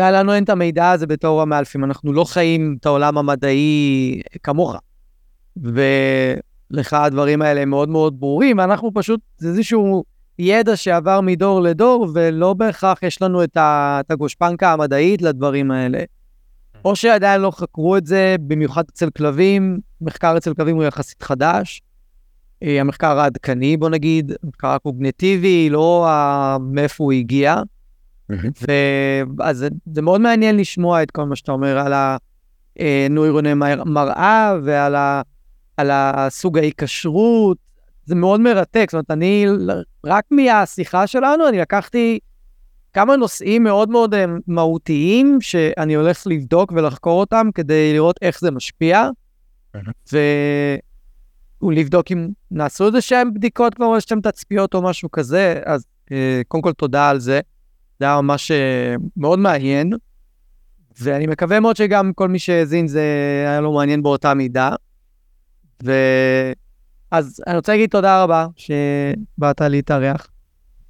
זה, 0.00 0.10
לנו 0.10 0.34
אין 0.34 0.44
את 0.44 0.48
המידע 0.48 0.90
הזה 0.90 1.06
בתור 1.06 1.42
המאלפים, 1.42 1.84
אנחנו 1.84 2.12
לא 2.12 2.24
חיים 2.24 2.76
את 2.80 2.86
העולם 2.86 3.18
המדעי 3.18 4.20
כמוך. 4.42 4.76
ולך 5.56 6.92
הדברים 6.92 7.42
האלה 7.42 7.60
הם 7.60 7.70
מאוד 7.70 7.88
מאוד 7.88 8.20
ברורים, 8.20 8.58
ואנחנו 8.58 8.90
פשוט, 8.94 9.20
זה 9.38 9.48
איזשהו 9.48 10.04
ידע 10.38 10.76
שעבר 10.76 11.20
מדור 11.20 11.60
לדור, 11.60 12.08
ולא 12.14 12.54
בהכרח 12.54 13.02
יש 13.02 13.22
לנו 13.22 13.44
את, 13.44 13.56
ה, 13.56 14.00
את 14.00 14.10
הגושפנקה 14.10 14.72
המדעית 14.72 15.22
לדברים 15.22 15.70
האלה. 15.70 15.98
או 16.84 16.96
שעדיין 16.96 17.40
לא 17.40 17.50
חקרו 17.50 17.96
את 17.96 18.06
זה, 18.06 18.36
במיוחד 18.40 18.84
אצל 18.92 19.10
כלבים, 19.10 19.78
מחקר 20.00 20.36
אצל 20.36 20.54
כלבים 20.54 20.76
הוא 20.76 20.84
יחסית 20.84 21.22
חדש. 21.22 21.82
אה, 22.62 22.80
המחקר 22.80 23.18
העדכני, 23.18 23.76
בוא 23.76 23.88
נגיד, 23.88 24.32
המחקר 24.42 24.68
הקוגנטיבי, 24.68 25.70
לא 25.70 26.06
מאיפה 26.60 27.04
הוא 27.04 27.12
הגיע. 27.12 27.62
ואז 29.38 29.66
זה, 29.86 30.02
מאוד 30.02 30.20
מעניין 30.20 30.56
לשמוע 30.56 31.02
את 31.02 31.10
כל 31.10 31.24
מה 31.24 31.36
שאתה 31.36 31.52
אומר 31.52 31.78
על 31.78 31.92
הנוירוני 32.78 33.54
מראה 33.86 34.54
ועל 34.64 34.94
ה, 34.94 35.22
על 35.76 35.90
הסוג 35.92 36.58
ההיקשרות. 36.58 37.58
זה 38.04 38.14
מאוד 38.14 38.40
מרתק, 38.40 38.86
זאת 38.90 38.94
אומרת, 38.94 39.10
אני, 39.10 39.46
רק 40.06 40.24
מהשיחה 40.30 41.06
שלנו, 41.06 41.48
אני 41.48 41.58
לקחתי 41.58 42.18
כמה 42.92 43.16
נושאים 43.16 43.62
מאוד 43.62 43.90
מאוד 43.90 44.14
אה, 44.14 44.24
מהותיים, 44.46 45.38
שאני 45.40 45.94
הולך 45.94 46.26
לבדוק 46.26 46.72
ולחקור 46.72 47.20
אותם 47.20 47.48
כדי 47.54 47.92
לראות 47.92 48.16
איך 48.22 48.40
זה 48.40 48.50
משפיע, 48.50 49.08
ולבדוק 51.62 52.12
אם 52.12 52.28
נעשו 52.50 52.86
איזה 52.86 53.00
שהם 53.00 53.34
בדיקות 53.34 53.74
כבר, 53.74 53.86
או 53.86 54.00
שאתם 54.00 54.20
תצפיות 54.20 54.74
או 54.74 54.82
משהו 54.82 55.10
כזה, 55.10 55.60
אז 55.64 55.84
אה, 56.12 56.40
קודם 56.48 56.62
כל 56.62 56.72
תודה 56.72 57.08
על 57.08 57.20
זה. 57.20 57.40
זה 58.00 58.04
היה 58.04 58.20
ממש 58.20 58.50
מאוד 59.16 59.38
מעניין, 59.38 59.92
ואני 61.00 61.26
מקווה 61.26 61.60
מאוד 61.60 61.76
שגם 61.76 62.12
כל 62.12 62.28
מי 62.28 62.38
שהאזין 62.38 62.86
זה 62.86 63.02
היה 63.46 63.60
לו 63.60 63.72
מעניין 63.72 64.02
באותה 64.02 64.34
מידה. 64.34 64.70
ו... 65.84 65.92
אז 67.10 67.42
אני 67.46 67.56
רוצה 67.56 67.72
להגיד 67.72 67.90
תודה 67.90 68.22
רבה 68.22 68.46
שבאת 68.56 69.60
להתארח. 69.60 70.28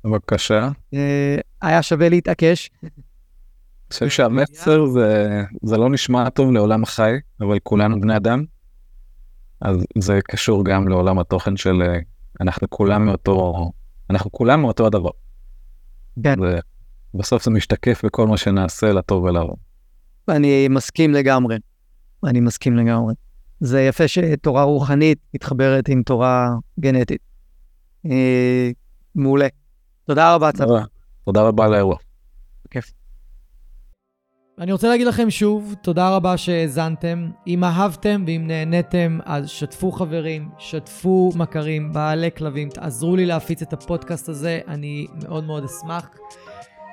בבקשה. 0.05 0.69
אה, 0.95 1.37
היה 1.63 1.83
שווה 1.83 2.09
להתעקש. 2.09 2.71
אני 2.83 2.91
חושב 3.93 4.09
שהמסר 4.09 4.87
זה, 4.87 5.43
זה 5.63 5.77
לא 5.77 5.91
נשמע 5.91 6.31
טוב 6.31 6.53
לעולם 6.53 6.83
החי, 6.83 7.13
אבל 7.41 7.59
כולנו 7.63 8.01
בני 8.01 8.17
אדם. 8.17 8.45
אז 9.61 9.77
זה 9.99 10.19
קשור 10.25 10.65
גם 10.65 10.89
לעולם 10.89 11.19
התוכן 11.19 11.57
של 11.57 11.83
אה, 11.83 11.99
אנחנו 12.41 12.71
כולם 12.71 13.05
מאותו, 13.05 13.71
אנחנו 14.11 14.33
כולם 14.33 14.61
מאותו 14.61 14.87
הדבר. 14.87 15.11
כן. 16.25 16.41
זה, 16.41 16.59
בסוף 17.15 17.45
זה 17.45 17.51
משתקף 17.51 18.05
בכל 18.05 18.27
מה 18.27 18.37
שנעשה 18.37 18.93
לטוב 18.93 19.25
ולרע. 19.25 19.55
אני 20.29 20.69
מסכים 20.69 21.13
לגמרי. 21.13 21.57
אני 22.25 22.41
מסכים 22.41 22.77
לגמרי. 22.77 23.15
זה 23.61 23.83
יפה 23.83 24.09
שתורה 24.09 24.63
רוחנית 24.63 25.19
מתחברת 25.35 25.89
עם 25.89 26.03
תורה 26.03 26.49
גנטית. 26.81 27.21
אה, 28.07 28.71
מעולה. 29.15 29.47
תודה 30.05 30.35
רבה, 30.35 30.53
צבא. 30.53 30.83
תודה 31.25 31.43
רבה 31.43 31.65
על 31.65 31.75
האירוע. 31.75 31.97
כיף. 32.71 32.93
אני 34.59 34.73
רוצה 34.73 34.89
להגיד 34.89 35.07
לכם 35.07 35.31
שוב, 35.31 35.75
תודה 35.83 36.17
רבה 36.17 36.37
שהאזנתם. 36.37 37.31
אם 37.47 37.65
אהבתם 37.65 38.25
ואם 38.27 38.45
נהניתם, 38.47 39.19
אז 39.25 39.49
שתפו 39.49 39.93
חברים, 39.93 40.49
שתפו 40.59 41.33
מכרים, 41.37 41.93
בעלי 41.93 42.31
כלבים, 42.37 42.69
תעזרו 42.69 43.17
לי 43.17 43.27
להפיץ 43.27 43.63
את 43.63 43.73
הפודקאסט 43.73 44.29
הזה, 44.29 44.61
אני 44.69 45.07
מאוד 45.23 45.45
מאוד 45.45 45.65
אשמח. 45.65 46.11